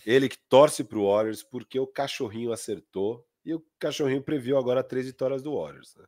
[0.06, 4.80] Ele que torce para o Warriors porque o cachorrinho acertou e o cachorrinho previu agora
[4.80, 5.96] três vitórias do Warriors.
[5.96, 6.04] Né?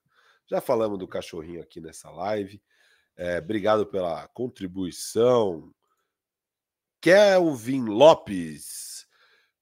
[0.46, 2.62] Já falamos do cachorrinho aqui nessa live.
[3.16, 5.74] É, obrigado pela contribuição.
[7.00, 8.93] Kelvin Lopes.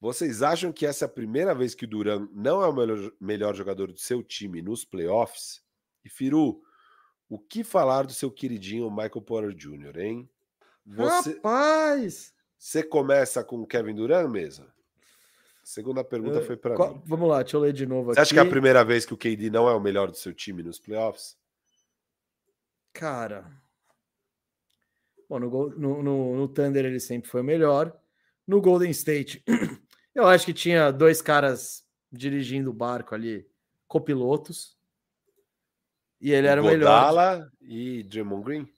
[0.02, 3.12] Vocês acham que essa é a primeira vez que o Duran não é o melhor,
[3.20, 5.62] melhor jogador do seu time nos playoffs?
[6.04, 6.60] E Firu,
[7.28, 10.28] o que falar do seu queridinho Michael Porter Jr., hein?
[10.84, 12.34] Você, Rapaz!
[12.58, 14.66] Você começa com o Kevin Durant mesmo?
[15.62, 17.00] segunda pergunta uh, foi para mim.
[17.06, 18.20] Vamos lá, deixa eu ler de novo Você aqui.
[18.22, 20.34] acha que é a primeira vez que o KD não é o melhor do seu
[20.34, 21.38] time nos playoffs?
[22.92, 23.48] Cara.
[25.28, 27.96] Bom, no, no, no, no Thunder ele sempre foi o melhor.
[28.44, 29.44] No Golden State,
[30.14, 33.46] eu acho que tinha dois caras dirigindo o barco ali,
[33.88, 34.76] copilotos.
[36.20, 37.52] E ele o era o Godala melhor.
[37.62, 38.68] e Draymond Green?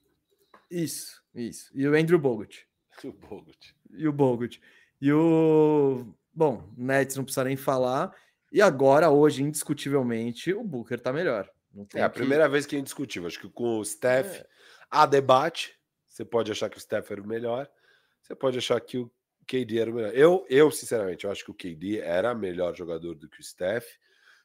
[0.69, 1.69] Isso, isso.
[1.73, 2.67] E o Andrew Bogut.
[3.03, 3.75] O Bogut.
[3.91, 4.61] E o Bogut.
[5.01, 8.13] E o Bom, Nets não precisa nem falar.
[8.51, 11.49] E agora, hoje, indiscutivelmente, o Booker tá melhor.
[11.93, 12.19] é a que...
[12.19, 13.27] primeira vez que é indiscutível.
[13.27, 14.47] Acho que com o Steph é.
[14.89, 15.77] há debate.
[16.07, 17.69] Você pode achar que o Steph era o melhor.
[18.21, 19.11] Você pode achar que o
[19.45, 20.11] KD era o melhor.
[20.13, 23.85] Eu, eu sinceramente, eu acho que o KD era melhor jogador do que o Steph.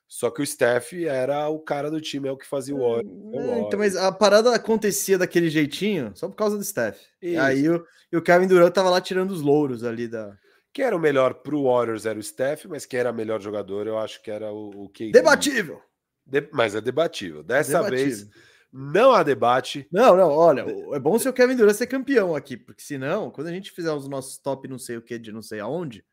[0.06, 3.08] Só que o Steph era o cara do time, é o que fazia o óleo.
[3.32, 6.96] É, então, mas a parada acontecia daquele jeitinho só por causa do Steph.
[7.22, 7.34] Isso.
[7.34, 10.36] E aí o, e o Kevin Durant tava lá tirando os louros ali da.
[10.72, 13.40] Quem era o melhor para o Warriors era o Steph, mas quem era o melhor
[13.40, 15.12] jogador, eu acho que era o, o KD.
[15.12, 15.80] Debatível!
[16.26, 17.44] De, mas é debatível.
[17.44, 18.04] Dessa debatível.
[18.04, 18.28] vez,
[18.72, 19.86] não há debate.
[19.90, 23.48] Não, não, olha, é bom se o Kevin Durant ser campeão aqui, porque senão, quando
[23.48, 26.04] a gente fizer os nossos top não sei o que de não sei aonde,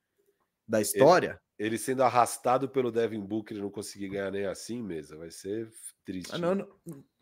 [0.68, 1.40] da história...
[1.58, 5.32] Ele, ele sendo arrastado pelo Devin Booker e não conseguir ganhar nem assim mesmo, vai
[5.32, 5.70] ser
[6.06, 6.34] triste.
[6.34, 6.68] Ah, não, não,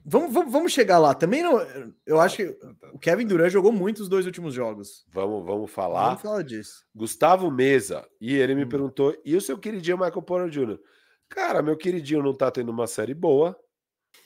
[0.08, 1.16] Vamos, vamos, vamos chegar lá.
[1.16, 1.60] Também não.
[2.06, 2.92] Eu acho que tá, tá.
[2.94, 5.04] o Kevin Durant jogou muito os dois últimos jogos.
[5.12, 6.10] Vamos, vamos falar.
[6.10, 6.86] Vamos falar disso.
[6.94, 8.08] Gustavo Mesa.
[8.22, 8.70] E ele me hum.
[8.70, 10.80] perguntou: e o seu queridinho Michael Porter Jr.?
[11.28, 13.58] Cara, meu queridinho não tá tendo uma série boa,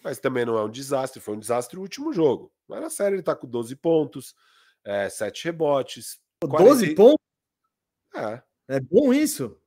[0.03, 1.21] mas também não é um desastre.
[1.21, 2.51] Foi um desastre o último jogo.
[2.67, 4.35] Mas na série ele tá com 12 pontos,
[4.83, 6.19] é, 7 rebotes.
[6.41, 6.95] 12 40...
[6.95, 7.25] pontos?
[8.15, 8.41] É.
[8.75, 9.57] É bom isso?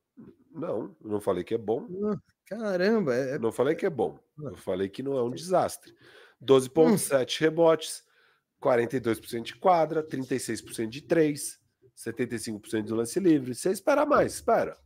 [0.51, 1.87] Não, não falei que é bom.
[2.05, 3.13] Ah, caramba.
[3.13, 3.37] É...
[3.37, 4.17] Não falei que é bom.
[4.39, 5.93] Eu falei que não é um desastre.
[6.41, 7.43] 12,7 hum.
[7.43, 8.03] rebotes,
[8.61, 11.59] 42% de quadra, 36% de 3,
[11.97, 13.55] 75% do lance livre.
[13.55, 14.77] Você espera mais, espera.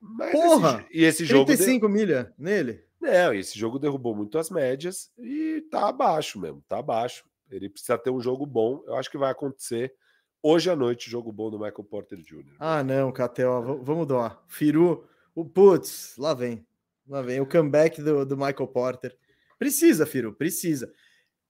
[0.00, 0.84] Mas Porra!
[0.90, 1.88] Esse, e esse 35 jogo.
[1.88, 2.84] milha nele?
[3.02, 7.24] Não, esse jogo derrubou muito as médias e tá abaixo mesmo, tá abaixo.
[7.50, 8.80] Ele precisa ter um jogo bom.
[8.86, 9.92] Eu acho que vai acontecer
[10.40, 12.54] hoje à noite, jogo bom do Michael Porter Jr.
[12.60, 14.40] Ah, não, Catel, vamos doar.
[14.46, 15.04] Firu,
[15.34, 16.64] o putz, lá vem.
[17.08, 19.18] Lá vem o comeback do, do Michael Porter.
[19.58, 20.92] Precisa, Firo, precisa.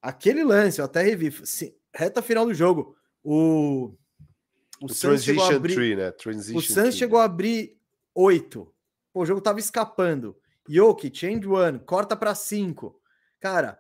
[0.01, 1.31] Aquele lance, eu até revi.
[1.95, 2.97] Reta final do jogo.
[3.23, 3.93] O.
[4.81, 5.75] O, o Suns chegou a abrir.
[5.75, 6.11] Tree, né?
[6.13, 7.79] Transition o Suns chegou a abrir
[8.15, 8.73] oito.
[9.13, 10.35] o jogo tava escapando.
[10.69, 13.01] Yoki, change one, corta para cinco.
[13.41, 13.79] Cara,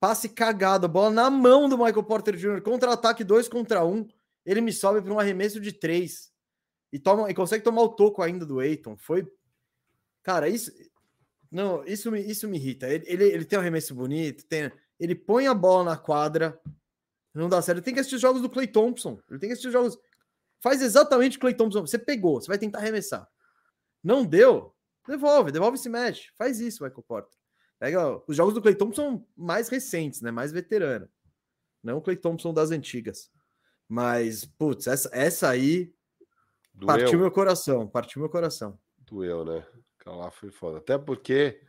[0.00, 2.60] passe cagado, bola na mão do Michael Porter Jr.
[2.62, 4.06] Contra-ataque dois contra um.
[4.44, 6.32] Ele me sobe para um arremesso de três.
[6.92, 8.96] E, toma, e consegue tomar o toco ainda do Eiton.
[8.96, 9.26] Foi.
[10.22, 10.70] Cara, isso.
[11.50, 12.88] Não, isso me, isso me irrita.
[12.88, 16.60] Ele, ele, ele tem um arremesso bonito, tem, ele põe a bola na quadra,
[17.32, 17.78] não dá certo.
[17.78, 19.20] Ele tem que assistir os jogos do Clay Thompson.
[19.30, 19.98] Ele tem que assistir os jogos.
[20.60, 21.80] Faz exatamente o Clay Thompson.
[21.80, 23.28] Você pegou, você vai tentar arremessar.
[24.02, 24.73] Não deu?
[25.06, 26.28] Devolve, devolve esse match.
[26.38, 27.38] Faz isso, Michael Porter.
[27.78, 30.30] Pega os jogos do Clay Thompson mais recentes, né?
[30.30, 31.08] Mais veterano.
[31.82, 33.30] Não o Clay Thompson das antigas.
[33.88, 35.92] Mas, putz, essa, essa aí
[36.72, 36.86] Doeu.
[36.86, 37.86] partiu meu coração.
[37.86, 38.78] Partiu meu coração.
[38.98, 39.66] Doeu, né?
[40.06, 40.78] Lá foi foda.
[40.78, 41.60] Até porque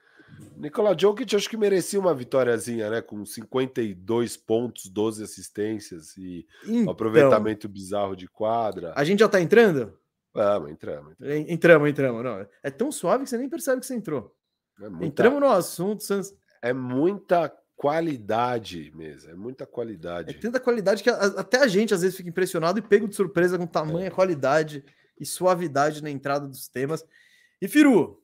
[0.57, 3.01] Nikola Jokic acho que merecia uma vitóriazinha, né?
[3.01, 8.93] Com 52 pontos, 12 assistências e então, um aproveitamento bizarro de quadra.
[8.95, 9.97] A gente já tá entrando?
[10.35, 11.13] Vamos, entramos.
[11.13, 11.89] Entramos, entramos.
[11.89, 14.35] entramos não, é tão suave que você nem percebe que você entrou.
[14.81, 16.03] É muita, entramos no assunto.
[16.61, 20.35] É muita qualidade mesmo, é muita qualidade.
[20.35, 23.57] É tanta qualidade que até a gente às vezes fica impressionado e pego de surpresa
[23.57, 24.11] com tamanha é.
[24.11, 24.83] qualidade
[25.17, 27.05] e suavidade na entrada dos temas.
[27.61, 28.21] E Firu,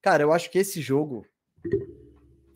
[0.00, 1.26] cara, eu acho que esse jogo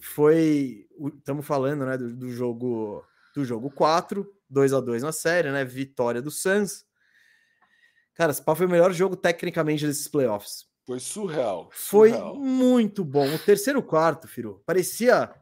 [0.01, 0.87] foi.
[1.19, 3.05] Estamos falando né, do, do, jogo
[3.35, 5.63] do jogo 4, 2 a 2 na série, né?
[5.63, 6.88] Vitória do Suns.
[8.19, 10.67] Cara, esse foi o melhor jogo tecnicamente desses playoffs.
[10.85, 11.69] Foi surreal.
[11.71, 12.35] Foi surreal.
[12.35, 13.33] muito bom.
[13.33, 15.33] O terceiro quarto, Firu, parecia,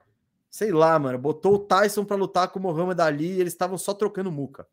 [0.50, 3.78] sei lá, mano, botou o Tyson para lutar com o Muhammad Ali e eles estavam
[3.78, 4.68] só trocando muca.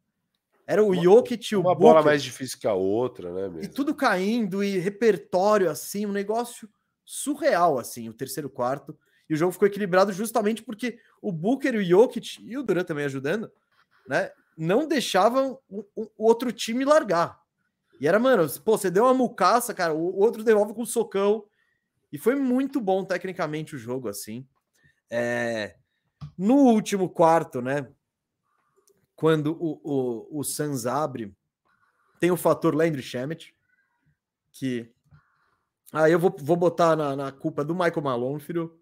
[0.68, 3.48] Era o Jokic e o Uma Booker, bola mais difícil que a outra, né?
[3.48, 3.64] Mesmo?
[3.64, 6.68] E tudo caindo e repertório assim, um negócio
[7.06, 8.98] surreal assim, o terceiro quarto.
[9.30, 12.86] E o jogo ficou equilibrado justamente porque o Booker e o Jokic e o Durant
[12.86, 13.50] também ajudando,
[14.06, 14.30] né?
[14.58, 17.43] Não deixavam o, o outro time largar.
[18.00, 21.46] E era, mano, pô, você deu uma mucaça, cara, o outro devolve com um socão.
[22.12, 24.48] E foi muito bom tecnicamente o jogo, assim.
[25.10, 25.76] É...
[26.38, 27.88] No último quarto, né?
[29.16, 31.36] Quando o, o, o Suns abre,
[32.20, 33.56] tem o fator Landry Shamet,
[34.52, 34.94] que
[35.94, 38.76] Aí eu vou, vou botar na, na culpa do Michael Malone, filho.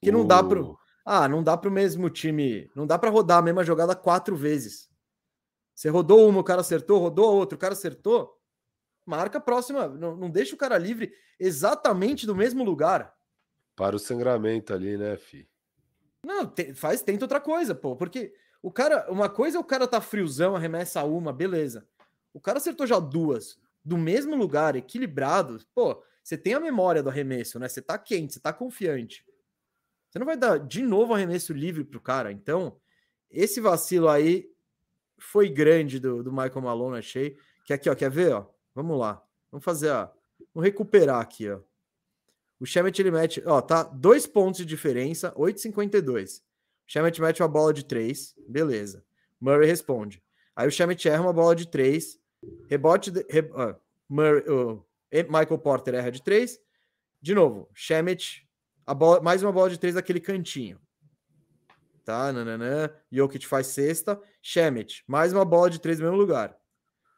[0.00, 0.26] Que não uh.
[0.26, 0.78] dá pro.
[1.04, 2.70] Ah, não dá pro mesmo time.
[2.74, 4.88] Não dá para rodar a mesma jogada quatro vezes.
[5.80, 8.38] Você rodou uma, o cara acertou, rodou a outra, o cara acertou.
[9.06, 9.88] Marca a próxima.
[9.88, 13.16] Não, não deixa o cara livre exatamente do mesmo lugar.
[13.74, 15.48] Para o sangramento ali, né, Fi?
[16.22, 17.96] Não, te, faz, tenta outra coisa, pô.
[17.96, 19.10] Porque o cara.
[19.10, 21.88] Uma coisa é o cara tá friozão, arremessa uma, beleza.
[22.34, 25.64] O cara acertou já duas, do mesmo lugar, equilibrado.
[25.74, 27.70] Pô, você tem a memória do arremesso, né?
[27.70, 29.24] Você tá quente, você tá confiante.
[30.10, 32.30] Você não vai dar de novo arremesso livre pro cara.
[32.30, 32.78] Então,
[33.30, 34.46] esse vacilo aí
[35.20, 37.36] foi grande do, do Michael Malone, achei.
[37.64, 38.46] Que aqui, ó, quer ver, ó?
[38.74, 39.22] Vamos lá.
[39.50, 40.08] Vamos fazer, ó.
[40.54, 41.60] Vamos recuperar aqui, ó.
[42.58, 46.40] O Shemet ele mete, ó, tá dois pontos de diferença, 8,52.
[46.40, 46.42] O
[46.86, 49.02] Shemet mete uma bola de três, beleza.
[49.40, 50.22] Murray responde.
[50.54, 52.20] Aí o Shemet erra uma bola de três,
[52.68, 53.42] rebote, de, re,
[54.06, 56.60] Murray, uh, Michael Porter erra de três.
[57.22, 58.46] De novo, Shemet,
[58.86, 60.78] a bola, mais uma bola de três daquele cantinho.
[62.04, 62.32] Tá?
[62.32, 62.90] Nananã.
[63.10, 64.20] Jokic faz sexta.
[64.42, 66.56] Shemet, mais uma bola de três no mesmo lugar.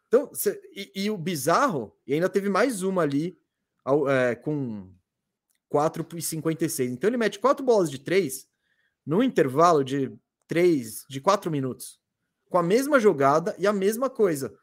[0.08, 3.38] Então, cê, e, e, o bizarro, e ainda teve mais uma ali
[3.84, 4.92] ao, é, com
[5.72, 6.90] 4,56.
[6.90, 8.46] Então ele mete quatro bolas de três
[9.06, 10.14] no intervalo de
[10.46, 11.98] três, de quatro minutos.
[12.50, 14.54] Com a mesma jogada e a mesma coisa.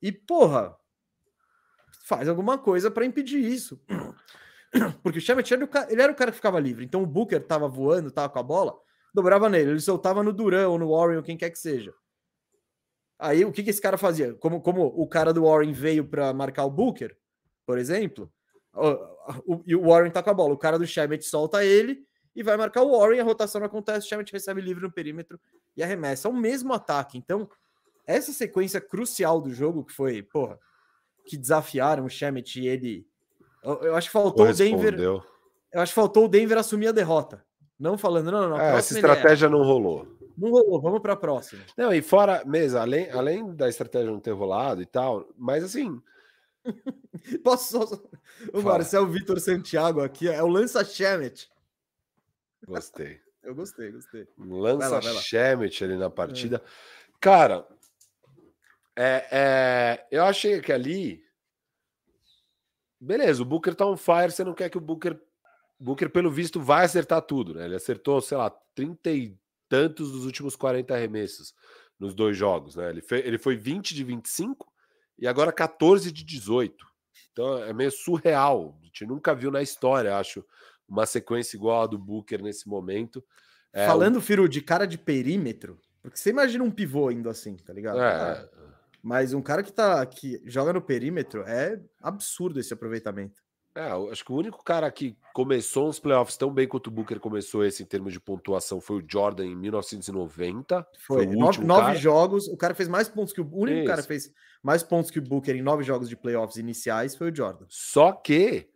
[0.00, 0.74] E, porra,
[2.04, 3.78] faz alguma coisa para impedir isso.
[5.02, 6.84] Porque o Shemet ele era o cara que ficava livre.
[6.84, 8.78] Então o Booker estava voando, estava com a bola,
[9.14, 11.92] dobrava nele, ele soltava no Duran ou no Warren ou quem quer que seja.
[13.18, 14.34] Aí o que, que esse cara fazia?
[14.34, 17.16] Como, como o cara do Warren veio para marcar o Booker,
[17.66, 18.32] por exemplo,
[18.72, 22.06] o, o, e o Warren tá com a bola, o cara do Shemet solta ele
[22.34, 25.40] e vai marcar o Warren, a rotação não acontece, o Shemet recebe livre no perímetro
[25.76, 26.28] e arremessa.
[26.28, 27.18] É o mesmo ataque.
[27.18, 27.48] Então,
[28.06, 30.58] essa sequência crucial do jogo, que foi, porra,
[31.26, 33.06] que desafiaram o Shemet e ele.
[33.62, 34.98] Eu, eu acho que faltou o Denver.
[35.00, 37.44] Eu acho que faltou o Denver assumir a derrota.
[37.78, 38.60] Não falando, não, não.
[38.60, 40.06] É, essa estratégia não rolou.
[40.36, 41.62] Não rolou, vamos para a próxima.
[41.76, 46.00] Não, e fora, mesmo, além, além da estratégia não ter rolado e tal, mas assim.
[47.42, 48.02] Posso só.
[48.52, 51.48] O Marcel Vitor Santiago aqui, é o Lança Shemet.
[52.66, 53.20] Gostei.
[53.42, 54.28] Eu gostei, gostei.
[54.36, 56.62] Lança Shemet ali na partida.
[56.62, 57.08] É.
[57.18, 57.66] Cara,
[59.00, 61.24] é, é, eu achei que ali.
[63.00, 65.18] Beleza, o Booker tá on fire, você não quer que o Booker.
[65.78, 67.66] Booker, pelo visto, vai acertar tudo, né?
[67.66, 69.36] Ele acertou, sei lá, 30 e
[69.68, 71.54] tantos dos últimos 40 arremessos
[71.98, 72.90] nos dois jogos, né?
[72.90, 74.66] Ele, foi, ele foi 20 de 25
[75.18, 76.86] e agora 14 de 18.
[77.32, 78.78] Então é meio surreal.
[78.80, 80.44] A gente nunca viu na história, acho,
[80.88, 83.24] uma sequência igual a do Booker nesse momento.
[83.72, 84.20] É, Falando, o...
[84.20, 88.00] Firo, de cara de perímetro, porque você imagina um pivô indo assim, tá ligado?
[88.00, 88.48] É,
[89.02, 93.42] mas um cara que tá que joga no perímetro é absurdo esse aproveitamento.
[93.74, 97.20] É, acho que o único cara que começou os playoffs tão bem quanto o Booker
[97.20, 100.86] começou esse em termos de pontuação foi o Jordan em 1990.
[100.98, 102.48] Foi, foi nove, nove jogos.
[102.48, 104.32] O cara fez mais pontos que o, o único cara que fez
[104.62, 107.66] mais pontos que o Booker em nove jogos de playoffs iniciais foi o Jordan.
[107.68, 108.68] Só que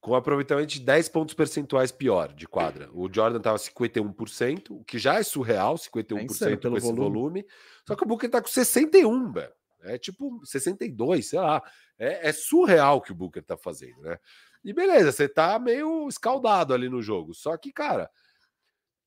[0.00, 2.88] com aproveitamento de 10 pontos percentuais pior de quadra.
[2.92, 7.14] O Jordan estava 51%, o que já é surreal, 51% é pelo esse volume.
[7.14, 7.46] volume.
[7.86, 9.52] Só que o Booker está com 61, velho.
[9.82, 11.62] É tipo 62, sei lá.
[11.98, 14.18] É, é surreal o que o Booker tá fazendo, né?
[14.62, 17.34] E beleza, você tá meio escaldado ali no jogo.
[17.34, 18.10] Só que, cara,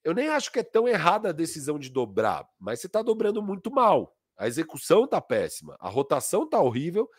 [0.04, 3.42] eu nem acho que é tão errada a decisão de dobrar, mas você tá dobrando
[3.42, 4.16] muito mal.
[4.38, 7.10] A execução tá péssima, a rotação tá horrível.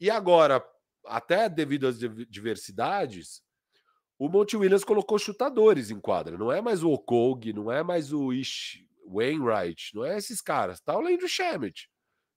[0.00, 0.64] E agora,
[1.06, 3.42] até devido às diversidades,
[4.18, 6.36] o Monte Williams colocou chutadores em quadra.
[6.36, 10.80] Não é mais o Okog, não é mais o Ish Wainwright, não é esses caras.
[10.80, 11.88] Tá o Landry Shamet,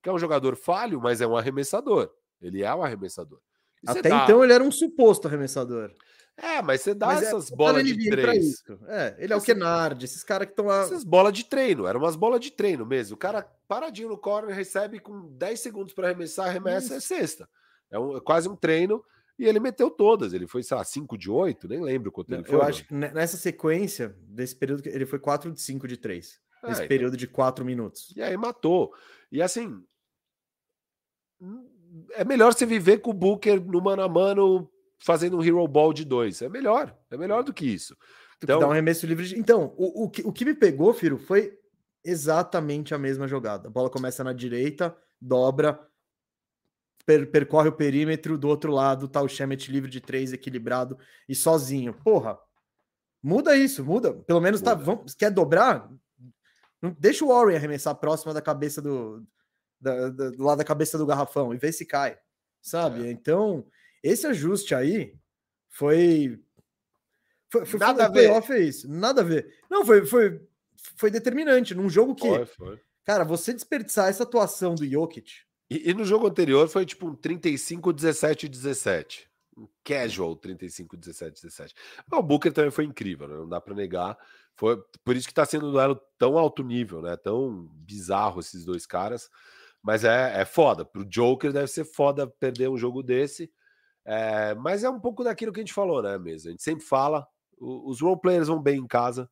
[0.02, 2.12] que é um jogador falho, mas é um arremessador.
[2.42, 3.40] Ele é um arremessador.
[3.84, 4.24] E Até dá...
[4.24, 5.94] então ele era um suposto arremessador.
[6.38, 8.54] É, mas você dá mas é, essas é, bolas de treino.
[8.88, 10.82] É, ele é o Kennard, esses caras que estão lá.
[10.82, 13.16] Essas bolas de treino, eram umas bolas de treino mesmo.
[13.16, 17.14] O cara paradinho no corner, recebe com 10 segundos para arremessar, arremessa, Isso.
[17.14, 17.50] é sexta.
[17.92, 19.04] É, um, é, quase um treino.
[19.38, 20.34] E ele meteu todas.
[20.34, 22.56] Ele foi, sei lá, 5 de 8, nem lembro quanto ele foi.
[22.56, 26.40] Eu acho que nessa sequência, desse período, ele foi 4 de 5 de 3.
[26.64, 26.88] É, nesse então...
[26.88, 28.14] período de 4 minutos.
[28.16, 28.94] E aí matou.
[29.32, 29.84] E assim,
[32.14, 34.70] é melhor você viver com o Booker no mano a mano
[35.00, 36.42] fazendo um hero ball de dois.
[36.42, 37.96] É melhor, é melhor do que isso.
[38.42, 39.28] Então, dá um arremesso livre.
[39.28, 39.40] De...
[39.40, 41.58] Então, o, o, que, o que me pegou, Firo, foi
[42.04, 43.68] exatamente a mesma jogada.
[43.68, 45.80] A bola começa na direita, dobra,
[47.06, 50.98] per, percorre o perímetro, do outro lado tá o Shemet livre de três, equilibrado
[51.28, 51.94] e sozinho.
[51.94, 52.38] Porra,
[53.22, 54.14] muda isso, muda.
[54.14, 54.86] Pelo menos tá, muda.
[54.86, 54.92] tá.
[54.92, 55.90] Vamos, quer dobrar?
[56.98, 59.24] Deixa o Warren arremessar próxima da cabeça do,
[59.82, 62.18] da, da, do lado da cabeça do garrafão e ver se cai,
[62.62, 63.08] sabe?
[63.08, 63.12] É.
[63.12, 63.66] Então,
[64.04, 65.16] esse ajuste aí
[65.70, 66.40] foi.
[67.50, 68.54] Foi, foi nada foi, a ver.
[68.54, 68.90] É isso.
[68.90, 69.54] Nada a ver.
[69.70, 70.42] Não, foi, foi,
[70.96, 72.28] foi determinante num jogo que.
[72.28, 72.82] Foi, foi.
[73.04, 75.32] Cara, você desperdiçar essa atuação do Jokic.
[75.70, 79.30] E, e no jogo anterior foi tipo um 35, 17 17.
[79.58, 81.76] Um casual 35, 17, 17.
[82.10, 83.36] Mas o Booker também foi incrível, né?
[83.36, 84.18] não dá para negar.
[84.56, 87.18] Foi por isso que tá sendo um duelo tão alto nível, né?
[87.18, 89.30] Tão bizarro esses dois caras.
[89.84, 90.86] Mas é, é foda.
[90.86, 93.52] Pro Joker deve ser foda perder um jogo desse.
[94.06, 96.50] É, mas é um pouco daquilo que a gente falou, né, mesmo?
[96.50, 97.28] A gente sempre fala,
[97.60, 99.30] os role players vão bem em casa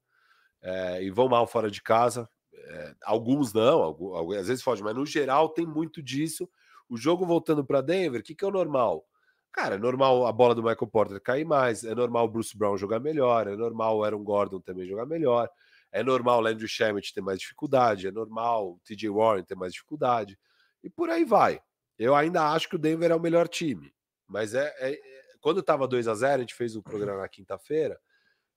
[0.61, 2.30] é, e vão mal fora de casa.
[2.53, 6.49] É, alguns não, alguns, às vezes pode, mas no geral tem muito disso.
[6.88, 9.05] O jogo voltando para Denver, o que, que é o normal?
[9.51, 12.77] Cara, é normal a bola do Michael Porter cair mais, é normal o Bruce Brown
[12.77, 15.49] jogar melhor, é normal o Aaron Gordon também jogar melhor.
[15.91, 19.74] É normal o Landry Shamet ter mais dificuldade, é normal o TJ Warren ter mais
[19.74, 20.38] dificuldade,
[20.84, 21.61] e por aí vai.
[21.98, 23.94] Eu ainda acho que o Denver é o melhor time,
[24.28, 27.28] mas é, é, é quando estava 2 a 0 a gente fez o programa na
[27.28, 27.99] quinta-feira,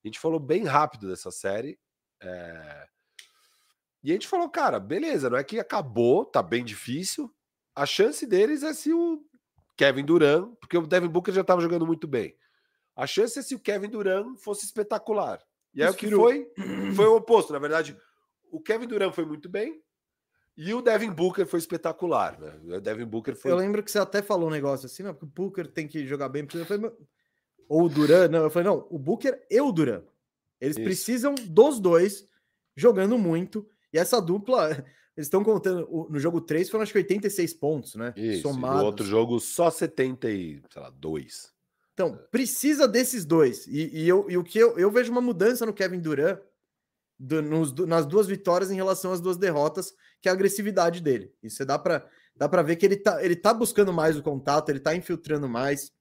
[0.05, 1.79] a gente falou bem rápido dessa série.
[2.21, 2.89] É...
[4.03, 7.33] E a gente falou, cara, beleza, não é que acabou, tá bem difícil.
[7.75, 9.25] A chance deles é se o
[9.77, 12.37] Kevin Durant, porque o Devin Booker já estava jogando muito bem.
[12.97, 15.41] A chance é se o Kevin Durant fosse espetacular.
[15.75, 16.51] E aí o que foi?
[16.95, 17.53] Foi o oposto.
[17.53, 17.97] Na verdade,
[18.51, 19.83] o Kevin Durant foi muito bem
[20.57, 22.77] e o Devin Booker foi espetacular, né?
[22.77, 23.51] O Devin Booker foi.
[23.51, 26.07] Eu lembro que você até falou um negócio assim, não, porque o Booker tem que
[26.07, 26.47] jogar bem.
[26.55, 26.93] Eu falei,
[27.69, 28.43] ou o Durant, não.
[28.43, 30.05] Eu falei, não, o Booker e o Durant.
[30.61, 30.85] Eles Isso.
[30.85, 32.27] precisam dos dois
[32.77, 33.67] jogando muito.
[33.93, 34.71] E essa dupla,
[35.17, 36.07] eles estão contando.
[36.11, 38.13] No jogo 3 foram acho que 86 pontos, né?
[38.17, 38.81] Isso, Somados.
[38.81, 41.53] no outro jogo só 72.
[41.95, 43.67] Então, precisa desses dois.
[43.67, 46.39] E, e, eu, e o que eu, eu vejo uma mudança no Kevin Durant
[47.19, 51.33] do, nos, nas duas vitórias em relação às duas derrotas, que é a agressividade dele.
[51.43, 54.71] Isso dá para dá para ver que ele tá, ele tá buscando mais o contato,
[54.71, 55.93] ele tá infiltrando mais,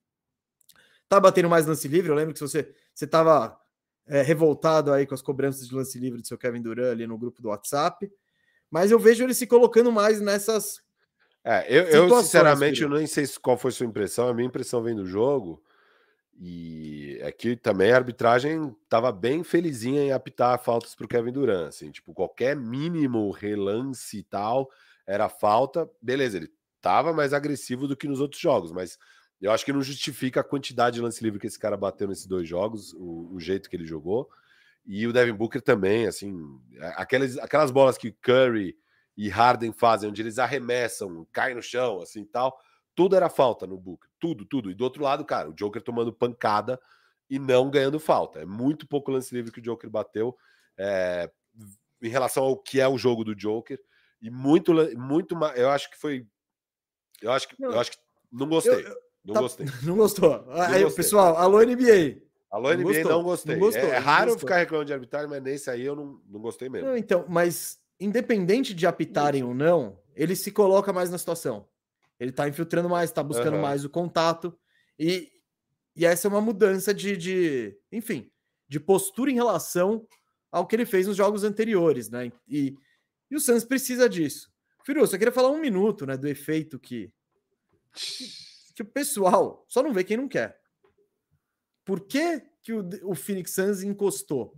[1.10, 2.10] tá batendo mais lance livre.
[2.10, 3.60] Eu lembro que você você tava
[4.08, 7.18] é, revoltado aí com as cobranças de lance livre do seu Kevin Durant ali no
[7.18, 8.10] grupo do WhatsApp,
[8.70, 10.82] mas eu vejo ele se colocando mais nessas.
[11.44, 14.30] É, eu, eu sinceramente eu nem sei qual foi sua impressão.
[14.30, 15.62] A minha impressão vem do jogo
[16.44, 21.68] e é também a arbitragem estava bem felizinha em apitar faltas para o Kevin Durant.
[21.68, 24.68] Assim, tipo, qualquer mínimo relance e tal
[25.06, 25.88] era falta.
[26.02, 28.98] Beleza, ele estava mais agressivo do que nos outros jogos, mas
[29.40, 32.26] eu acho que não justifica a quantidade de lance livre que esse cara bateu nesses
[32.26, 34.28] dois jogos, o, o jeito que ele jogou.
[34.84, 36.36] E o Devin Booker também, assim,
[36.96, 38.76] aquelas, aquelas bolas que Curry
[39.16, 42.58] e Harden fazem, onde eles arremessam, caem no chão, assim tal
[42.96, 44.10] tudo era falta no Booker.
[44.20, 44.72] Tudo, tudo.
[44.72, 46.80] E do outro lado, cara, o Joker tomando pancada
[47.30, 48.40] e não ganhando falta.
[48.40, 50.36] É muito pouco lance livre que o Joker bateu
[50.78, 51.30] é,
[52.02, 53.80] em relação ao que é o jogo do Joker.
[54.22, 56.28] E muito, muito Eu acho que foi.
[57.22, 57.56] Eu acho que.
[57.60, 57.98] Não, eu acho que.
[58.32, 58.86] Não gostei.
[58.86, 59.66] Eu, não tá, gostei.
[59.84, 60.46] Não gostou.
[60.46, 61.04] Não aí, gostei.
[61.04, 62.22] pessoal, alô NBA.
[62.50, 63.56] Alô, NBA, gostou, não gostei.
[63.56, 66.42] Não gostou, é, é raro ficar reclamando de arbitragem, mas nesse aí eu não, não
[66.42, 66.90] gostei mesmo.
[66.90, 71.68] Não, então, mas independente de apitarem ou não, ele se coloca mais na situação.
[72.22, 73.64] Ele tá infiltrando mais, tá buscando uhum.
[73.64, 74.56] mais o contato.
[75.00, 75.28] E,
[75.96, 78.32] e essa é uma mudança de, de, enfim,
[78.70, 80.08] de postura em relação
[80.52, 82.32] ao que ele fez nos jogos anteriores, né?
[82.48, 82.76] E,
[83.28, 84.52] e o Santos precisa disso.
[84.86, 87.12] Firu, só queria falar um minuto, né, do efeito que,
[87.92, 88.26] que,
[88.76, 90.62] que o pessoal só não vê quem não quer.
[91.84, 94.54] Por que, que o, o Phoenix Suns encostou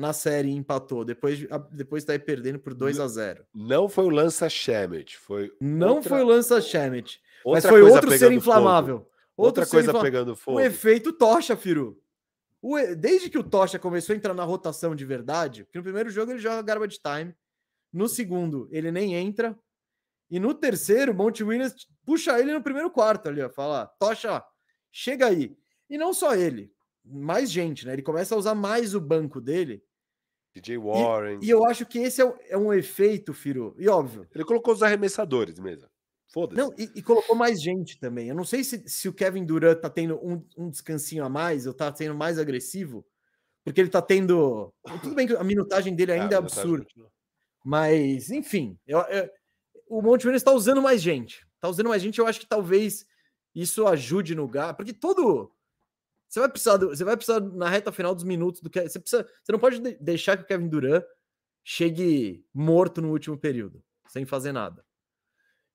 [0.00, 1.04] na série empatou?
[1.04, 5.52] Depois, depois tá aí perdendo por 2 a 0 Não foi o Lança Shemet, foi.
[5.60, 6.08] Não outra...
[6.08, 7.20] foi o Lança Shemet.
[7.44, 9.06] Mas foi outro ser inflamável.
[9.36, 10.58] Outra coisa pegando fogo.
[10.58, 11.98] O efeito tocha, Firu.
[12.62, 16.10] O, desde que o Tocha começou a entrar na rotação de verdade, porque no primeiro
[16.10, 17.34] jogo ele joga garbage time,
[17.90, 19.58] no segundo ele nem entra,
[20.30, 21.74] e no terceiro, Monte Williams
[22.04, 24.44] puxa ele no primeiro quarto ali, ó, fala, Tocha,
[24.92, 25.56] chega aí.
[25.88, 26.70] E não só ele,
[27.02, 27.94] mais gente, né?
[27.94, 29.82] Ele começa a usar mais o banco dele.
[30.54, 31.38] DJ Warren.
[31.42, 33.74] E, e eu acho que esse é, é um efeito, Firo.
[33.78, 34.26] E óbvio.
[34.34, 35.88] Ele colocou os arremessadores mesmo.
[36.32, 36.60] Foda-se.
[36.60, 38.28] Não, e, e, colocou mais gente também.
[38.28, 41.66] Eu não sei se, se o Kevin Durant tá tendo um, um descansinho a mais,
[41.66, 43.04] ou tá sendo mais agressivo,
[43.64, 44.72] porque ele tá tendo.
[45.02, 46.86] Tudo bem que a minutagem dele ainda é, é absurda.
[47.64, 49.28] Mas, enfim, eu, eu,
[49.88, 51.44] o Monte Williams está usando mais gente.
[51.60, 53.04] Tá usando mais gente, eu acho que talvez
[53.54, 55.52] isso ajude no lugar, porque todo.
[56.30, 59.00] Você vai precisar, do, você vai precisar na reta final dos minutos do que você
[59.00, 61.04] precisa, você não pode deixar que o Kevin Durant
[61.64, 64.84] chegue morto no último período, sem fazer nada.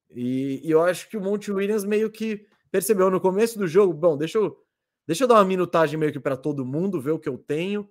[0.09, 3.93] E, e, eu acho que o Monte Williams meio que percebeu no começo do jogo,
[3.93, 4.57] bom, deixa eu,
[5.05, 7.89] deixa eu dar uma minutagem meio que para todo mundo, ver o que eu tenho.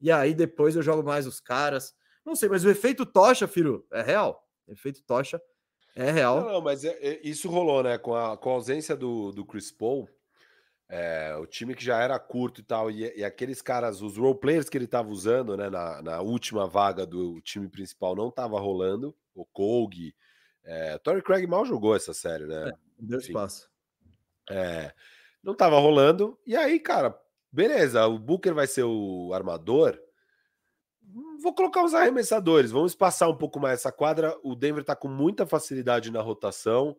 [0.00, 1.94] E aí depois eu jogo mais os caras.
[2.26, 4.44] Não sei, mas o efeito tocha, filho, é real.
[4.66, 5.40] O efeito tocha
[5.94, 6.40] é real.
[6.40, 7.98] Não, não mas é, é, isso rolou, né?
[7.98, 10.08] Com a, com a ausência do, do Chris Paul,
[10.88, 14.38] é, o time que já era curto e tal, e, e aqueles caras, os role
[14.38, 18.58] players que ele estava usando, né, na, na última vaga do time principal não estava
[18.58, 19.14] rolando.
[19.34, 20.14] O Kogi,
[20.64, 22.70] é, Torrey Craig mal jogou essa série, né?
[22.70, 23.70] É, deu espaço.
[24.50, 24.92] É,
[25.42, 26.38] não tava rolando.
[26.46, 27.18] E aí, cara,
[27.52, 29.98] beleza, o Booker vai ser o armador.
[31.42, 34.36] Vou colocar os arremessadores, vamos passar um pouco mais essa quadra.
[34.42, 36.96] O Denver tá com muita facilidade na rotação,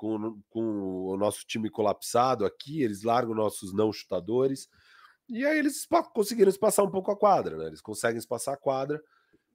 [0.00, 4.66] com, com o nosso time colapsado aqui, eles largam nossos não chutadores.
[5.28, 7.66] E aí eles conseguiram espaçar um pouco a quadra, né?
[7.66, 8.98] Eles conseguem espaçar a quadra.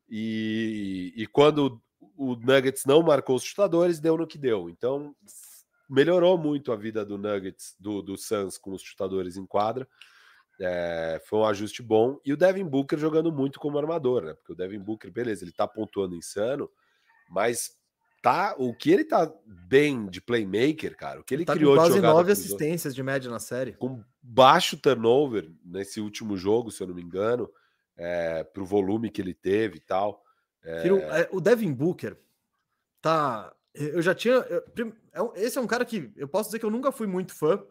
[0.07, 1.81] E, e quando
[2.15, 4.69] o Nuggets não marcou os chutadores, deu no que deu.
[4.69, 5.15] Então,
[5.89, 9.87] melhorou muito a vida do Nuggets, do, do Suns com os chutadores em quadra.
[10.61, 12.19] É, foi um ajuste bom.
[12.23, 14.35] E o Devin Booker jogando muito como armador, né?
[14.35, 16.69] Porque o Devin Booker, beleza, ele tá pontuando insano,
[17.31, 17.71] mas
[18.25, 21.75] tá o que ele tá bem de playmaker, cara, o que ele, ele tá criou
[21.75, 23.73] com quase nove assistências de média na série.
[23.73, 27.47] Com baixo turnover nesse último jogo, se eu não me engano,
[27.95, 30.23] é, pro volume que ele teve e tal.
[30.63, 31.29] É...
[31.31, 32.17] O Devin Booker
[32.99, 33.53] tá.
[33.75, 34.37] Eu já tinha.
[34.37, 37.63] É esse é um cara que eu posso dizer que eu nunca fui muito fã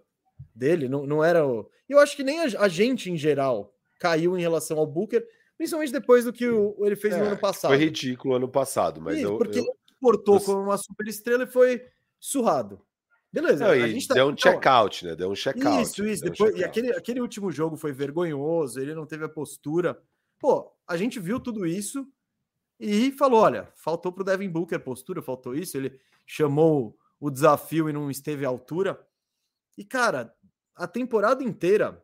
[0.54, 0.88] dele.
[0.88, 1.44] Não, não era.
[1.44, 1.68] O...
[1.88, 5.26] Eu acho que nem a, gente em geral caiu em relação ao Booker,
[5.56, 7.72] principalmente depois do que o, ele fez é, no ano passado.
[7.72, 9.38] Foi ridículo ano passado, mas Isso, eu.
[9.38, 9.83] Porque eu...
[10.08, 11.82] ele portou como uma super estrela e foi
[12.18, 12.80] surrado.
[13.32, 14.14] Beleza, não, tá...
[14.14, 15.16] deu um check-out, né?
[15.16, 15.82] Deu um check-out.
[15.82, 16.22] Isso, isso.
[16.22, 20.00] Depois, um e aquele, aquele último jogo foi vergonhoso, ele não teve a postura.
[20.38, 22.06] Pô, a gente viu tudo isso
[22.78, 25.76] e falou: olha, faltou para o Devin Booker postura, faltou isso.
[25.76, 29.04] Ele chamou o desafio e não esteve à altura.
[29.76, 30.32] E, cara,
[30.74, 32.00] a temporada inteira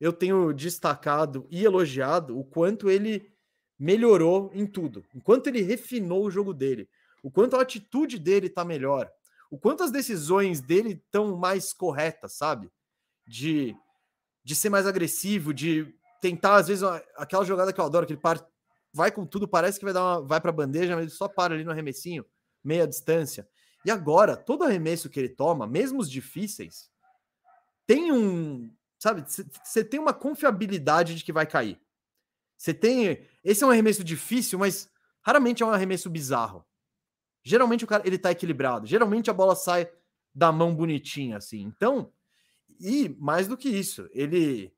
[0.00, 3.30] eu tenho destacado e elogiado o quanto ele
[3.78, 6.88] melhorou em tudo, o quanto ele refinou o jogo dele,
[7.26, 9.10] o quanto a atitude dele tá melhor,
[9.50, 12.70] o quanto as decisões dele estão mais corretas, sabe?
[13.26, 13.76] De,
[14.44, 16.84] de ser mais agressivo, de tentar, às vezes,
[17.16, 18.46] aquela jogada que eu adoro, que ele parte
[18.92, 21.26] vai com tudo, parece que vai dar uma, vai para a bandeja, mas ele só
[21.26, 22.24] para ali no arremessinho,
[22.62, 23.48] meia distância.
[23.84, 26.88] E agora, todo arremesso que ele toma, mesmo os difíceis,
[27.88, 29.24] tem um, sabe,
[29.64, 31.80] você tem uma confiabilidade de que vai cair.
[32.56, 34.88] Você tem, esse é um arremesso difícil, mas
[35.22, 36.64] raramente é um arremesso bizarro.
[37.46, 39.88] Geralmente o cara ele tá equilibrado, geralmente a bola sai
[40.34, 41.62] da mão bonitinha assim.
[41.62, 42.12] Então,
[42.80, 44.74] e mais do que isso, ele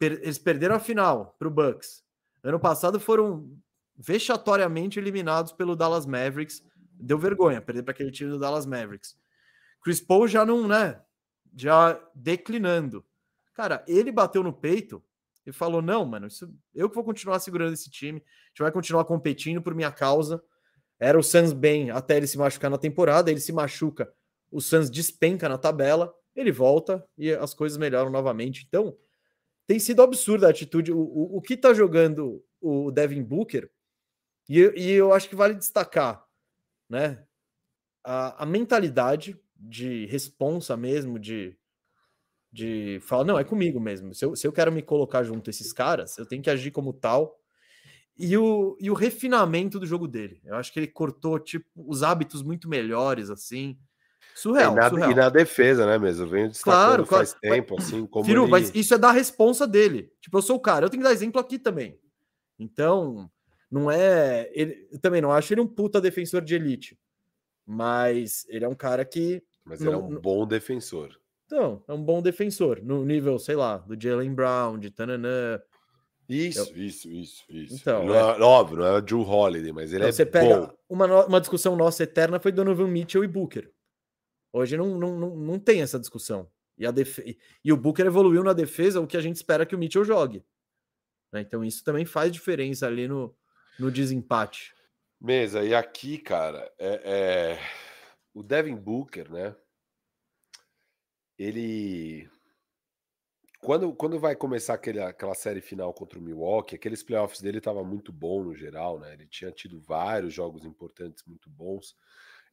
[0.00, 2.04] eles perderam a final para o Bucks.
[2.44, 3.50] Ano passado foram
[3.96, 6.62] vexatoriamente eliminados pelo Dallas Mavericks.
[6.92, 9.18] Deu vergonha perder para aquele time do Dallas Mavericks.
[9.82, 11.02] Chris Paul já não, né?
[11.56, 13.04] Já declinando.
[13.52, 15.02] Cara, ele bateu no peito
[15.44, 18.20] e falou: Não, mano, isso, eu que vou continuar segurando esse time.
[18.20, 20.40] A gente vai continuar competindo por minha causa.
[21.00, 23.30] Era o Suns bem até ele se machucar na temporada.
[23.30, 24.12] Ele se machuca,
[24.50, 26.14] o Suns despenca na tabela.
[26.36, 28.64] Ele volta e as coisas melhoram novamente.
[28.68, 28.96] Então,
[29.66, 30.92] tem sido absurda a atitude.
[30.92, 33.70] O, o, o que está jogando o Devin Booker,
[34.48, 36.24] e, e, eu acho que vale destacar,
[36.88, 37.24] né?
[38.04, 41.56] A, a mentalidade de responsa mesmo, de,
[42.52, 44.14] de falar, não, é comigo mesmo.
[44.14, 46.70] Se eu, se eu quero me colocar junto a esses caras, eu tenho que agir
[46.70, 47.39] como tal.
[48.20, 50.40] E o, e o refinamento do jogo dele.
[50.44, 53.78] Eu acho que ele cortou tipo os hábitos muito melhores assim.
[54.34, 55.10] Surreal, e, na, surreal.
[55.10, 56.26] e na defesa, né, mesmo?
[56.26, 57.56] Vem destacando claro, faz claro.
[57.56, 58.50] tempo, assim, como Firu, ele...
[58.50, 60.12] mas isso é da responsa dele.
[60.20, 61.98] Tipo, eu sou o cara, eu tenho que dar exemplo aqui também.
[62.58, 63.30] Então,
[63.70, 64.50] não é...
[64.52, 66.98] Ele, eu também não acho ele um puta defensor de elite.
[67.66, 69.42] Mas ele é um cara que...
[69.64, 71.18] Mas ele é um bom defensor.
[71.46, 72.80] Então, é um bom defensor.
[72.82, 75.60] No nível, sei lá, do Jalen Brown, de Tananã.
[76.30, 76.76] Isso, eu...
[76.76, 77.74] isso, isso, isso.
[77.74, 78.18] Então, não é...
[78.18, 80.76] é óbvio, não é o Drew Holiday, mas ele então, é você pega bom.
[80.88, 83.72] Uma, uma discussão nossa eterna foi Donovan Mitchell e Booker.
[84.52, 86.50] Hoje não, não, não, não tem essa discussão.
[86.78, 87.18] E, a def...
[87.64, 90.44] e o Booker evoluiu na defesa o que a gente espera que o Mitchell jogue.
[91.32, 91.40] Né?
[91.40, 93.36] Então isso também faz diferença ali no,
[93.78, 94.74] no desempate.
[95.20, 97.58] Mesa, e aqui, cara, é, é...
[98.32, 99.54] o Devin Booker, né?
[101.38, 102.28] Ele.
[103.60, 107.84] Quando, quando vai começar aquele, aquela série final contra o Milwaukee, aqueles playoffs dele tava
[107.84, 109.12] muito bom no geral, né?
[109.12, 111.94] Ele tinha tido vários jogos importantes muito bons.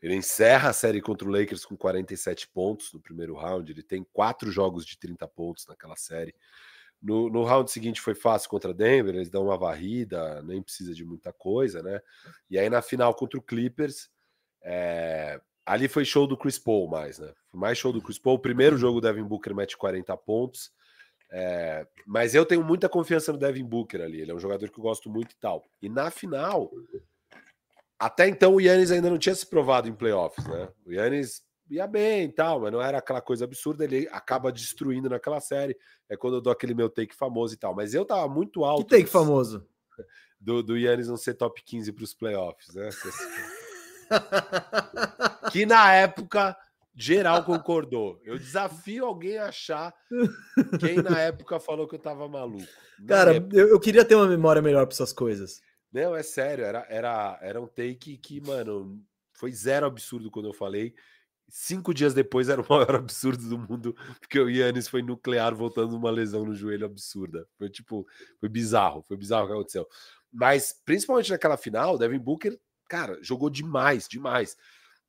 [0.02, 3.72] Ele encerra a série contra o Lakers com 47 pontos no primeiro round.
[3.72, 6.36] Ele tem quatro jogos de 30 pontos naquela série.
[7.02, 11.06] No, no round seguinte foi fácil contra Denver, eles dão uma varrida, nem precisa de
[11.06, 12.02] muita coisa, né?
[12.50, 14.10] E aí na final contra o Clippers,
[14.64, 15.40] é...
[15.66, 17.32] ali foi show do Chris Paul mais, né?
[17.50, 18.36] Foi mais show do Chris Paul.
[18.36, 20.72] O primeiro jogo o Devin Booker mete 40 pontos.
[21.30, 21.86] É...
[22.06, 24.22] mas eu tenho muita confiança no Devin Booker ali.
[24.22, 25.64] Ele é um jogador que eu gosto muito e tal.
[25.82, 26.72] E na final,
[28.00, 30.70] até então o Yannis ainda não tinha se provado em playoffs, né?
[30.86, 35.10] O Yannis ia bem e tal, mas não era aquela coisa absurda, ele acaba destruindo
[35.10, 35.78] naquela série.
[36.10, 37.76] É quando eu dou aquele meu take famoso e tal.
[37.76, 38.86] Mas eu tava muito alto.
[38.86, 39.68] Que take famoso?
[40.40, 42.90] Do, do Yannis não ser top 15 para os playoffs, né?
[45.52, 46.56] que na época
[46.98, 48.20] geral concordou.
[48.24, 49.94] Eu desafio alguém a achar
[50.80, 52.68] quem na época falou que eu tava maluco.
[53.00, 53.56] Na Cara, época...
[53.56, 55.62] eu, eu, queria ter uma memória melhor para essas coisas.
[55.94, 59.00] Não, é sério, era, era, era um take que, mano,
[59.34, 60.96] foi zero absurdo quando eu falei.
[61.50, 65.96] Cinco dias depois era o maior absurdo do mundo, porque o Yannis foi nuclear voltando
[65.96, 67.48] uma lesão no joelho absurda.
[67.58, 68.06] Foi tipo,
[68.40, 69.88] foi bizarro, foi bizarro o que aconteceu.
[70.34, 72.60] Mas, principalmente naquela final, o Devin Booker,
[72.90, 74.58] cara, jogou demais, demais.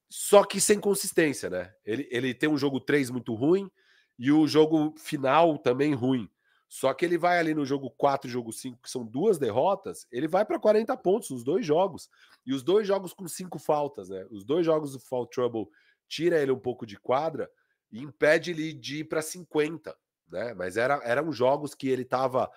[0.08, 1.72] Só que sem consistência, né?
[1.84, 3.70] Ele, ele tem um jogo 3 muito ruim
[4.18, 6.30] e o jogo final também ruim.
[6.68, 10.06] Só que ele vai ali no jogo 4 e jogo 5, que são duas derrotas,
[10.12, 12.10] ele vai para 40 pontos nos dois jogos.
[12.44, 14.26] E os dois jogos com cinco faltas, né?
[14.30, 15.66] Os dois jogos do Fall Trouble
[16.06, 17.50] tira ele um pouco de quadra
[17.90, 19.96] e impede ele de ir para 50,
[20.28, 20.52] né?
[20.54, 22.50] Mas era, eram jogos que ele estava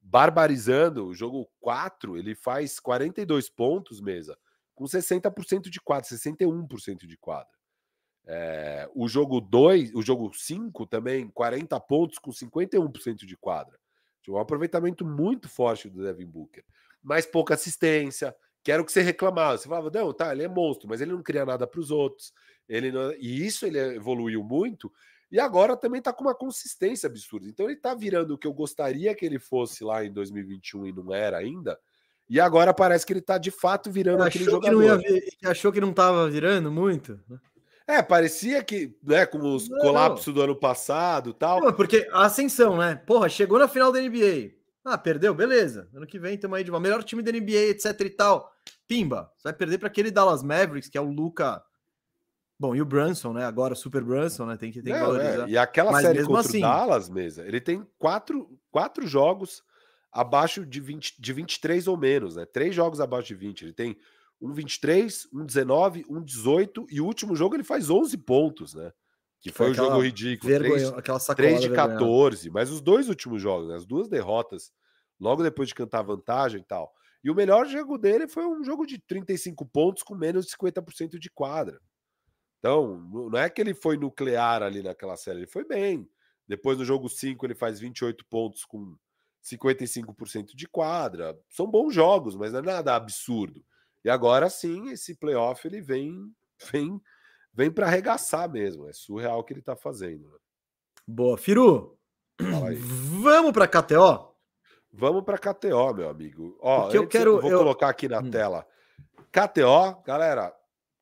[0.00, 1.06] barbarizando.
[1.06, 4.38] O jogo 4, ele faz 42 pontos, mesa,
[4.78, 7.52] com 60% de quadra, 61% de quadra.
[8.24, 13.78] É, o jogo 2, o jogo 5 também, 40 pontos com 51% de quadra.
[14.28, 16.62] Um aproveitamento muito forte do Devin Booker.
[17.02, 19.56] Mas pouca assistência, que era o que você reclamava.
[19.56, 22.34] Você falava, não, tá, ele é monstro, mas ele não cria nada para os outros.
[22.68, 23.10] Ele não...
[23.14, 24.92] E isso ele evoluiu muito.
[25.32, 27.48] E agora também tá com uma consistência absurda.
[27.48, 30.92] Então ele tá virando o que eu gostaria que ele fosse lá em 2021 e
[30.92, 31.78] não era ainda.
[32.28, 35.00] E agora parece que ele tá de fato virando aquele jogador.
[35.00, 35.36] Que vir...
[35.46, 37.18] achou que não tava virando muito?
[37.86, 41.60] É, parecia que, né, com os não, colapsos do ano passado tal.
[41.62, 42.96] Não, porque a ascensão, né?
[42.96, 44.58] Porra, chegou na final da NBA.
[44.84, 45.88] Ah, perdeu, beleza.
[45.94, 48.52] Ano que vem tamo aí de uma melhor time da NBA, etc e tal.
[48.86, 51.62] Pimba, você vai perder para aquele Dallas Mavericks, que é o Luca.
[52.60, 53.44] Bom, e o Brunson, né?
[53.46, 54.56] Agora Super Brunson, né?
[54.58, 55.48] Tem que, tem que não, É.
[55.48, 56.58] E aquela Mas série contra assim...
[56.58, 59.62] o Dallas, mesa, ele tem quatro, quatro jogos
[60.18, 62.44] abaixo de, 20, de 23 ou menos, né?
[62.44, 63.62] Três jogos abaixo de 20.
[63.62, 63.96] Ele tem
[64.40, 68.92] um 23, um 19, um 18 e o último jogo ele faz 11 pontos, né?
[69.40, 70.50] Que foi, foi o jogo ridículo.
[70.50, 73.76] Vergonha, 3, aquela 3 de 14, mas os dois últimos jogos, né?
[73.76, 74.72] as duas derrotas,
[75.20, 76.92] logo depois de cantar vantagem e tal.
[77.22, 81.16] E o melhor jogo dele foi um jogo de 35 pontos com menos de 50%
[81.16, 81.80] de quadra.
[82.58, 83.00] Então,
[83.30, 86.08] não é que ele foi nuclear ali naquela série, ele foi bem.
[86.48, 88.96] Depois no jogo 5 ele faz 28 pontos com
[89.56, 91.38] 55% de quadra.
[91.48, 93.64] São bons jogos, mas não é nada absurdo.
[94.04, 96.32] E agora sim, esse playoff ele vem
[96.72, 97.00] vem
[97.52, 98.88] vem para arregaçar mesmo.
[98.88, 100.28] É surreal o que ele está fazendo.
[100.28, 100.38] Né?
[101.06, 101.98] Boa, Firu.
[103.20, 104.34] Vamos para KTO?
[104.92, 106.56] Vamos para KTO, meu amigo.
[106.60, 107.58] Ó, eu quero eu vou eu...
[107.58, 108.30] colocar aqui na hum.
[108.30, 108.66] tela.
[109.30, 110.54] KTO, galera,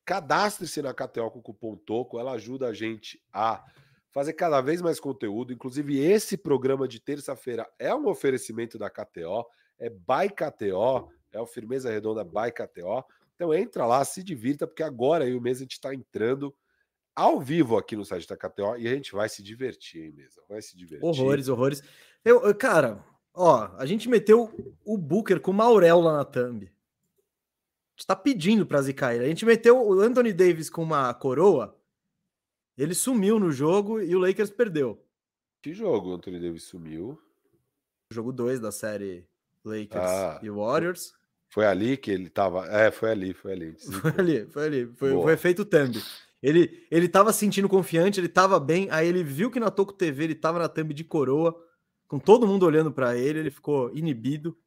[0.03, 3.63] cadastre-se na KTO com o cupom TOCO, ela ajuda a gente a
[4.17, 5.53] fazer cada vez mais conteúdo.
[5.53, 9.45] Inclusive, esse programa de terça-feira é um oferecimento da KTO,
[9.79, 13.03] é by KTO é o Firmeza Redonda by KTO.
[13.35, 16.55] Então entra lá, se divirta, porque agora aí o mês a gente está entrando
[17.15, 20.41] ao vivo aqui no site da KTO e a gente vai se divertir, hein, mesa?
[20.49, 21.05] Vai se divertir.
[21.05, 21.83] Horrores, horrores.
[22.25, 23.03] Eu, eu, cara,
[23.39, 24.49] Ó, a gente meteu
[24.83, 26.65] o Booker com o Maurel lá na thumb.
[26.65, 29.25] A gente tá pedindo pra zicar ele.
[29.25, 31.76] A gente meteu o Anthony Davis com uma coroa.
[32.77, 35.01] Ele sumiu no jogo e o Lakers perdeu.
[35.61, 37.19] Que jogo o Anthony Davis sumiu?
[38.11, 39.25] Jogo 2 da série
[39.65, 41.13] Lakers ah, e Warriors.
[41.49, 42.67] Foi ali que ele tava.
[42.67, 43.75] É, foi ali, foi ali.
[44.01, 44.85] Foi ali, foi ali.
[44.95, 46.01] Foi, foi efeito thumb.
[46.43, 48.87] Ele, ele tava sentindo confiante, ele tava bem.
[48.91, 51.55] Aí ele viu que na Toco TV ele tava na thumb de coroa
[52.07, 54.57] com todo mundo olhando para ele, ele ficou inibido.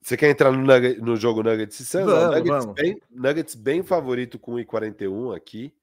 [0.00, 2.06] Você quer entrar no, nugget, no jogo Nuggets e Suns?
[2.06, 2.74] Nuggets, vamos.
[2.74, 5.74] Bem, Nuggets bem favorito com 1,41 aqui.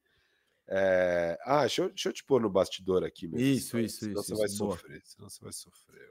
[0.67, 1.37] É...
[1.43, 3.27] Ah, deixa eu, deixa eu te pôr no bastidor aqui.
[3.27, 4.23] Mesmo, isso, isso, senão isso.
[4.23, 4.77] Você vai boa.
[4.77, 6.09] sofrer, senão você vai sofrer.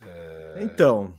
[0.00, 0.62] É...
[0.62, 1.18] Então,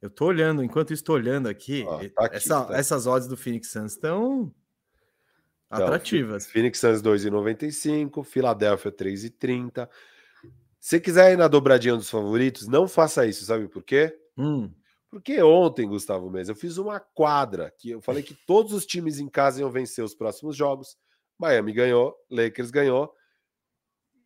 [0.00, 2.76] eu tô olhando, enquanto estou olhando aqui, tá aqui essa, tá.
[2.76, 4.54] essas odds do Phoenix Suns estão
[5.66, 6.46] então, Atrativas.
[6.46, 9.88] Phoenix Suns 2,95, Filadélfia 3,30.
[10.78, 14.16] Se quiser ir na dobradinha dos favoritos, não faça isso, sabe por quê?
[14.38, 14.72] Hum.
[15.16, 19.18] Porque ontem, Gustavo Mesa, eu fiz uma quadra que eu falei que todos os times
[19.18, 20.96] em casa iam vencer os próximos jogos.
[21.38, 23.12] Miami ganhou, Lakers ganhou.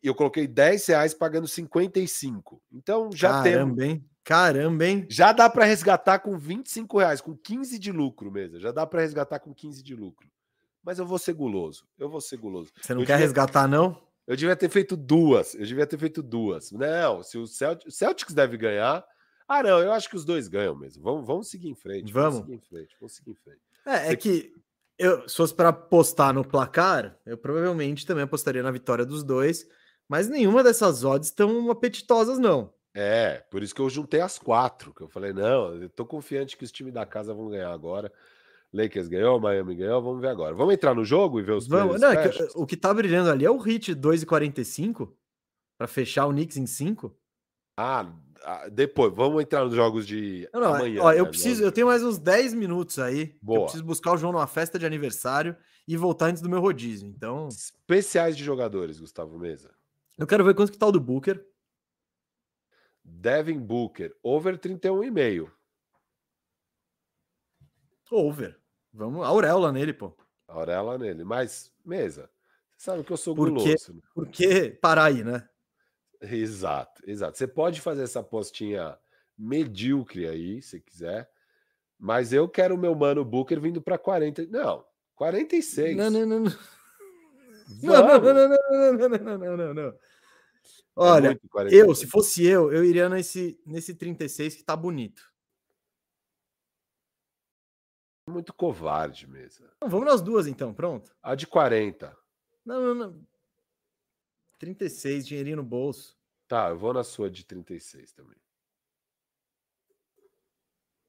[0.03, 2.61] E eu coloquei 10 reais pagando 55.
[2.71, 3.53] Então já tem.
[3.53, 4.09] Caramba, hein?
[4.23, 5.07] Caramba, hein?
[5.09, 8.59] Já dá para resgatar com 25 reais, com 15 de lucro mesmo.
[8.59, 10.31] Já dá para resgatar com 15 de lucro
[10.83, 11.85] mas eu vou ser guloso.
[11.97, 12.71] Eu vou ser guloso.
[12.81, 13.27] Você não eu quer devia...
[13.27, 14.01] resgatar, não?
[14.27, 15.53] Eu devia ter feito duas.
[15.55, 16.71] Eu devia ter feito duas.
[16.71, 17.85] Não, se o, Celt...
[17.85, 19.03] o Celtics deve ganhar.
[19.51, 21.03] Ah, não, eu acho que os dois ganham mesmo.
[21.03, 22.13] Vamos, vamos seguir em frente.
[22.13, 22.35] Vamos.
[22.35, 22.95] vamos seguir em frente.
[22.97, 23.59] Vamos seguir em frente.
[23.85, 24.13] É, Você...
[24.13, 24.53] é que
[24.97, 29.67] eu, se fosse para apostar no placar, eu provavelmente também apostaria na vitória dos dois,
[30.07, 32.73] mas nenhuma dessas odds estão apetitosas, não.
[32.93, 36.55] É, por isso que eu juntei as quatro, que eu falei, não, eu tô confiante
[36.55, 38.09] que os times da casa vão ganhar agora.
[38.71, 40.55] Lakers ganhou, Miami ganhou, vamos ver agora.
[40.55, 43.29] Vamos entrar no jogo e ver os Vamos, não, é que, o que tá brilhando
[43.29, 45.11] ali é o hit 2,45
[45.77, 47.13] para fechar o Knicks em 5.
[47.75, 48.15] Ah, ah,
[48.71, 51.01] depois, vamos entrar nos jogos de não, não, amanhã.
[51.01, 51.19] Ó, né?
[51.19, 53.37] eu preciso, eu tenho mais uns 10 minutos aí.
[53.41, 53.59] Boa.
[53.59, 55.55] Eu preciso buscar o João numa festa de aniversário
[55.87, 57.07] e voltar antes do meu rodízio.
[57.07, 59.71] Então, especiais de jogadores, Gustavo Mesa.
[60.17, 61.45] Eu quero ver quanto que tá o do Booker.
[63.03, 65.51] Devin Booker, over 31,5.
[68.11, 68.59] Over.
[68.93, 70.15] Vamos, auréola nele, pô.
[70.47, 71.23] Auréola nele.
[71.23, 72.29] Mas, mesa,
[72.75, 73.93] você sabe que eu sou porque, guloso.
[73.93, 74.01] Né?
[74.13, 75.47] Porque parar aí, né?
[76.21, 77.37] Exato, exato.
[77.37, 78.97] Você pode fazer essa postinha
[79.37, 81.29] medíocre aí, se quiser.
[81.97, 84.45] Mas eu quero o meu mano Booker vindo para 40.
[84.47, 84.85] Não,
[85.15, 85.95] 46.
[85.97, 86.43] Não, não, não.
[87.83, 89.93] Não, não, não, não, não, não, não, não, não.
[90.93, 95.31] Olha, é eu, se fosse eu, eu iria nesse, nesse 36 que tá bonito.
[98.31, 99.67] muito covarde mesmo.
[99.81, 101.13] vamos nas duas então, pronto.
[101.21, 102.15] A de 40.
[102.65, 103.27] Não, não, não.
[104.61, 106.15] 36, dinheirinho no bolso.
[106.47, 108.37] Tá, eu vou na sua de 36 também.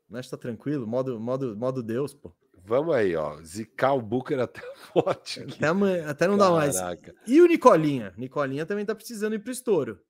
[0.09, 2.35] Mas tá tranquilo, modo, modo, modo Deus, pô.
[2.65, 3.43] Vamos aí, ó.
[3.43, 4.62] Zicar o Booker até
[4.93, 5.41] forte.
[5.41, 6.73] Até, amanhã, até não Caraca.
[6.73, 7.19] dá mais.
[7.27, 8.15] E o Nicolinha?
[8.16, 10.01] Nicolinha também tá precisando ir pro estouro.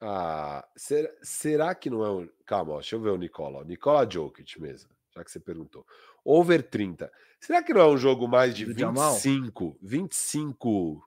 [0.00, 2.28] Ah, será, será que não é um.
[2.44, 3.64] Calma, ó, deixa eu ver o Nicola.
[3.64, 5.86] Nicola Jokic mesmo já que você perguntou.
[6.24, 7.10] Over 30.
[7.38, 11.02] Será que não é um jogo mais de 25, 25,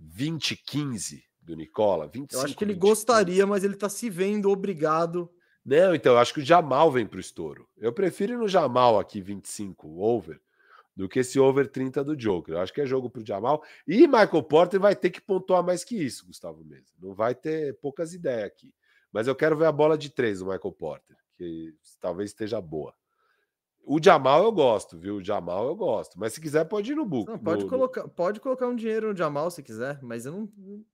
[0.00, 2.06] 20, 15 do Nicola?
[2.06, 3.46] 25, eu acho que ele 20, gostaria, 15.
[3.46, 5.30] mas ele está se vendo obrigado.
[5.64, 7.68] Não, então, eu acho que o Jamal vem para o estouro.
[7.76, 10.40] Eu prefiro ir no Jamal aqui 25 over
[10.96, 12.54] do que esse over 30 do Joker.
[12.54, 13.62] Eu acho que é jogo para o Jamal.
[13.86, 16.92] E Michael Porter vai ter que pontuar mais que isso, Gustavo Mesa.
[17.00, 18.72] Não vai ter poucas ideias aqui.
[19.12, 22.94] Mas eu quero ver a bola de três do Michael Porter, que talvez esteja boa.
[23.92, 25.16] O Jamal eu gosto, viu?
[25.16, 26.16] O Jamal eu gosto.
[26.16, 27.28] Mas se quiser, pode ir no book.
[27.28, 30.48] Não, pode, no, colocar, pode colocar um dinheiro no Jamal se quiser, mas eu não,
[30.56, 30.84] não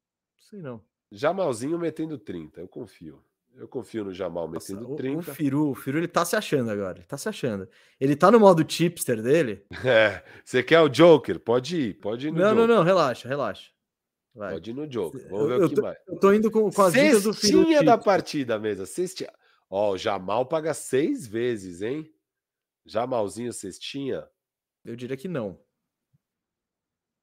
[0.48, 0.81] sei não.
[1.12, 3.23] Jamalzinho metendo 30, eu confio.
[3.55, 5.16] Eu confio no Jamal metendo Nossa, 30.
[5.16, 6.97] O, o Firu, o Firu, ele tá se achando agora.
[6.97, 7.68] Ele tá se achando.
[8.01, 9.62] Ele tá no modo chipster dele.
[9.85, 10.24] É.
[10.43, 11.39] Você quer o Joker?
[11.39, 12.66] Pode ir, pode ir no Não, Joker.
[12.66, 13.73] não, não, relaxa, relaxa.
[14.35, 14.55] Vai.
[14.55, 15.28] Pode ir no Joker.
[15.28, 15.97] Vamos ver o que vai.
[16.09, 17.59] Eu tô indo com, com as dicas do Firu.
[17.59, 18.86] Cestinha da partida mesmo.
[18.86, 19.31] Cestinha.
[19.68, 22.10] Ó, o Jamal paga seis vezes, hein?
[22.86, 24.26] Jamalzinho cestinha?
[24.84, 25.58] Eu diria que não.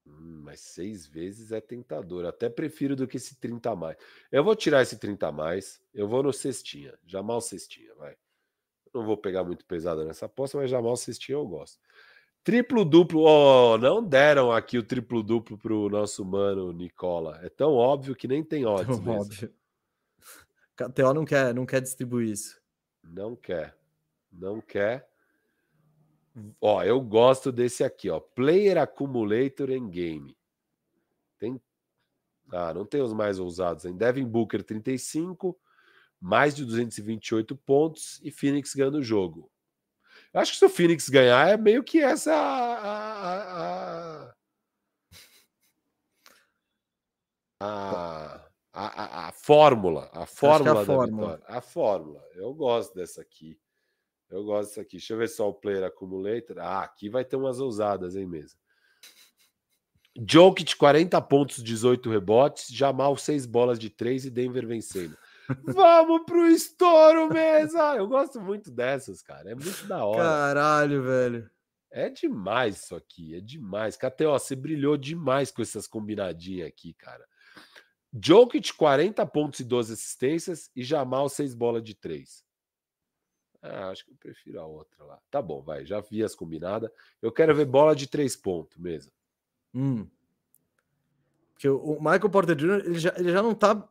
[0.06, 2.26] Hum, mas seis vezes é tentador.
[2.26, 3.98] Até prefiro do que esse 30 a mais.
[4.31, 5.81] Eu vou tirar esse 30 a mais.
[5.94, 6.94] Eu vou no cestinha.
[7.06, 8.15] Jamal cestinha, vai.
[8.94, 11.80] Não vou pegar muito pesado nessa aposta, mas Jamal cestinha eu gosto.
[12.44, 13.22] Triplo duplo.
[13.22, 17.40] Oh, não deram aqui o triplo duplo pro nosso mano Nicola.
[17.41, 18.88] É tão óbvio que nem tem odds.
[18.88, 19.22] Tão mesmo.
[19.22, 19.53] óbvio.
[20.76, 22.61] KTO não quer, não quer distribuir isso.
[23.02, 23.77] Não quer.
[24.31, 25.10] Não quer.
[26.60, 28.19] Ó, eu gosto desse aqui, ó.
[28.19, 30.35] Player Accumulator em Game.
[31.38, 31.61] Tem
[32.51, 33.85] Ah, não tem os mais ousados.
[33.85, 35.57] Em Devin Booker, 35,
[36.19, 39.51] mais de 228 pontos e Phoenix ganhando o jogo.
[40.34, 44.34] Eu acho que se o Phoenix ganhar, é meio que essa a,
[47.60, 50.10] a, a, a, a fórmula.
[50.11, 51.38] A fórmula a da fórmula.
[51.38, 51.57] vitória.
[51.57, 52.23] A fórmula.
[52.34, 53.60] Eu gosto dessa aqui.
[54.34, 54.97] Eu gosto dessa aqui.
[54.97, 56.57] Deixa eu ver só o player accumulator.
[56.57, 58.55] Ah, aqui vai ter umas ousadas, hein, mesa?
[60.27, 62.68] Jokic, 40 pontos, 18 rebotes.
[62.69, 65.15] Jamal, 6 bolas de 3 e Denver vencendo.
[65.64, 67.95] Vamos pro estouro, mesa!
[67.95, 69.51] Eu gosto muito dessas, cara.
[69.51, 70.23] É muito da hora.
[70.23, 71.51] Caralho, velho.
[71.91, 73.95] É demais isso aqui, é demais.
[73.95, 77.23] KTO, você brilhou demais com essas combinadinhas aqui, cara.
[78.11, 82.43] Jokic, 40 pontos e 12 assistências e Jamal, 6 bolas de 3.
[83.64, 85.19] Ah, acho que eu prefiro a outra lá.
[85.31, 86.91] Tá bom, vai, já vi as combinadas.
[87.22, 89.11] Eu quero ver bola de 3 pontos mesmo.
[89.73, 90.06] Hum.
[91.53, 93.88] Porque o Michael Porter Jr., ele já, ele já não tá.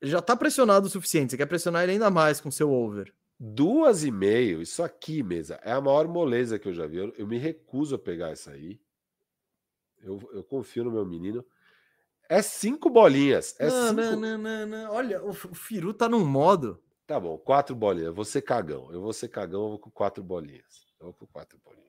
[0.00, 1.30] Ele já tá pressionado o suficiente.
[1.30, 3.14] Você quer pressionar ele ainda mais com seu over.
[3.38, 6.96] Duas e meio, isso aqui, mesa, é a maior moleza que eu já vi.
[6.96, 8.80] Eu, eu me recuso a pegar essa aí.
[10.02, 11.44] Eu, eu, confio no meu menino.
[12.28, 13.54] É cinco bolinhas.
[13.60, 14.00] É não, cinco...
[14.00, 16.82] não, não, não, não, Olha, o, o Firu tá num modo.
[17.06, 18.08] Tá bom, quatro bolinhas.
[18.08, 18.90] Eu vou ser cagão.
[18.92, 20.86] Eu vou ser cagão, eu vou com quatro bolinhas.
[20.98, 21.86] Eu vou com quatro bolinhas.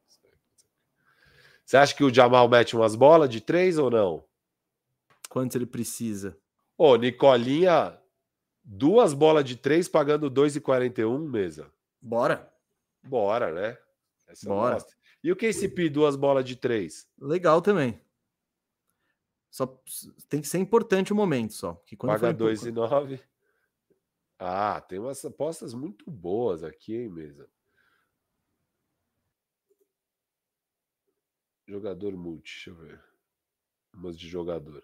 [1.65, 4.23] Você acha que o Jamal mete umas bolas de três ou não?
[5.30, 6.38] Quanto ele precisa?
[6.77, 7.99] Ô, Nicolinha,
[8.64, 11.69] duas bolas de três pagando 2,41 mesa.
[12.02, 12.49] Bora.
[13.03, 13.77] Bora, né?
[14.27, 14.77] Essa Bora.
[15.23, 17.06] E o KCP, duas bolas de três?
[17.19, 17.99] Legal também.
[19.49, 19.65] Só
[20.30, 21.73] tem que ser importante o momento só.
[21.85, 23.19] Que quando Paga 2,9.
[24.39, 27.49] Ah, tem umas apostas muito boas aqui, hein, mesa?
[31.68, 33.03] Jogador multi, deixa eu ver.
[33.93, 34.84] Umas de jogador.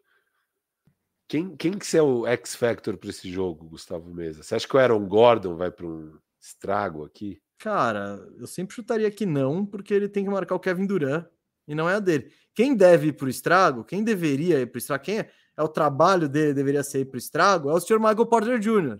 [1.28, 4.44] Quem, quem que é o X Factor para esse jogo, Gustavo Mesa?
[4.44, 7.42] Você acha que o Aaron Gordon vai para um estrago aqui?
[7.58, 11.26] Cara, eu sempre chutaria que não, porque ele tem que marcar o Kevin Durant
[11.68, 12.32] e não é a dele.
[12.54, 15.64] Quem deve ir para o estrago, quem deveria ir para o estrago, quem é, é,
[15.64, 18.00] o trabalho dele, deveria ser ir para o estrago, é o Sr.
[18.00, 19.00] Michael Porter Jr.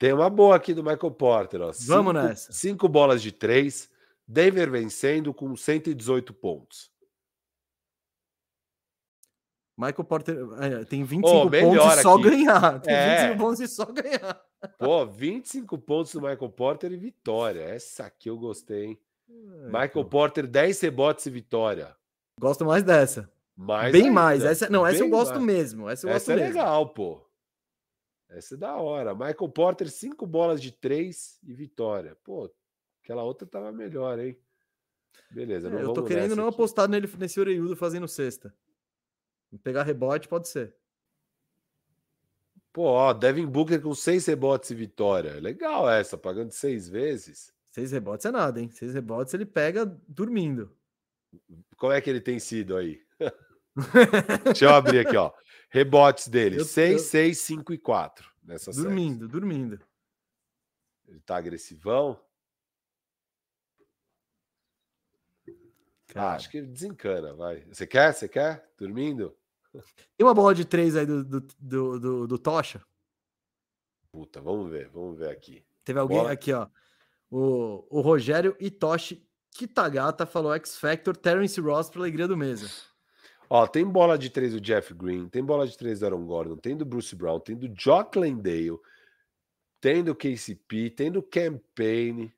[0.00, 1.60] Tem uma boa aqui do Michael Porter.
[1.60, 1.64] Ó.
[1.64, 2.52] Vamos cinco, nessa.
[2.54, 3.90] Cinco bolas de três,
[4.26, 6.90] Denver vencendo com 118 pontos.
[9.76, 12.22] Michael Porter é, tem 25 oh, pontos e só aqui.
[12.22, 12.80] ganhar.
[12.80, 13.16] Tem é.
[13.16, 14.40] 25 pontos e só ganhar.
[14.78, 17.60] Pô, 25 pontos do Michael Porter e vitória.
[17.60, 19.00] Essa aqui eu gostei, hein?
[19.28, 20.04] É, Michael pô.
[20.06, 21.94] Porter, 10 rebotes e vitória.
[22.40, 23.30] Gosto mais dessa.
[23.54, 24.14] Mais Bem ainda.
[24.14, 24.44] mais.
[24.44, 25.44] Essa, não, essa Bem eu gosto mais.
[25.44, 25.90] mesmo.
[25.90, 26.58] Essa, eu essa gosto é mesmo.
[26.58, 27.29] legal, pô.
[28.30, 29.14] Essa é da hora.
[29.14, 32.16] Michael Porter, 5 bolas de 3 e vitória.
[32.22, 32.50] Pô,
[33.02, 34.38] aquela outra tava melhor, hein?
[35.30, 36.54] Beleza, é, eu tô querendo não aqui.
[36.54, 38.54] apostar nele, nesse Oreiudo fazendo sexta.
[39.62, 40.74] Pegar rebote pode ser.
[42.72, 45.40] Pô, ó, Devin Booker com seis rebotes e vitória.
[45.40, 47.52] Legal essa, pagando seis vezes.
[47.70, 48.70] Seis rebotes é nada, hein?
[48.70, 50.72] Seis rebotes ele pega dormindo.
[51.76, 53.00] Como é que ele tem sido aí?
[54.44, 55.32] Deixa eu abrir aqui, ó.
[55.70, 58.30] Rebotes dele: 6, 6, 5 e 4.
[58.42, 59.32] Nessa dormindo, série.
[59.32, 59.80] dormindo.
[61.06, 62.20] Ele tá agressivão.
[66.14, 67.64] Ah, acho que ele desencana, vai.
[67.66, 68.12] Você quer?
[68.12, 68.68] Você quer?
[68.76, 69.36] Dormindo?
[70.16, 72.82] Tem uma bola de três aí do, do, do, do, do Tocha?
[74.10, 75.64] Puta, vamos ver, vamos ver aqui.
[75.84, 76.32] Teve alguém bola.
[76.32, 76.68] aqui, ó.
[77.30, 82.68] O, o Rogério Itoshi Kitagata falou X Factor, Terence Ross para alegria do mesa.
[83.52, 86.56] Ó, tem bola de três do Jeff Green, tem bola de três do Aaron Gordon,
[86.56, 88.78] tem do Bruce Brown, tem do Jock Landale,
[89.80, 92.32] tem do KCP, tem do Campaign,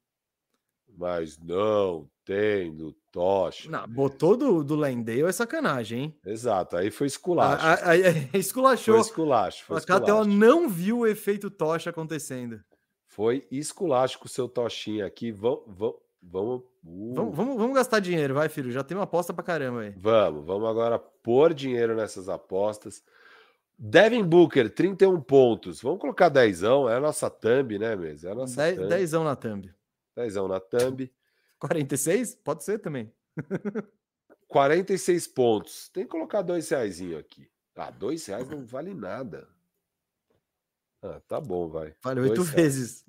[0.88, 3.70] mas não tem do Tocha.
[3.70, 6.18] Não, botou do, do Landale é sacanagem, hein?
[6.24, 7.62] Exato, aí foi esculacho.
[7.84, 8.94] Aí, aí, esculachou.
[8.94, 9.64] Foi esculacho.
[9.66, 12.64] Foi a KTO não viu o efeito Tocha acontecendo.
[13.06, 15.30] Foi esculacho com o seu Tochinha aqui.
[15.30, 15.64] Vamos.
[15.66, 17.14] Vamos, vamos, uh.
[17.14, 18.70] vamos, vamos, vamos gastar dinheiro, vai, filho.
[18.70, 19.94] Já tem uma aposta pra caramba aí.
[19.96, 23.02] Vamos, vamos agora pôr dinheiro nessas apostas.
[23.78, 25.82] Devin Booker, 31 pontos.
[25.82, 26.88] Vamos colocar dezão.
[26.88, 28.28] É a nossa thumb, né, mesmo?
[28.28, 29.74] É a nossa Dez, Dezão na thumb.
[30.14, 31.10] Dezão na thumb.
[31.58, 32.36] 46?
[32.36, 33.12] Pode ser também.
[34.46, 35.88] 46 pontos.
[35.88, 37.48] Tem que colocar dois reais aqui.
[37.74, 39.48] Ah, dois reais não vale nada.
[41.02, 41.94] Ah, tá bom, vai.
[42.02, 43.04] Vale oito vezes.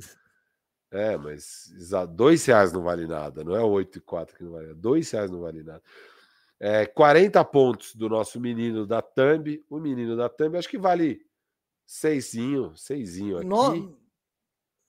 [0.93, 1.73] É, mas
[2.11, 3.43] dois reais não vale nada.
[3.43, 4.79] Não é oito e quatro que não vale nada.
[4.79, 5.81] Dois reais não vale nada.
[6.59, 9.65] É, 40 pontos do nosso menino da Thumb.
[9.67, 11.25] O menino da Thumb acho que vale
[11.85, 13.47] seisinho, seisinho aqui.
[13.47, 13.97] No...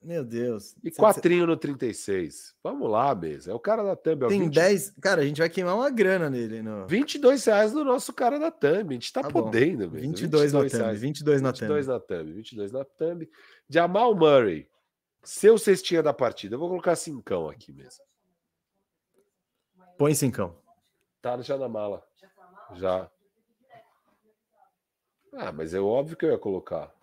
[0.02, 0.76] Meu Deus.
[0.84, 2.54] E quatrinho no 36.
[2.62, 3.50] Vamos lá, mesa.
[3.50, 4.26] É o cara da Thumb.
[4.26, 4.54] É Tem 20...
[4.54, 4.90] 10.
[5.00, 6.60] Cara, a gente vai queimar uma grana nele.
[6.60, 6.86] No...
[6.86, 8.90] 22 reais no nosso cara da Thumb.
[8.90, 10.00] A gente tá, tá podendo, mesmo.
[10.00, 10.98] 22, 22 na Thumb.
[10.98, 11.72] 22 na Thumb.
[11.72, 12.32] 22 na Thumb.
[12.32, 13.28] 22 na Thumb.
[13.70, 14.68] Jamal Murray.
[15.24, 16.54] Seu cestinha da partida.
[16.54, 18.04] Eu vou colocar cincão aqui mesmo.
[19.98, 20.56] Põe cincão.
[21.22, 22.06] Tá já na mala.
[22.74, 23.10] Já.
[25.32, 26.94] Ah, mas é óbvio que eu ia colocar.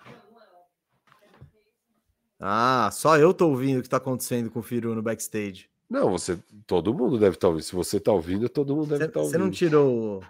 [2.39, 5.69] Ah, só eu tô ouvindo o que tá acontecendo com o Firu no backstage.
[5.89, 6.39] Não, você.
[6.65, 7.64] Todo mundo deve estar tá ouvindo.
[7.64, 9.34] Se você tá ouvindo, todo mundo deve estar tá ouvindo.
[9.34, 10.23] Você não tirou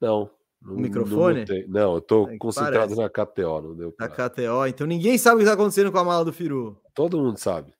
[0.00, 0.30] não,
[0.62, 1.44] o microfone?
[1.66, 3.00] Não, não, eu tô é concentrado parece.
[3.00, 4.08] na KTO, não deu pra...
[4.08, 6.80] Na KTO, então ninguém sabe o que tá acontecendo com a mala do Firu.
[6.94, 7.72] Todo mundo sabe.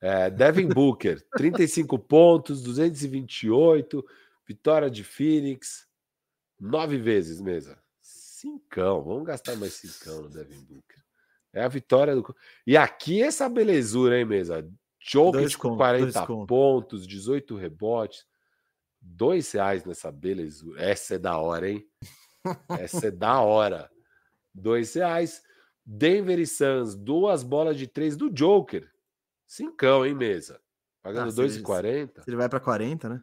[0.00, 4.04] É, Devin Booker, 35 pontos, 228,
[4.46, 5.86] vitória de Phoenix,
[6.60, 7.78] nove vezes, mesa.
[8.00, 10.96] Cincão, vamos gastar mais cincão no Devin Booker.
[11.52, 12.36] É a vitória do.
[12.66, 14.68] E aqui essa belezura, hein, mesa?
[15.00, 18.26] Jokic com 40 pontos, 18 rebotes.
[19.00, 20.82] Dois reais nessa belezura.
[20.82, 21.88] Essa é da hora, hein?
[22.78, 23.90] Essa é da hora.
[24.54, 25.42] Dois reais.
[25.84, 28.90] Denver e Suns, duas bolas de três do Joker.
[29.46, 30.60] Cincão, hein, mesa?
[31.00, 32.24] Pagando ah, 2,40.
[32.26, 33.22] Ele vai para 40, né?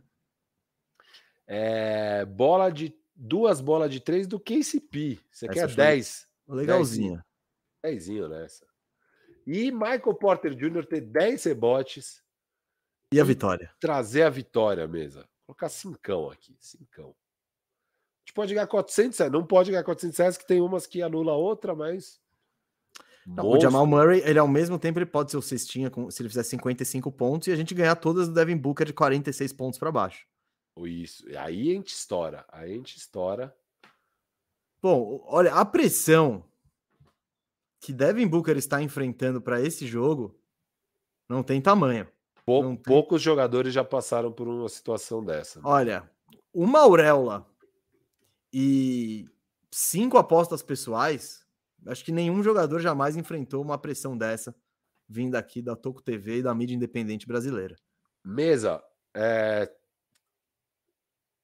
[1.45, 5.19] É, bola de duas bolas de três do KCP.
[5.29, 6.27] Você Essa quer 10?
[6.47, 7.21] Legalzinho.
[7.83, 8.65] 10 nessa.
[9.45, 10.85] E Michael Porter Jr.
[10.85, 12.23] ter 10 rebotes.
[13.11, 13.71] E a vitória.
[13.79, 15.19] Trazer a vitória, mesa.
[15.45, 17.13] Vou colocar cincão aqui, cincão.
[18.23, 19.33] A gente pode ganhar 400 reais.
[19.33, 22.21] Não pode ganhar 400 reais, que tem umas que anula a outra, mas...
[23.25, 26.21] Não, o Jamal Murray, ele ao mesmo tempo ele pode ser o cestinha com, se
[26.21, 29.79] ele fizer 55 pontos e a gente ganhar todas do Devin Booker de 46 pontos
[29.79, 30.27] para baixo.
[30.81, 31.25] Isso.
[31.37, 32.45] Aí a gente estoura.
[32.49, 33.55] Aí a gente estoura.
[34.81, 36.43] Bom, olha, a pressão
[37.79, 40.37] que Devin Booker está enfrentando para esse jogo
[41.29, 42.07] não tem tamanho.
[42.45, 42.83] Pou, não tem...
[42.83, 45.59] Poucos jogadores já passaram por uma situação dessa.
[45.59, 45.65] Né?
[45.65, 46.11] Olha,
[46.53, 47.47] uma auréola
[48.53, 49.25] e
[49.71, 51.43] cinco apostas pessoais,
[51.87, 54.55] acho que nenhum jogador jamais enfrentou uma pressão dessa
[55.09, 57.75] vindo aqui da Toco TV e da mídia independente brasileira.
[58.23, 58.81] Mesa,
[59.13, 59.69] é...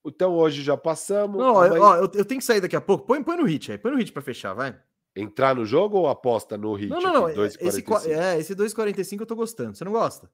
[0.06, 1.38] então hoje já passamos.
[1.38, 3.06] Não, ó, ó, eu, eu, tenho que sair daqui a pouco.
[3.06, 4.80] Põe, põe no hit aí, põe no hit para fechar, vai.
[5.16, 6.90] Entrar no jogo ou aposta no hit?
[6.90, 7.46] Não, não, não.
[7.46, 9.76] Esse, é, esse 2,45 eu tô gostando.
[9.76, 10.30] Você não gosta?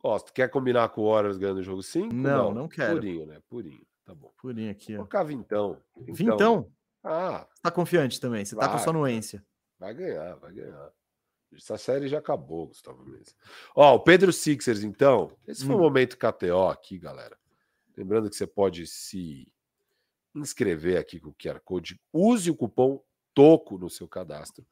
[0.00, 0.32] Gosto.
[0.32, 2.14] Quer combinar com o Warriors ganhando o jogo 5?
[2.14, 2.94] Não, não, não quero.
[2.94, 3.38] Purinho, né?
[3.48, 3.82] Purinho.
[4.08, 4.32] Tá bom.
[4.38, 4.96] Purinho aqui, ó.
[4.96, 5.82] Colocar vintão.
[5.94, 6.14] Vintão?
[6.14, 6.72] vintão?
[7.04, 7.46] Ah.
[7.52, 8.42] Você tá confiante também.
[8.42, 9.44] Você vai, tá com sua anuência.
[9.78, 10.90] Vai ganhar, vai ganhar.
[11.52, 13.36] Essa série já acabou, Gustavo Mendes.
[13.76, 15.36] Ó, o Pedro Sixers, então.
[15.46, 15.78] Esse foi hum.
[15.78, 17.38] o momento KTO aqui, galera.
[17.94, 19.46] Lembrando que você pode se
[20.34, 22.00] inscrever aqui com o QR Code.
[22.10, 23.02] Use o cupom
[23.34, 24.66] toco no seu cadastro.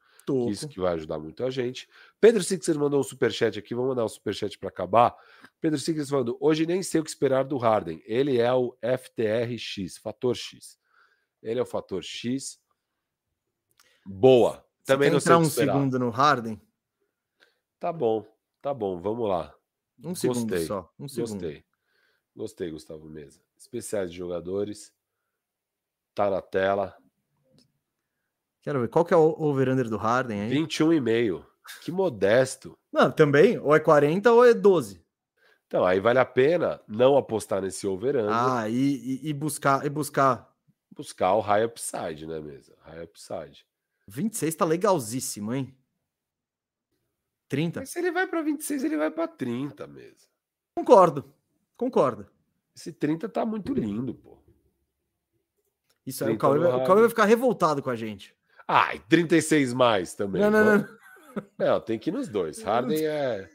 [0.50, 1.88] Isso que vai ajudar muito a gente.
[2.20, 3.74] Pedro Sixer mandou um superchat aqui.
[3.74, 5.16] Vamos mandar um superchat para acabar.
[5.60, 8.02] Pedro Sixer falando: hoje nem sei o que esperar do Harden.
[8.04, 10.78] Ele é o FTRX, fator X.
[11.42, 12.60] Ele é o fator X.
[14.04, 14.64] Boa.
[14.78, 15.32] Você Também não sei.
[15.32, 16.60] Entrar um segundo no Harden?
[17.78, 18.26] Tá bom,
[18.62, 19.00] tá bom.
[19.00, 19.54] Vamos lá.
[19.98, 20.32] Um Gostei.
[20.32, 20.92] segundo só.
[20.98, 21.32] Um segundo.
[21.32, 21.64] Gostei.
[22.34, 23.40] Gostei, Gustavo Mesa.
[23.56, 24.92] Especiais de jogadores.
[26.14, 26.96] Tá na tela.
[28.66, 28.88] Quero ver.
[28.88, 30.50] Qual que é o over-under do Harden aí?
[30.50, 31.44] 21,5.
[31.82, 32.76] Que modesto.
[32.92, 33.56] Não, também.
[33.60, 35.00] Ou é 40 ou é 12.
[35.68, 38.28] Então, aí vale a pena não apostar nesse over-under.
[38.28, 39.86] Ah, e, e, e, buscar...
[39.86, 40.52] E buscar...
[40.90, 42.74] Buscar o high upside, né, mesmo?
[42.80, 43.64] High upside.
[44.08, 45.72] 26 tá legalzíssimo, hein?
[47.48, 47.80] 30.
[47.80, 50.28] Mas se ele vai para 26, ele vai para 30 mesmo.
[50.74, 51.32] Concordo.
[51.76, 52.26] Concordo.
[52.74, 54.38] Esse 30 tá muito lindo, pô.
[56.04, 58.34] Isso aí, o Cauê, vai, o Cauê vai ficar revoltado com a gente.
[58.68, 60.42] Ah, e 36 mais também.
[60.42, 60.88] Não, não, não.
[61.58, 61.80] não.
[61.80, 62.62] tem que ir nos dois.
[62.62, 63.48] Harden é.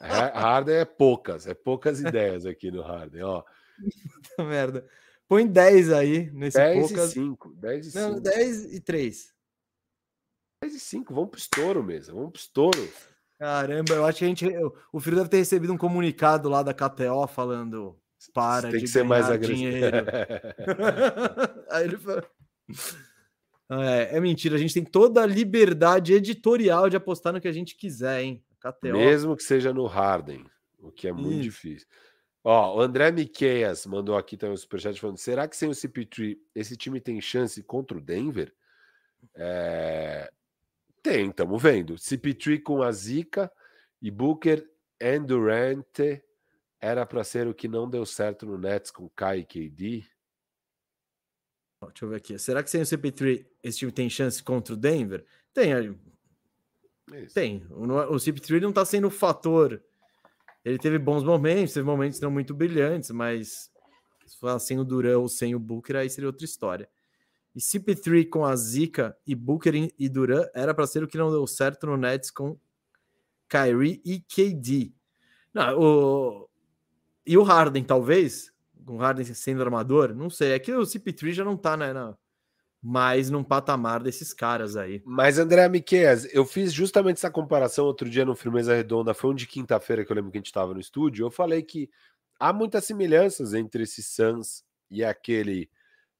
[0.00, 3.42] Harden é poucas, é poucas ideias aqui no Harden, ó.
[4.12, 4.86] Puta merda.
[5.28, 7.10] Põe 10 aí nesse 10 poucas.
[7.10, 7.54] e 5.
[7.54, 8.04] 10 e 5.
[8.04, 9.34] Não, 10 e 3.
[10.62, 12.16] 10 e 5, vamos pro estouro mesmo.
[12.16, 12.92] Vamos pro estouro.
[13.38, 14.46] Caramba, eu acho que a gente.
[14.92, 17.96] O filho deve ter recebido um comunicado lá da KTO falando
[18.34, 19.86] para Tem que ser mais agressivo.
[21.70, 22.26] aí ele falou.
[23.70, 27.52] É, é, mentira, a gente tem toda a liberdade editorial de apostar no que a
[27.52, 28.44] gente quiser, hein?
[28.58, 28.92] KTO.
[28.92, 30.44] Mesmo que seja no Harden,
[30.80, 31.42] o que é muito Isso.
[31.42, 31.88] difícil.
[32.42, 35.72] Ó, o André Miqueias mandou aqui também o um superchat falando: será que sem o
[35.72, 38.52] CP3 esse time tem chance contra o Denver?
[39.34, 40.30] É...
[41.02, 41.94] Tem, estamos vendo.
[41.94, 43.50] CP3 com a Zica
[44.02, 44.66] e Booker
[45.00, 45.98] and Durant
[46.80, 50.04] era para ser o que não deu certo no Nets com Kai e KD.
[51.88, 52.38] Deixa eu ver aqui.
[52.38, 55.24] Será que sem o CP3 esse time tem chance contra o Denver?
[55.54, 55.72] Tem.
[55.72, 57.66] É Tem.
[57.70, 59.82] O, o CP3 não tá sendo o fator.
[60.62, 63.70] Ele teve bons momentos, teve momentos não muito brilhantes, mas
[64.26, 66.88] se fosse sem o Duran ou sem o Booker, aí seria outra história.
[67.54, 71.30] E CP3 com a Zika e Booker e Duran era para ser o que não
[71.30, 72.58] deu certo no Nets com
[73.48, 74.92] Kyrie e KD.
[75.52, 76.48] Não, o...
[77.26, 78.49] E o Harden, talvez,
[78.84, 80.52] com Harden sendo armador, não sei.
[80.52, 81.92] É que o CP3 já não tá, né?
[81.92, 82.16] Na...
[82.82, 85.02] Mais num patamar desses caras aí.
[85.04, 89.34] Mas, André Miquel, eu fiz justamente essa comparação outro dia no Firmeza Redonda, foi um
[89.34, 91.26] de quinta-feira que eu lembro que a gente estava no estúdio.
[91.26, 91.90] Eu falei que
[92.38, 95.70] há muitas semelhanças entre esse Suns e aquele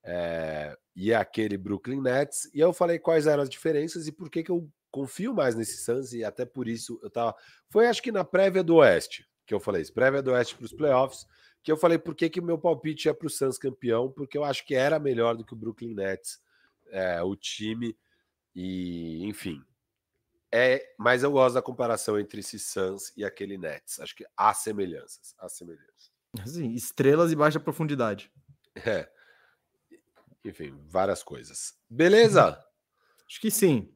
[0.05, 2.51] é, e aquele Brooklyn Nets.
[2.53, 5.83] E eu falei quais eram as diferenças e por que, que eu confio mais nesse
[5.83, 7.35] Suns e até por isso eu tava.
[7.71, 10.65] Foi acho que na prévia do Oeste que eu falei isso, prévia do Oeste para
[10.65, 11.27] os playoffs,
[11.63, 14.45] que eu falei por que, que meu palpite é para o Suns campeão, porque eu
[14.45, 16.41] acho que era melhor do que o Brooklyn Nets,
[16.89, 17.97] é, o time,
[18.55, 19.63] e enfim.
[20.53, 24.01] É, mas eu gosto da comparação entre esse Suns e aquele Nets.
[24.01, 25.35] Acho que há semelhanças.
[25.39, 26.11] Há semelhanças.
[26.47, 28.33] Sim, estrelas e baixa profundidade.
[28.75, 29.09] É.
[30.45, 31.75] Enfim, várias coisas.
[31.89, 32.65] Beleza?
[33.29, 33.95] Acho que sim.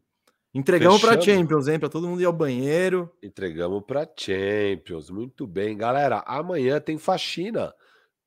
[0.55, 1.81] Entregamos para Champions, hein?
[1.81, 3.11] Para todo mundo ir ao banheiro.
[3.21, 5.11] Entregamos para Champions.
[5.11, 6.23] Muito bem, galera.
[6.27, 7.75] Amanhã tem faxina.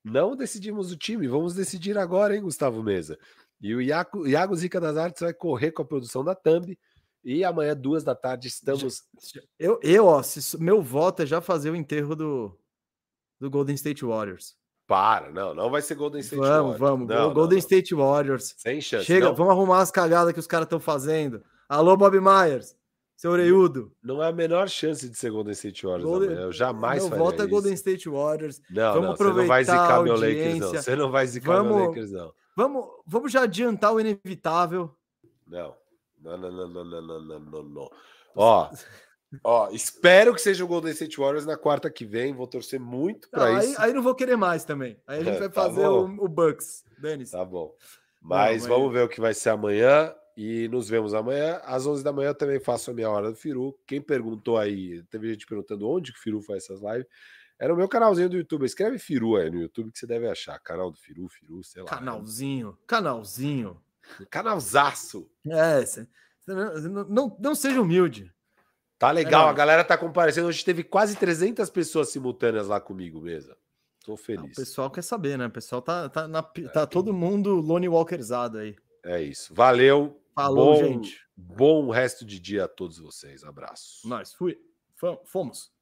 [0.04, 3.18] Não decidimos o time, vamos decidir agora, hein, Gustavo Mesa?
[3.60, 6.78] E o Iago, Iago Zica das Artes vai correr com a produção da Thumb.
[7.24, 9.02] E amanhã, duas da tarde, estamos.
[9.58, 12.56] Eu, eu ó, se, meu voto é já fazer o enterro do,
[13.40, 14.54] do Golden State Warriors.
[14.86, 16.78] Para, não, não vai ser Golden State vamos, Warriors.
[16.78, 17.34] Vamos, vamos.
[17.34, 18.54] Golden não, State Warriors.
[18.56, 19.04] Sem chance.
[19.04, 19.34] Chega, não.
[19.34, 21.42] vamos arrumar as cagadas que os caras estão fazendo.
[21.68, 22.74] Alô, Bob Myers,
[23.14, 23.92] seu oreiudo.
[24.02, 26.30] Não é a menor chance de ser Golden State Warriors Golden...
[26.30, 28.62] Eu jamais Meu voto é Golden State Warriors.
[28.70, 30.70] Não, vamos não, aproveitar você não vai zicar meu Lakers, não.
[30.70, 32.32] Você não vai zicar vamos, meu Lakers, não.
[32.56, 34.96] Vamos, vamos já adiantar o inevitável.
[35.46, 35.76] Não.
[36.22, 37.90] Não, não, não, não, não, não, não, não.
[38.34, 38.70] Ó,
[39.44, 42.32] ó, espero que seja o Golden State Warriors na quarta que vem.
[42.32, 43.78] Vou torcer muito para isso.
[43.78, 44.98] Aí, aí, não vou querer mais também.
[45.06, 47.32] Aí a gente vai tá fazer o, o Bucks, Denis.
[47.32, 47.74] Tá bom.
[48.22, 50.14] Mas, não, mas vamos ver o que vai ser amanhã.
[50.40, 51.60] E nos vemos amanhã.
[51.64, 53.76] Às 11 da manhã eu também faço a minha hora do Firu.
[53.84, 57.08] Quem perguntou aí, teve gente perguntando onde que o Firu faz essas lives.
[57.58, 58.64] Era o meu canalzinho do YouTube.
[58.64, 60.56] Escreve Firu aí no YouTube que você deve achar.
[60.60, 61.88] Canal do Firu, Firu, sei lá.
[61.88, 63.82] Canalzinho, canalzinho.
[64.30, 65.28] Canalzaço.
[65.44, 65.84] É,
[66.46, 68.32] não, não, não seja humilde.
[68.96, 70.46] Tá legal, é a galera tá comparecendo.
[70.46, 73.56] Hoje teve quase 300 pessoas simultâneas lá comigo mesmo.
[74.04, 74.52] Tô feliz.
[74.52, 75.46] o pessoal quer saber, né?
[75.46, 78.76] O pessoal tá, tá, na, é, tá todo mundo Lone Walkerzado aí.
[79.04, 79.52] É isso.
[79.52, 80.20] Valeu.
[80.38, 81.28] Falou, bom, gente.
[81.36, 83.42] Bom resto de dia a todos vocês.
[83.42, 84.06] Abraço.
[84.08, 84.56] Nós fui.
[85.24, 85.72] Fomos.